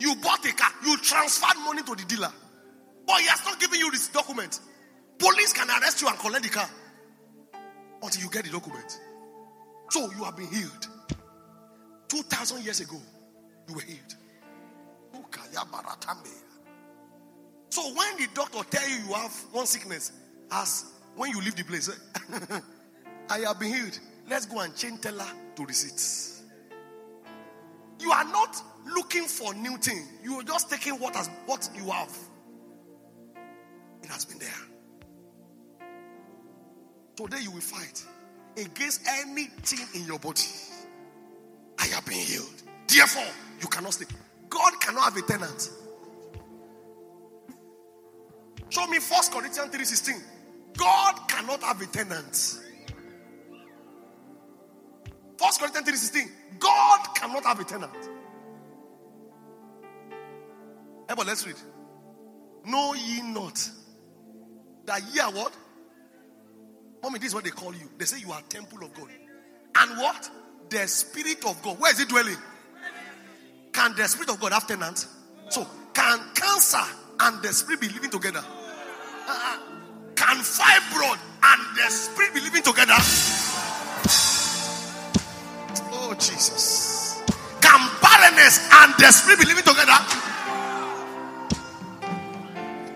you 0.00 0.14
bought 0.16 0.44
a 0.44 0.52
car, 0.52 0.70
you 0.84 0.96
transferred 0.98 1.58
money 1.64 1.82
to 1.82 1.94
the 1.94 2.04
dealer, 2.04 2.32
but 3.06 3.20
he 3.20 3.26
has 3.26 3.44
not 3.44 3.60
given 3.60 3.78
you 3.78 3.90
this 3.90 4.08
document. 4.08 4.60
Police 5.18 5.52
can 5.52 5.68
arrest 5.70 6.02
you 6.02 6.08
and 6.08 6.18
collect 6.18 6.44
the 6.44 6.50
car 6.50 6.68
until 8.02 8.22
you 8.22 8.30
get 8.30 8.44
the 8.44 8.50
document. 8.50 9.00
So 9.90 10.10
you 10.12 10.24
have 10.24 10.36
been 10.36 10.48
healed. 10.48 10.88
2,000 12.08 12.64
years 12.64 12.80
ago, 12.80 12.96
you 13.68 13.74
were 13.74 13.80
healed. 13.80 14.14
So 17.70 17.82
when 17.94 18.16
the 18.16 18.26
doctor 18.34 18.60
tell 18.70 18.88
you 18.88 18.96
you 19.08 19.14
have 19.14 19.32
one 19.52 19.66
sickness, 19.66 20.12
as 20.50 20.92
when 21.14 21.30
you 21.30 21.40
leave 21.40 21.56
the 21.56 21.64
place, 21.64 21.88
eh? 21.88 22.60
I 23.30 23.38
have 23.40 23.58
been 23.60 23.74
healed. 23.74 23.98
Let's 24.28 24.46
go 24.46 24.60
and 24.60 24.74
change 24.74 25.02
teller 25.02 25.26
to 25.56 25.64
receipts. 25.64 26.42
You 28.00 28.10
are 28.12 28.24
not 28.24 28.56
looking 28.94 29.24
for 29.24 29.54
new 29.54 29.76
thing. 29.78 30.06
You 30.22 30.40
are 30.40 30.42
just 30.42 30.70
taking 30.70 30.94
what 30.94 31.16
has 31.16 31.28
what 31.46 31.68
you 31.74 31.90
have. 31.90 32.16
It 34.02 34.08
has 34.08 34.24
been 34.24 34.38
there. 34.38 34.48
Today 37.16 37.42
you 37.42 37.50
will 37.50 37.60
fight 37.60 38.04
against 38.56 39.02
anything 39.06 40.00
in 40.00 40.06
your 40.06 40.18
body. 40.18 40.42
I 41.78 41.86
have 41.86 42.04
been 42.06 42.18
healed. 42.18 42.62
Therefore, 42.86 43.26
you 43.60 43.68
cannot 43.68 43.94
sleep. 43.94 44.10
God 44.48 44.80
cannot 44.80 45.04
have 45.04 45.16
a 45.16 45.22
tenant. 45.22 45.70
Show 48.68 48.86
me 48.86 48.98
First 48.98 49.32
Corinthians 49.32 49.70
3:16. 49.70 50.22
God 50.76 51.28
cannot 51.28 51.62
have 51.62 51.80
a 51.80 51.86
tenant. 51.86 52.60
First 55.38 55.60
Corinthians 55.60 55.86
3:16. 55.86 56.30
God 56.58 57.14
cannot 57.14 57.44
have 57.44 57.60
a 57.60 57.64
tenant. 57.64 58.10
Hey, 61.08 61.14
but 61.16 61.26
let's 61.26 61.46
read. 61.46 61.56
Know 62.64 62.94
ye 62.94 63.22
not 63.22 63.70
that 64.86 65.02
ye 65.12 65.20
are 65.20 65.30
what? 65.30 65.52
Mommy, 67.02 67.18
this 67.18 67.28
is 67.28 67.34
what 67.34 67.44
they 67.44 67.50
call 67.50 67.74
you. 67.74 67.88
They 67.98 68.04
say 68.04 68.18
you 68.18 68.32
are 68.32 68.42
temple 68.48 68.82
of 68.82 68.92
God. 68.94 69.08
And 69.76 69.98
what? 69.98 70.30
The 70.70 70.88
spirit 70.88 71.44
of 71.44 71.62
God. 71.62 71.78
Where 71.78 71.92
is 71.92 72.00
it 72.00 72.08
dwelling? 72.08 72.36
Can 73.76 73.94
the 73.94 74.08
spirit 74.08 74.30
of 74.30 74.40
God 74.40 74.52
have 74.52 74.66
tenants? 74.66 75.06
So, 75.50 75.66
can 75.92 76.18
cancer 76.34 76.80
and 77.20 77.42
the 77.42 77.52
spirit 77.52 77.78
be 77.78 77.90
living 77.90 78.08
together? 78.08 78.40
Uh-uh. 78.40 79.58
Can 80.14 80.38
fibroid 80.38 81.18
and 81.44 81.76
the 81.76 81.90
spirit 81.92 82.32
be 82.32 82.40
living 82.40 82.62
together? 82.62 82.96
Oh, 85.92 86.16
Jesus. 86.18 87.20
Can 87.60 87.90
barrenness 88.00 88.66
and 88.72 88.94
the 88.96 89.12
spirit 89.12 89.40
be 89.40 89.44
living 89.44 89.62
together? 89.62 90.00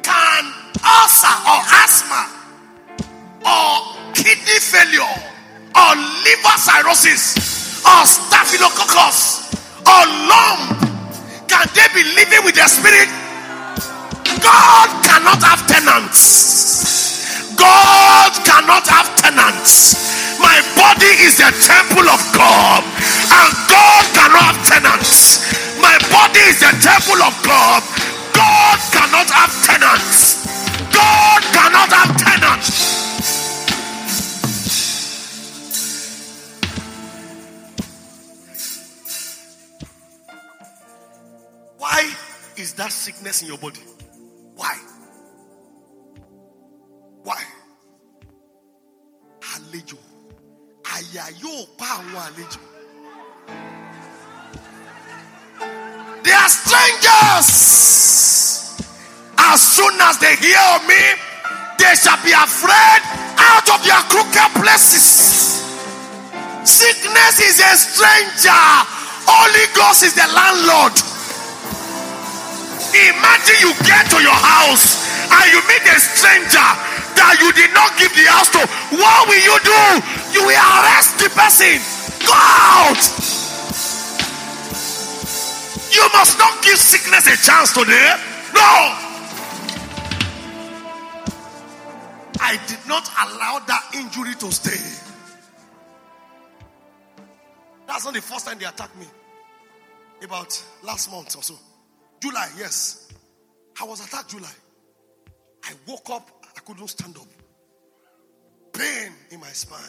Can 0.00 0.44
ulcer 0.80 1.36
or 1.44 1.60
asthma 1.84 2.24
or 3.44 4.00
kidney 4.14 4.58
failure 4.64 5.12
or 5.76 5.92
liver 6.24 6.56
cirrhosis 6.56 7.84
or 7.84 8.06
staphylococcus 8.06 9.50
or 9.90 10.04
lump 10.30 10.80
can 11.50 11.66
they 11.74 11.88
be 11.92 12.06
living 12.14 12.46
with 12.46 12.54
their 12.54 12.70
spirit? 12.70 13.10
God 14.38 14.88
cannot 15.02 15.42
have 15.42 15.66
tenants. 15.66 17.52
God 17.58 18.32
cannot 18.46 18.86
have 18.86 19.10
tenants. 19.18 20.38
My 20.40 20.62
body 20.78 21.12
is 21.26 21.36
the 21.36 21.50
temple 21.66 22.08
of 22.08 22.22
God, 22.32 22.82
and 23.34 23.50
God 23.68 24.04
cannot 24.14 24.56
have 24.56 24.60
tenants. 24.64 25.42
My 25.82 25.98
body 26.08 26.40
is 26.48 26.60
the 26.60 26.72
temple 26.80 27.20
of 27.20 27.34
God. 27.44 27.82
God 27.82 27.99
sickness 43.32 43.42
in 43.42 43.48
your 43.48 43.58
body? 43.58 43.80
Why? 44.56 44.76
Why? 47.22 47.42
Àlejò. 49.54 49.98
Àyà 50.84 51.24
yóò 51.42 51.66
pa 51.78 51.86
àwọn 51.86 52.22
àlejò. 52.28 52.60
There 56.22 56.36
are 56.36 56.48
strangers. 56.48 57.50
As 59.38 59.60
soon 59.62 60.00
as 60.00 60.18
they 60.18 60.36
hear 60.36 60.60
of 60.74 60.86
me, 60.86 61.02
they 61.78 61.94
shall 61.94 62.18
be 62.22 62.32
afraid 62.32 63.00
out 63.38 63.68
of 63.74 63.82
their 63.84 64.02
crooked 64.10 64.50
places. 64.62 65.62
Sickness 66.64 67.40
is 67.40 67.60
a 67.60 67.76
stranger. 67.76 68.62
Holy 69.26 69.66
Ghost 69.74 70.02
is 70.04 70.14
the 70.14 70.26
landlord. 70.34 71.19
Imagine 72.90 73.58
you 73.62 73.72
get 73.86 74.10
to 74.10 74.18
your 74.18 74.34
house 74.34 74.98
and 75.30 75.46
you 75.54 75.62
meet 75.70 75.84
a 75.86 75.98
stranger 76.02 76.68
that 77.14 77.38
you 77.38 77.54
did 77.54 77.70
not 77.70 77.94
give 77.94 78.10
the 78.18 78.26
house 78.26 78.50
to. 78.50 78.62
What 78.98 79.30
will 79.30 79.44
you 79.46 79.56
do? 79.62 79.82
You 80.34 80.42
will 80.42 80.58
arrest 80.58 81.22
the 81.22 81.30
person. 81.30 81.78
Go 82.26 82.34
out. 82.34 83.02
You 85.94 86.02
must 86.14 86.38
not 86.38 86.62
give 86.62 86.78
sickness 86.78 87.26
a 87.30 87.36
chance 87.38 87.72
today. 87.72 88.14
No. 88.54 88.72
I 92.42 92.58
did 92.66 92.82
not 92.88 93.06
allow 93.22 93.60
that 93.66 93.90
injury 93.94 94.34
to 94.34 94.50
stay. 94.50 94.82
That's 97.86 98.04
not 98.04 98.14
the 98.14 98.22
first 98.22 98.46
time 98.46 98.58
they 98.58 98.66
attacked 98.66 98.96
me. 98.98 99.06
About 100.22 100.62
last 100.82 101.10
month 101.10 101.36
or 101.36 101.42
so. 101.42 101.54
July, 102.20 102.48
yes. 102.58 103.12
I 103.80 103.84
was 103.84 104.04
attacked 104.04 104.30
July. 104.30 104.52
I 105.64 105.72
woke 105.86 106.10
up, 106.10 106.28
I 106.56 106.60
couldn't 106.60 106.88
stand 106.88 107.16
up. 107.16 107.26
Pain 108.72 109.12
in 109.30 109.40
my 109.40 109.48
spine. 109.48 109.80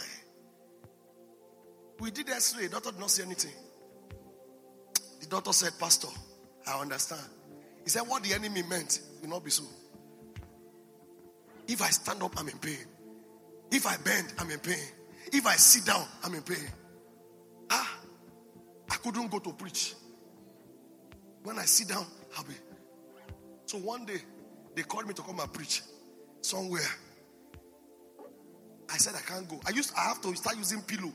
We 1.99 2.09
did 2.11 2.29
x-ray, 2.29 2.67
doctor 2.67 2.91
did 2.91 2.99
not 2.99 3.11
see 3.11 3.23
anything. 3.23 3.51
The 5.19 5.27
doctor 5.27 5.53
said, 5.53 5.73
Pastor, 5.79 6.07
I 6.67 6.79
understand. 6.79 7.21
He 7.83 7.89
said, 7.89 8.01
What 8.01 8.23
the 8.23 8.33
enemy 8.33 8.63
meant 8.63 9.01
will 9.21 9.29
not 9.29 9.43
be 9.43 9.51
so. 9.51 9.63
If 11.67 11.81
I 11.81 11.89
stand 11.89 12.23
up, 12.23 12.33
I'm 12.39 12.47
in 12.49 12.57
pain. 12.57 12.85
If 13.71 13.85
I 13.87 13.95
bend, 13.97 14.33
I'm 14.39 14.49
in 14.49 14.59
pain. 14.59 14.83
If 15.31 15.45
I 15.45 15.55
sit 15.55 15.85
down, 15.85 16.05
I'm 16.23 16.33
in 16.33 16.41
pain. 16.41 16.67
Ah, 17.69 17.99
I 18.89 18.95
couldn't 18.95 19.29
go 19.29 19.39
to 19.39 19.53
preach. 19.53 19.93
When 21.43 21.57
I 21.57 21.65
sit 21.65 21.87
down, 21.87 22.05
I'll. 22.37 22.45
So 23.65 23.77
one 23.77 24.05
day, 24.05 24.17
they 24.75 24.83
called 24.83 25.07
me 25.07 25.13
to 25.13 25.21
come 25.21 25.39
and 25.39 25.51
preach 25.53 25.81
somewhere. 26.41 26.81
I 28.89 28.97
said 28.97 29.15
I 29.15 29.21
can't 29.21 29.47
go. 29.47 29.59
I 29.65 29.69
used 29.69 29.93
I 29.97 30.01
have 30.09 30.21
to 30.23 30.35
start 30.35 30.57
using 30.57 30.81
pillow. 30.81 31.11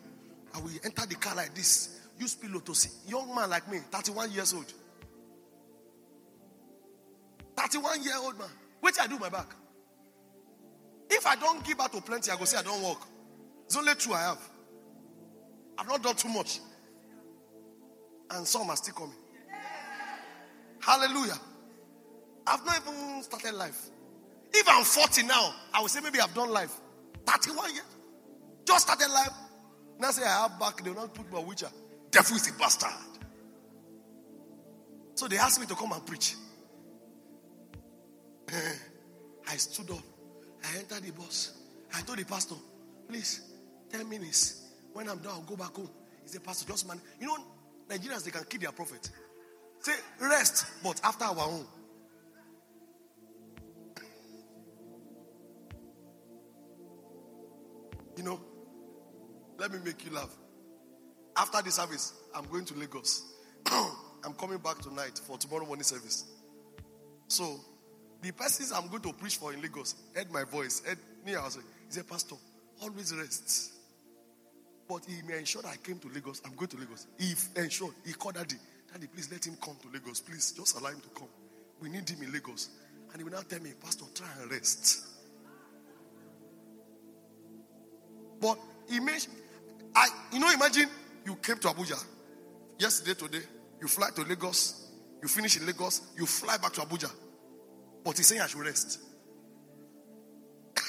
I 0.55 0.61
will 0.61 0.71
enter 0.83 1.07
the 1.07 1.17
car 1.17 1.35
like 1.37 1.55
this. 1.55 2.01
Use 2.19 2.35
pillow 2.35 2.61
to 2.61 2.75
see. 2.75 2.89
Young 3.09 3.35
man 3.35 3.51
like 3.51 3.71
me, 3.71 3.79
31 3.91 4.33
years 4.33 4.55
old. 4.55 4.73
31 7.57 8.03
year 8.03 8.15
old 8.23 8.39
man. 8.39 8.49
Wait 8.83 8.95
I 9.01 9.07
do 9.07 9.19
my 9.19 9.29
back. 9.29 9.55
If 11.11 11.27
I 11.27 11.37
don't 11.37 11.63
give 11.65 11.79
out 11.81 11.93
to 11.93 12.01
plenty, 12.01 12.31
I 12.31 12.37
go 12.37 12.45
say 12.45 12.57
I 12.57 12.63
don't 12.63 12.83
work. 12.83 12.99
It's 13.67 13.77
only 13.77 13.95
two 13.95 14.13
I 14.13 14.21
have. 14.23 14.49
I've 15.79 15.89
not 15.89 16.03
done 16.03 16.17
too 16.17 16.29
much. 16.29 16.61
And 18.31 18.47
some 18.47 18.71
are 18.71 18.77
still 18.77 18.95
coming. 18.95 19.15
Hallelujah. 20.87 21.37
I've 22.47 22.65
not 22.65 22.81
even 22.81 23.21
started 23.25 23.55
life. 23.55 23.91
If 24.55 24.69
I'm 24.69 24.85
40 24.85 25.25
now, 25.25 25.53
I 25.75 25.81
will 25.81 25.89
say 25.89 26.01
maybe 26.01 26.21
I've 26.21 26.33
done 26.33 26.51
life. 26.51 26.73
31 27.27 27.75
years. 27.75 27.85
Just 28.65 28.87
started 28.87 29.13
life. 29.13 29.33
Now 29.99 30.13
say 30.13 30.23
I 30.23 30.43
have 30.49 30.61
back, 30.61 30.85
they 30.85 30.91
will 30.91 31.01
not 31.01 31.13
put 31.13 31.31
my 31.33 31.41
witcher. 31.41 31.67
Devil 32.13 32.37
is 32.37 32.49
a 32.49 32.53
bastard. 32.53 32.91
So 35.17 35.27
they 35.27 35.39
asked 35.39 35.59
me 35.61 35.67
to 35.67 35.75
come 35.75 35.91
and 35.91 36.07
preach. 36.07 36.37
Eh, 38.53 38.73
I 39.51 39.57
stood 39.57 39.91
up. 39.91 40.03
I 40.63 40.79
entered 40.79 41.03
the 41.03 41.11
bus. 41.11 41.53
I 41.95 42.01
told 42.03 42.19
the 42.19 42.25
pastor, 42.25 42.55
please, 43.09 43.41
10 43.91 44.09
minutes. 44.09 44.69
When 44.93 45.09
I'm 45.09 45.19
done, 45.19 45.33
I'll 45.33 45.41
go 45.43 45.57
back 45.57 45.75
home. 45.75 45.91
He 46.23 46.29
said, 46.29 46.45
Pastor, 46.45 46.71
just 46.71 46.87
man. 46.87 47.01
You 47.21 47.27
know, 47.27 47.37
Nigerians, 47.89 48.23
they 48.23 48.31
can 48.31 48.45
kill 48.45 48.61
their 48.61 48.73
prophet. 48.73 49.11
Say, 49.87 49.95
rest, 50.21 50.67
but 50.83 51.01
after 51.05 51.27
our 51.27 51.39
own. 51.39 51.65
You 58.17 58.25
know, 58.25 58.41
let 59.59 59.71
me 59.71 59.79
make 59.85 60.05
you 60.05 60.11
laugh. 60.11 60.37
After 61.37 61.63
the 61.63 61.71
service, 61.71 62.15
I'm 62.35 62.47
going 62.47 62.65
to 62.65 62.75
Lagos. 62.75 63.33
I'm 63.71 64.33
coming 64.37 64.59
back 64.59 64.81
tonight 64.81 65.21
for 65.25 65.39
tomorrow 65.39 65.65
morning 65.65 65.85
service. 65.85 66.33
So, 67.29 67.61
the 68.23 68.33
persons 68.33 68.73
I'm 68.73 68.89
going 68.89 69.03
to 69.03 69.13
preach 69.13 69.37
for 69.37 69.53
in 69.53 69.63
Lagos 69.63 69.95
heard 70.17 70.33
my 70.33 70.43
voice, 70.43 70.83
heard 70.85 70.99
me. 71.25 71.37
I 71.37 71.45
was 71.45 71.59
like, 71.59 71.67
he 71.87 71.93
said, 71.93 72.09
Pastor, 72.09 72.35
always 72.83 73.15
rest. 73.15 73.71
But 74.89 75.05
he 75.07 75.23
may 75.23 75.39
ensure 75.39 75.63
I 75.65 75.77
came 75.77 76.01
to 76.01 76.09
Lagos. 76.09 76.43
I'm 76.45 76.57
going 76.57 76.71
to 76.71 76.77
Lagos. 76.77 77.07
If 77.21 77.57
ensured, 77.57 77.95
he 78.05 78.15
called 78.15 78.35
daddy. 78.35 78.57
Please 79.13 79.31
let 79.31 79.47
him 79.47 79.57
come 79.63 79.77
to 79.83 79.89
Lagos. 79.93 80.21
Please, 80.21 80.53
just 80.53 80.79
allow 80.79 80.91
him 80.91 81.01
to 81.01 81.09
come. 81.09 81.29
We 81.81 81.89
need 81.89 82.09
him 82.09 82.23
in 82.23 82.33
Lagos. 82.33 82.71
And 83.11 83.19
he 83.19 83.25
will 83.25 83.33
now 83.33 83.43
tell 83.49 83.61
me, 83.61 83.73
Pastor, 83.83 84.05
try 84.15 84.27
and 84.41 84.51
rest. 84.51 85.07
But 88.41 88.59
imagine, 88.91 89.33
I, 89.95 90.09
you 90.33 90.39
know, 90.39 90.51
imagine 90.53 90.89
you 91.25 91.37
came 91.37 91.59
to 91.59 91.69
Abuja 91.69 92.03
yesterday, 92.79 93.15
today. 93.15 93.45
You 93.81 93.89
fly 93.89 94.11
to 94.11 94.23
Lagos. 94.23 94.91
You 95.23 95.29
finish 95.29 95.59
in 95.59 95.67
Lagos. 95.67 96.03
You 96.17 96.27
fly 96.27 96.57
back 96.57 96.73
to 96.75 96.83
Abuja. 96.83 97.11
But 98.05 98.17
he's 98.17 98.27
saying 98.27 98.41
I 98.41 98.47
should 98.47 98.61
rest. 98.61 99.01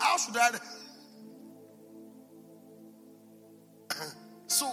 How 0.00 0.16
should 0.16 0.36
I? 0.36 0.50
so, 4.46 4.70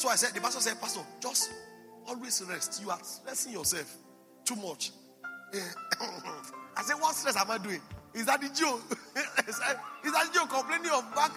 so 0.00 0.08
I 0.08 0.16
said, 0.16 0.32
the 0.32 0.40
pastor 0.40 0.60
said, 0.60 0.80
Pastor, 0.80 1.02
just 1.20 1.52
always 2.08 2.42
rest. 2.48 2.80
You 2.82 2.88
are 2.88 2.98
stressing 3.02 3.52
yourself 3.52 3.94
too 4.46 4.56
much. 4.56 4.92
I 5.52 6.82
said, 6.82 6.94
What 6.94 7.14
stress 7.14 7.36
am 7.36 7.50
I 7.50 7.58
doing? 7.58 7.82
Is 8.14 8.24
that 8.24 8.40
the 8.40 8.48
Joe? 8.48 8.80
is 9.46 9.58
that 9.58 9.76
the 10.02 10.30
Joe 10.32 10.46
complaining 10.46 10.90
of 10.90 11.14
back? 11.14 11.32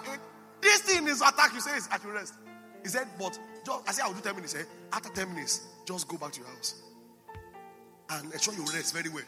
This 0.62 0.80
thing 0.80 1.06
is 1.08 1.20
attack. 1.20 1.54
You 1.54 1.60
say 1.60 1.72
I 1.92 2.00
should 2.00 2.14
rest. 2.14 2.36
He 2.84 2.88
said, 2.88 3.06
But 3.20 3.38
just, 3.66 3.90
I 3.90 3.92
said, 3.92 4.06
I'll 4.06 4.14
do 4.14 4.22
10 4.22 4.34
minutes. 4.34 4.56
Eh? 4.56 4.64
After 4.94 5.10
10 5.10 5.34
minutes, 5.34 5.60
just 5.86 6.08
go 6.08 6.16
back 6.16 6.32
to 6.32 6.40
your 6.40 6.48
house 6.48 6.82
and 8.12 8.32
ensure 8.32 8.54
you 8.54 8.64
rest 8.74 8.96
very 8.96 9.10
well. 9.10 9.26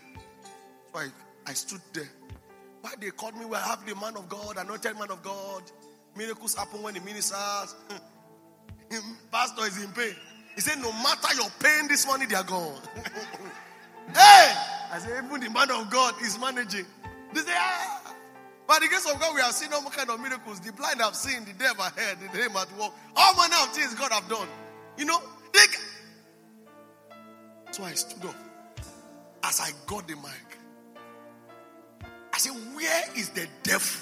So 0.93 0.99
I, 1.01 1.07
I 1.45 1.53
stood 1.53 1.81
there. 1.91 2.09
Why 2.79 2.93
they 3.01 3.09
called 3.09 3.35
me? 3.35 3.43
Well, 3.43 3.61
I 3.61 3.67
have 3.67 3.85
the 3.85 3.95
man 3.95 4.15
of 4.15 4.29
God, 4.29 4.55
anointed 4.55 4.97
man 4.97 5.11
of 5.11 5.21
God. 5.21 5.63
Miracles 6.15 6.55
happen 6.55 6.81
when 6.81 6.95
he 6.95 7.01
ministers. 7.01 7.75
Pastor 9.31 9.65
is 9.65 9.83
in 9.83 9.91
pain. 9.91 10.15
He 10.55 10.61
said, 10.61 10.79
No 10.79 10.91
matter 10.91 11.33
your 11.35 11.49
pain 11.59 11.87
this 11.87 12.05
morning, 12.05 12.27
they 12.29 12.35
are 12.35 12.43
gone. 12.43 12.79
hey! 14.07 14.53
I 14.91 14.99
said, 14.99 15.23
Even 15.23 15.41
the 15.41 15.49
man 15.49 15.69
of 15.71 15.89
God 15.89 16.15
is 16.21 16.39
managing. 16.39 16.85
They 17.33 17.41
say, 17.41 17.53
Ah! 17.53 18.13
By 18.67 18.79
the 18.79 18.87
grace 18.87 19.05
of 19.11 19.19
God, 19.19 19.35
we 19.35 19.41
have 19.41 19.53
seen 19.53 19.71
all 19.73 19.83
kind 19.83 20.09
of 20.09 20.19
miracles. 20.19 20.59
The 20.59 20.71
blind 20.71 20.99
have 20.99 21.15
seen, 21.15 21.45
the 21.45 21.53
deaf 21.53 21.77
have 21.77 21.97
heard, 21.97 22.17
the 22.19 22.39
lame 22.39 22.51
have 22.51 22.71
walked. 22.77 22.97
All 23.15 23.35
manner 23.35 23.55
of 23.61 23.69
things 23.73 23.93
God 23.93 24.11
have 24.11 24.27
done. 24.27 24.47
You 24.97 25.05
know, 25.05 25.21
they. 25.53 25.59
So 27.71 27.83
I 27.83 27.93
stood 27.93 28.25
up 28.25 28.35
as 29.43 29.59
I 29.59 29.69
got 29.85 30.07
the 30.07 30.15
mic. 30.15 30.57
I 32.33 32.37
said, 32.37 32.53
Where 32.73 33.03
is 33.15 33.29
the 33.29 33.47
devil? 33.63 34.01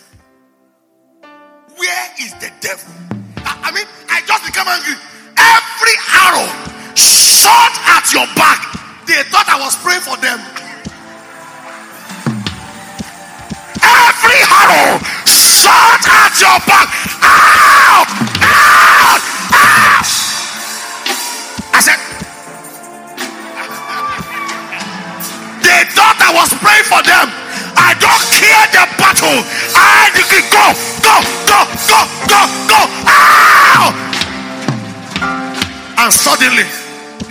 Where 1.75 2.13
is 2.19 2.33
the 2.35 2.51
devil? 2.61 3.22
I, 3.63 3.71
mean, 3.71 3.87
I 4.11 4.19
just 4.27 4.43
become 4.45 4.67
angry. 4.67 4.99
Every 5.39 5.95
arrow 6.19 6.47
shot 6.99 7.71
at 7.95 8.11
your 8.11 8.27
back, 8.35 8.59
they 9.07 9.23
thought 9.31 9.47
I 9.47 9.57
was 9.59 9.75
praying 9.79 10.03
for 10.03 10.19
them. 10.19 10.39
Every 13.79 14.41
arrow 14.51 14.99
shot 15.23 16.03
at 16.03 16.35
your 16.43 16.59
back. 16.67 16.91
Out! 17.23 18.07
Out! 18.43 19.23
Out! 19.55 20.11
I 21.71 21.79
said, 21.79 21.99
they 25.63 25.81
thought 25.95 26.19
I 26.19 26.31
was 26.35 26.51
praying 26.59 26.87
for 26.91 27.01
them. 27.07 27.31
I 27.75 27.95
don't 27.99 28.23
care 28.31 28.65
the 28.75 28.83
battle. 28.99 29.39
I 29.75 30.11
decree, 30.13 30.45
go, 30.51 30.65
go, 31.01 31.15
go, 31.47 31.59
go, 31.87 31.99
go, 32.27 32.41
go. 32.67 32.79
Ow! 33.07 33.52
And 36.03 36.11
suddenly, 36.11 36.67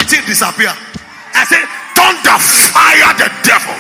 the 0.01 0.05
thing 0.09 0.25
disappear. 0.25 0.73
I 0.73 1.45
said, 1.45 1.68
thunder, 1.93 2.41
fire 2.41 3.12
the 3.20 3.29
devil. 3.45 3.77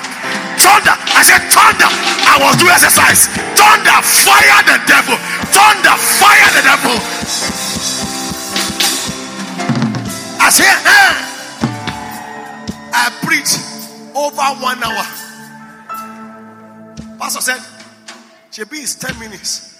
Thunder. 0.60 0.92
I 1.16 1.24
said, 1.24 1.40
thunder. 1.48 1.88
I 2.28 2.36
was 2.36 2.60
doing 2.60 2.76
exercise. 2.76 3.24
Thunder, 3.56 3.98
fire 4.04 4.60
the 4.68 4.76
devil. 4.84 5.16
Thunder, 5.48 5.96
fire 5.96 6.44
the 6.52 6.60
devil. 6.60 6.92
I 10.44 10.52
said, 10.52 10.76
hey. 10.84 11.32
I 12.92 13.08
preached 13.24 13.64
over 14.14 14.44
one 14.60 14.76
hour. 14.84 15.08
Pastor 17.18 17.40
said, 17.40 17.60
JB 18.52 18.72
is 18.82 18.94
10 18.96 19.18
minutes. 19.18 19.72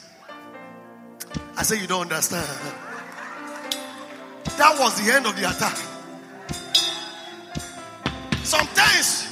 I 1.58 1.64
said, 1.64 1.82
You 1.82 1.86
don't 1.86 2.02
understand. 2.02 2.48
That 4.44 4.76
was 4.78 5.00
the 5.04 5.12
end 5.12 5.26
of 5.26 5.36
the 5.36 5.48
attack. 5.48 5.76
Sometimes 8.44 9.28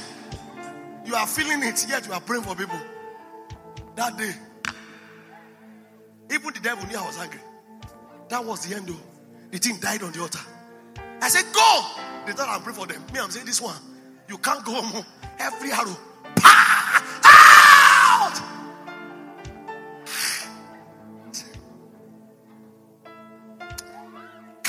you 1.05 1.15
are 1.15 1.27
feeling 1.27 1.63
it, 1.63 1.85
yet 1.87 2.07
you 2.07 2.13
are 2.13 2.21
praying 2.21 2.43
for 2.43 2.55
people. 2.55 2.79
That 3.95 4.17
day, 4.17 4.33
even 6.33 6.53
the 6.53 6.59
devil 6.61 6.87
knew 6.87 6.97
I 6.97 7.05
was 7.05 7.17
angry. 7.19 7.39
That 8.29 8.45
was 8.45 8.65
the 8.65 8.75
end, 8.75 8.87
though. 8.87 8.95
The 9.51 9.57
thing 9.57 9.77
died 9.79 10.01
on 10.01 10.13
the 10.13 10.21
altar. 10.21 10.39
I 11.21 11.27
said, 11.27 11.45
Go! 11.53 11.85
They 12.25 12.31
thought 12.31 12.47
I'm 12.49 12.61
praying 12.61 12.79
for 12.79 12.87
them. 12.87 13.03
Me, 13.13 13.19
I'm 13.19 13.29
saying 13.29 13.45
this 13.45 13.61
one. 13.61 13.75
You 14.29 14.37
can't 14.37 14.63
go 14.63 14.73
home. 14.81 15.05
Every 15.39 15.71
arrow. 15.71 15.97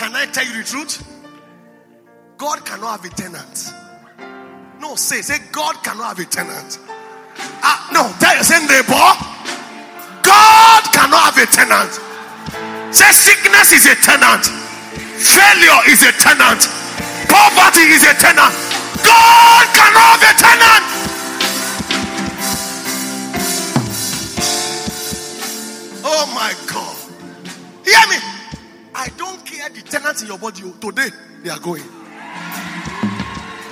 Can 0.02 0.16
I 0.16 0.26
tell 0.26 0.44
you 0.44 0.58
the 0.58 0.64
truth? 0.66 0.98
God 2.36 2.66
cannot 2.66 2.98
have 2.98 3.04
a 3.06 3.14
tenant. 3.14 3.70
No, 4.80 4.96
say, 4.96 5.22
say, 5.22 5.38
God 5.52 5.76
cannot 5.84 6.18
have 6.18 6.18
a 6.18 6.28
tenant. 6.28 6.80
Ah, 7.62 7.86
no, 7.94 8.10
tell 8.18 8.34
your 8.34 8.66
neighbor. 8.66 9.06
God 10.26 10.82
cannot 10.90 11.30
have 11.30 11.38
a 11.38 11.46
tenant. 11.46 11.92
Say, 12.92 13.12
sickness 13.14 13.70
is 13.70 13.86
a 13.86 13.94
tenant. 13.94 14.42
Failure 15.22 15.80
is 15.86 16.02
a 16.02 16.10
tenant. 16.18 16.66
Poverty 17.30 17.86
is 17.94 18.02
a 18.02 18.18
tenant. 18.18 18.58
God 19.06 19.66
cannot 19.70 20.18
have 20.18 20.26
a 20.26 20.34
tenant. 20.34 20.82
Oh 26.02 26.26
my 26.34 26.52
God. 26.66 26.91
Tenants 30.12 30.22
in 30.22 30.28
your 30.28 30.38
body. 30.38 30.62
oh, 30.64 30.74
Today, 30.80 31.08
they 31.42 31.50
are 31.50 31.60
going. 31.60 31.84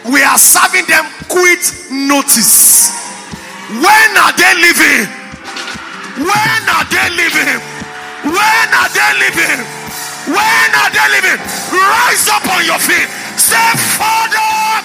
We 0.08 0.22
are 0.24 0.38
serving 0.38 0.86
them 0.88 1.04
quit 1.28 1.60
notice. 2.08 2.88
When 3.68 4.10
are 4.16 4.32
they 4.34 4.52
leaving? 4.64 5.06
When 6.24 6.62
are 6.72 6.86
they 6.88 7.08
leaving? 7.14 7.60
When 8.24 8.68
are 8.72 8.90
they 8.90 9.10
leaving? 9.20 9.60
When 10.32 10.68
are 10.80 10.90
they 10.90 11.06
leaving? 11.12 11.40
Rise 11.70 12.28
up 12.28 12.44
on 12.56 12.64
your 12.64 12.80
feet. 12.80 13.08
Say, 13.36 13.70
Father, 13.96 14.84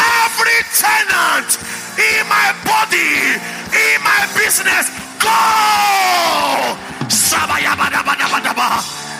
every 0.00 0.60
tenant 0.74 1.50
in 2.00 2.26
my 2.28 2.52
body, 2.64 3.36
in 3.72 3.96
my 4.02 4.26
business, 4.34 4.90
go. 5.20 5.76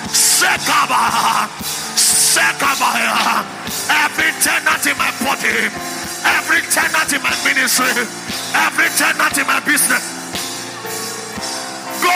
Sabayabadabadabadaba. 0.09 1.48
Sekaba. 1.96 3.44
Every 3.90 4.32
tenant 4.42 4.86
in 4.86 4.98
my 4.98 5.11
body, 5.24 5.70
every 6.24 6.62
tenant 6.70 7.12
in 7.12 7.22
my 7.22 7.34
ministry, 7.44 7.88
every 8.54 8.88
tenant 8.98 9.38
in 9.38 9.46
my 9.46 9.61
business. 9.61 10.04
Go, 12.02 12.11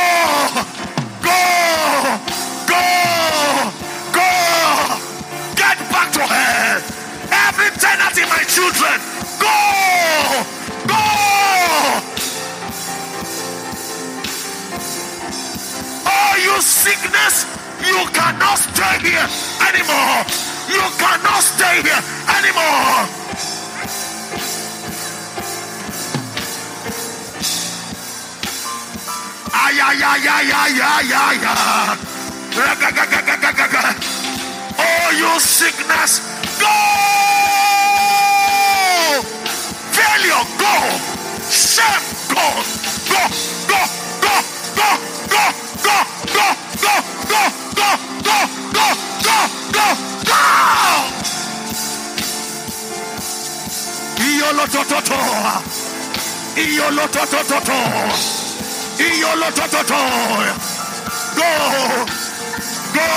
go, 1.23 1.41
go, 2.69 3.73
go. 4.13 4.31
Get 5.57 5.79
back 5.91 6.13
to 6.13 6.23
hell. 6.23 6.83
Every 7.33 7.71
tenant 7.81 8.19
in 8.19 8.29
my 8.29 8.45
children, 8.45 9.01
go, 9.41 10.45
go. 10.89 11.03
Oh, 16.07 16.35
you 16.45 16.61
sickness, 16.63 17.47
you 17.81 18.07
cannot 18.13 18.59
stay 18.59 18.99
here 19.01 19.29
anymore. 19.69 20.21
You 20.69 20.85
cannot 21.01 21.41
stay 21.43 21.81
here 21.83 22.03
anymore. 22.37 23.09
Ay, 29.53 29.81
ay, 29.81 30.03
ay, 30.03 30.29
ay, 30.29 30.53
ay, 30.53 30.81
ay, 30.83 31.13
ay, 31.15 31.39
ay. 31.47 32.11
Oh, 34.79 35.11
you 35.17 35.41
sickness, 35.41 36.21
go! 36.61 36.77
Failure, 39.97 40.45
go! 40.61 40.75
Shame, 41.49 42.05
go! 42.29 42.47
Go, 43.09 43.23
go, 43.71 43.83
go, 44.21 44.35
go, 44.77 44.91
go, 45.31 45.49
go, 45.83 45.97
go, 46.35 46.47
go! 46.83 46.95
go 47.31 47.70
go, 47.81 47.91
go, 48.29 48.39
go, 48.77 48.87
go, 49.27 49.39
go, 49.73 49.87
go. 50.29 50.41
Iyolotototo. 54.21 55.19
Iyolotototo. 56.57 57.79
to 59.81 60.01
Go. 61.37 61.51
Go. 62.95 63.09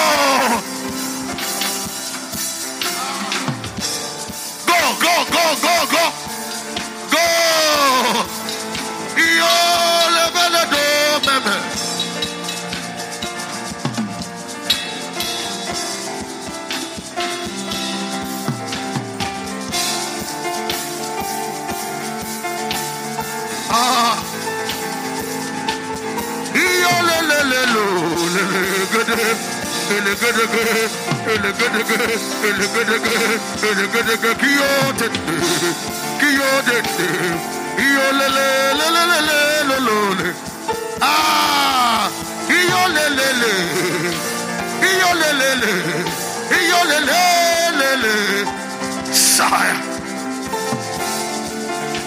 Go, 4.67 4.79
go, 5.03 5.13
go, 5.31 5.45
go, 5.61 5.75
go. 5.91 6.22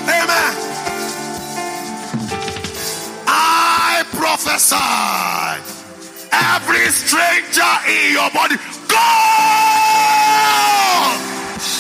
Amen. 0.09 0.55
I 3.27 4.05
prophesy 4.13 5.76
every 6.33 6.89
stranger 6.91 7.73
in 7.89 8.13
your 8.13 8.31
body 8.31 8.57
go 8.89 9.07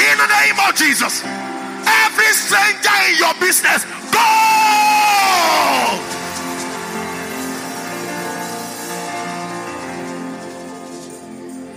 in 0.00 0.18
the 0.18 0.26
name 0.26 0.58
of 0.68 0.74
Jesus. 0.76 1.24
Every 1.24 2.32
stranger 2.32 2.96
in 3.08 3.18
your 3.18 3.34
business 3.40 3.84
go. 4.12 4.26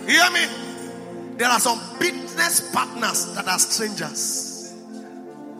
Hear 0.08 0.32
me? 0.32 0.46
There 1.38 1.48
are 1.48 1.60
some 1.60 1.80
business 2.00 2.72
partners 2.74 3.34
that 3.36 3.48
are 3.48 3.60
strangers. 3.60 4.74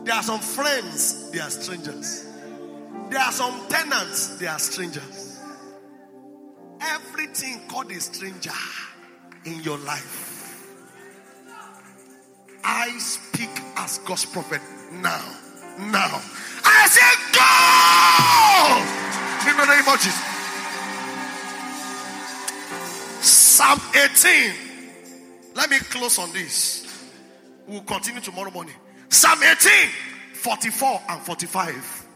There 0.04 0.14
are 0.14 0.22
some 0.22 0.40
friends, 0.40 1.30
they 1.30 1.38
are 1.40 1.50
strangers. 1.50 2.26
There 3.10 3.20
are 3.20 3.32
some 3.32 3.66
tenants, 3.68 4.38
they 4.38 4.46
are 4.46 4.58
strangers. 4.58 5.29
Everything 6.82 7.60
called 7.68 7.90
a 7.90 8.00
stranger 8.00 8.52
in 9.44 9.60
your 9.62 9.76
life. 9.78 10.28
I 12.64 12.96
speak 12.98 13.50
as 13.76 13.98
God's 13.98 14.24
prophet 14.26 14.60
now. 14.92 15.22
Now. 15.78 16.20
I 16.64 16.86
say, 16.88 17.00
go! 17.32 19.50
In 19.50 19.56
the 19.56 19.66
name 19.66 19.88
of 19.88 20.00
Jesus. 20.00 20.24
Psalm 23.22 23.80
18. 23.94 24.54
Let 25.54 25.70
me 25.70 25.78
close 25.78 26.18
on 26.18 26.32
this. 26.32 26.86
We'll 27.66 27.82
continue 27.82 28.20
tomorrow 28.20 28.50
morning. 28.50 28.74
Psalm 29.08 29.40
18, 29.42 29.88
44 30.34 31.00
and 31.08 31.22
45. 31.22 32.06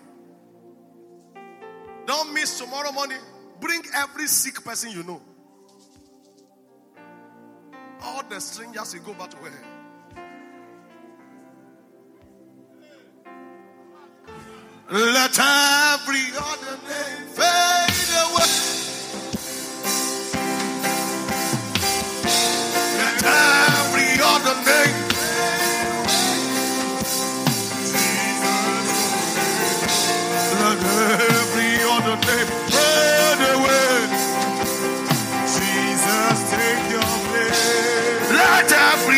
Don't 2.07 2.33
miss 2.35 2.59
tomorrow 2.59 2.93
morning. 2.93 3.19
Bring 3.61 3.83
every 3.95 4.27
sick 4.27 4.63
person 4.65 4.91
you 4.91 5.03
know. 5.03 5.21
all 8.05 8.23
the 8.29 8.41
strangers 8.41 8.95
will 8.95 9.03
go 9.03 9.15
back 9.15 9.31
to 9.31 9.37
where? 9.39 9.53
Let 14.91 15.39
every 15.39 16.27
other 16.37 16.77
name 16.87 17.27
fade 17.33 18.13
away. 18.25 18.53
Place. 38.69 39.14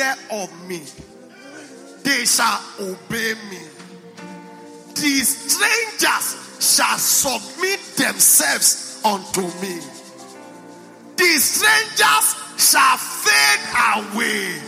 Hear 0.00 0.16
of 0.30 0.68
me, 0.68 0.80
they 2.02 2.24
shall 2.24 2.60
obey 2.80 3.34
me. 3.50 3.60
The 4.94 5.24
strangers 5.24 6.26
shall 6.58 6.98
submit 6.98 7.80
themselves 7.96 9.00
unto 9.04 9.42
me. 9.60 9.76
The 11.16 11.38
strangers 11.38 12.26
shall 12.56 12.96
fade 12.96 13.60
away 13.94 14.58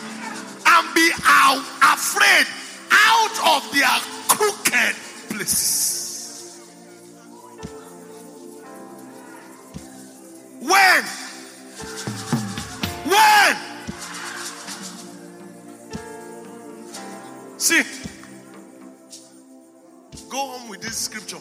and 0.66 0.94
be 0.94 1.10
out, 1.24 1.64
afraid 1.94 2.46
out 2.90 3.56
of 3.56 3.72
their 3.72 3.98
crooked 4.28 4.96
places. 5.30 6.60
When? 10.60 11.04
When? 13.08 13.71
See, 17.62 17.84
go 20.28 20.36
on 20.36 20.68
with 20.68 20.82
this 20.82 20.96
scripture. 20.96 21.38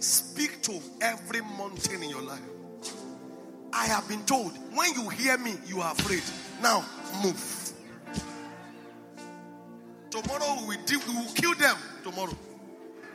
Speak 0.00 0.60
to 0.62 0.80
every 1.00 1.42
mountain 1.42 2.02
in 2.02 2.10
your 2.10 2.22
life. 2.22 2.40
I 3.72 3.86
have 3.86 4.08
been 4.08 4.24
told 4.24 4.50
when 4.74 4.92
you 4.94 5.08
hear 5.10 5.38
me, 5.38 5.54
you 5.64 5.80
are 5.80 5.92
afraid. 5.92 6.24
Now 6.60 6.84
move. 7.22 7.72
Tomorrow 10.10 10.66
we 10.66 10.76
will, 10.76 11.00
we 11.06 11.14
will 11.14 11.32
kill 11.34 11.54
them. 11.54 11.76
Tomorrow. 12.02 12.36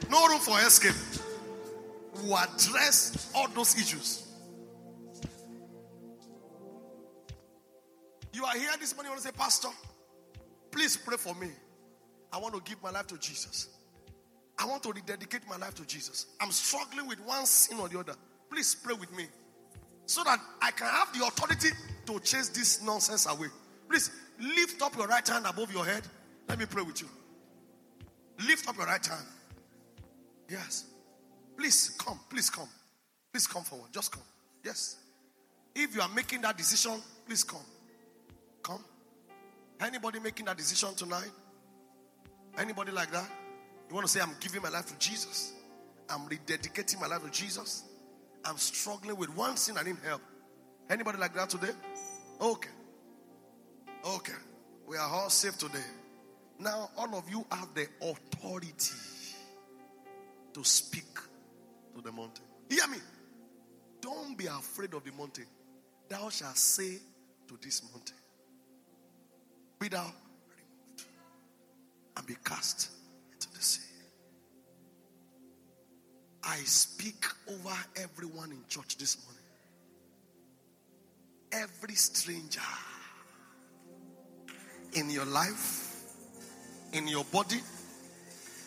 No 0.09 0.27
room 0.29 0.39
for 0.39 0.57
escape. 0.61 0.95
We 2.15 2.29
will 2.29 2.37
address 2.37 3.33
all 3.35 3.49
those 3.49 3.75
issues. 3.75 4.25
You 8.31 8.45
are 8.45 8.57
here 8.57 8.71
this 8.79 8.95
morning, 8.95 9.09
you 9.09 9.15
want 9.15 9.23
to 9.23 9.27
say, 9.27 9.33
Pastor, 9.37 9.67
please 10.71 10.95
pray 10.95 11.17
for 11.17 11.35
me. 11.35 11.49
I 12.31 12.37
want 12.37 12.53
to 12.55 12.61
give 12.61 12.81
my 12.81 12.91
life 12.91 13.07
to 13.07 13.17
Jesus. 13.17 13.69
I 14.59 14.65
want 14.65 14.83
to 14.83 14.91
rededicate 14.91 15.47
my 15.47 15.57
life 15.57 15.75
to 15.75 15.85
Jesus. 15.85 16.27
I'm 16.41 16.51
struggling 16.51 17.07
with 17.07 17.19
one 17.25 17.45
sin 17.45 17.79
or 17.79 17.87
the 17.87 17.99
other. 17.99 18.13
Please 18.49 18.75
pray 18.75 18.95
with 18.95 19.15
me 19.15 19.25
so 20.05 20.23
that 20.23 20.39
I 20.61 20.71
can 20.71 20.87
have 20.87 21.13
the 21.17 21.25
authority 21.25 21.69
to 22.07 22.19
chase 22.21 22.49
this 22.49 22.81
nonsense 22.83 23.27
away. 23.27 23.47
Please 23.87 24.09
lift 24.39 24.81
up 24.81 24.95
your 24.97 25.07
right 25.07 25.27
hand 25.27 25.45
above 25.47 25.71
your 25.71 25.85
head. 25.85 26.03
Let 26.47 26.59
me 26.59 26.65
pray 26.65 26.83
with 26.83 27.01
you. 27.01 27.07
Lift 28.47 28.67
up 28.67 28.77
your 28.77 28.85
right 28.85 29.05
hand. 29.05 29.25
Yes. 30.49 30.85
Please 31.57 31.95
come. 31.97 32.19
Please 32.29 32.49
come. 32.49 32.69
Please 33.31 33.47
come 33.47 33.63
forward. 33.63 33.89
Just 33.93 34.11
come. 34.11 34.23
Yes. 34.63 34.97
If 35.75 35.93
you 35.95 36.01
are 36.01 36.09
making 36.09 36.41
that 36.41 36.57
decision, 36.57 36.99
please 37.25 37.43
come. 37.43 37.65
Come. 38.63 38.83
Anybody 39.79 40.19
making 40.19 40.45
that 40.45 40.57
decision 40.57 40.95
tonight? 40.95 41.29
Anybody 42.57 42.91
like 42.91 43.11
that? 43.11 43.29
You 43.87 43.95
want 43.95 44.07
to 44.07 44.11
say, 44.11 44.19
I'm 44.19 44.35
giving 44.39 44.61
my 44.61 44.69
life 44.69 44.87
to 44.87 44.97
Jesus? 44.97 45.53
I'm 46.09 46.27
rededicating 46.27 46.99
my 46.99 47.07
life 47.07 47.23
to 47.23 47.29
Jesus? 47.29 47.83
I'm 48.43 48.57
struggling 48.57 49.15
with 49.17 49.35
one 49.35 49.57
sin 49.57 49.77
I 49.77 49.83
need 49.83 49.97
help. 50.03 50.21
Anybody 50.89 51.17
like 51.17 51.33
that 51.35 51.49
today? 51.49 51.71
Okay. 52.41 52.69
Okay. 54.05 54.33
We 54.87 54.97
are 54.97 55.09
all 55.09 55.29
safe 55.29 55.57
today. 55.57 55.83
Now, 56.59 56.89
all 56.97 57.13
of 57.15 57.29
you 57.29 57.45
have 57.51 57.73
the 57.73 57.87
authority 58.01 58.95
to 60.53 60.63
speak 60.63 61.13
to 61.95 62.01
the 62.01 62.11
mountain. 62.11 62.45
Hear 62.69 62.87
me. 62.87 62.97
Don't 64.01 64.37
be 64.37 64.47
afraid 64.47 64.93
of 64.93 65.03
the 65.03 65.11
mountain. 65.11 65.45
Thou 66.09 66.29
shalt 66.29 66.57
say 66.57 66.97
to 67.47 67.57
this 67.61 67.83
mountain, 67.83 68.15
Be 69.79 69.89
thou 69.89 70.11
and 72.17 72.25
be 72.25 72.35
cast 72.43 72.89
into 73.33 73.47
the 73.53 73.61
sea. 73.61 73.81
I 76.43 76.57
speak 76.57 77.25
over 77.49 77.75
everyone 77.95 78.51
in 78.51 78.59
church 78.67 78.97
this 78.97 79.17
morning. 79.23 79.43
Every 81.51 81.95
stranger 81.95 82.59
in 84.93 85.09
your 85.09 85.25
life, 85.25 86.03
in 86.93 87.07
your 87.07 87.25
body, 87.25 87.59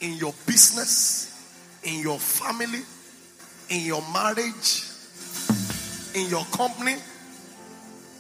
in 0.00 0.16
your 0.16 0.32
business, 0.46 1.80
in 1.82 2.00
your 2.00 2.18
family, 2.18 2.80
in 3.68 3.84
your 3.84 4.02
marriage, 4.12 4.84
in 6.14 6.28
your 6.28 6.44
company, 6.46 6.96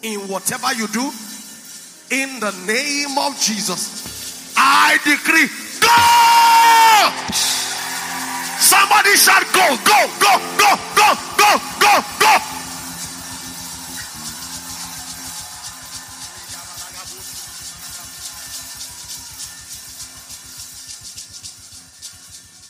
in 0.02 0.20
whatever 0.28 0.72
you 0.74 0.86
do, 0.88 1.10
in 2.10 2.40
the 2.40 2.54
name 2.66 3.18
of 3.18 3.38
Jesus, 3.40 4.09
I 4.62 4.98
decree, 5.04 5.48
go! 5.80 5.96
Somebody 8.60 9.16
shout, 9.16 9.44
go, 9.54 9.66
go, 9.88 10.00
go, 10.20 10.32
go, 10.58 10.89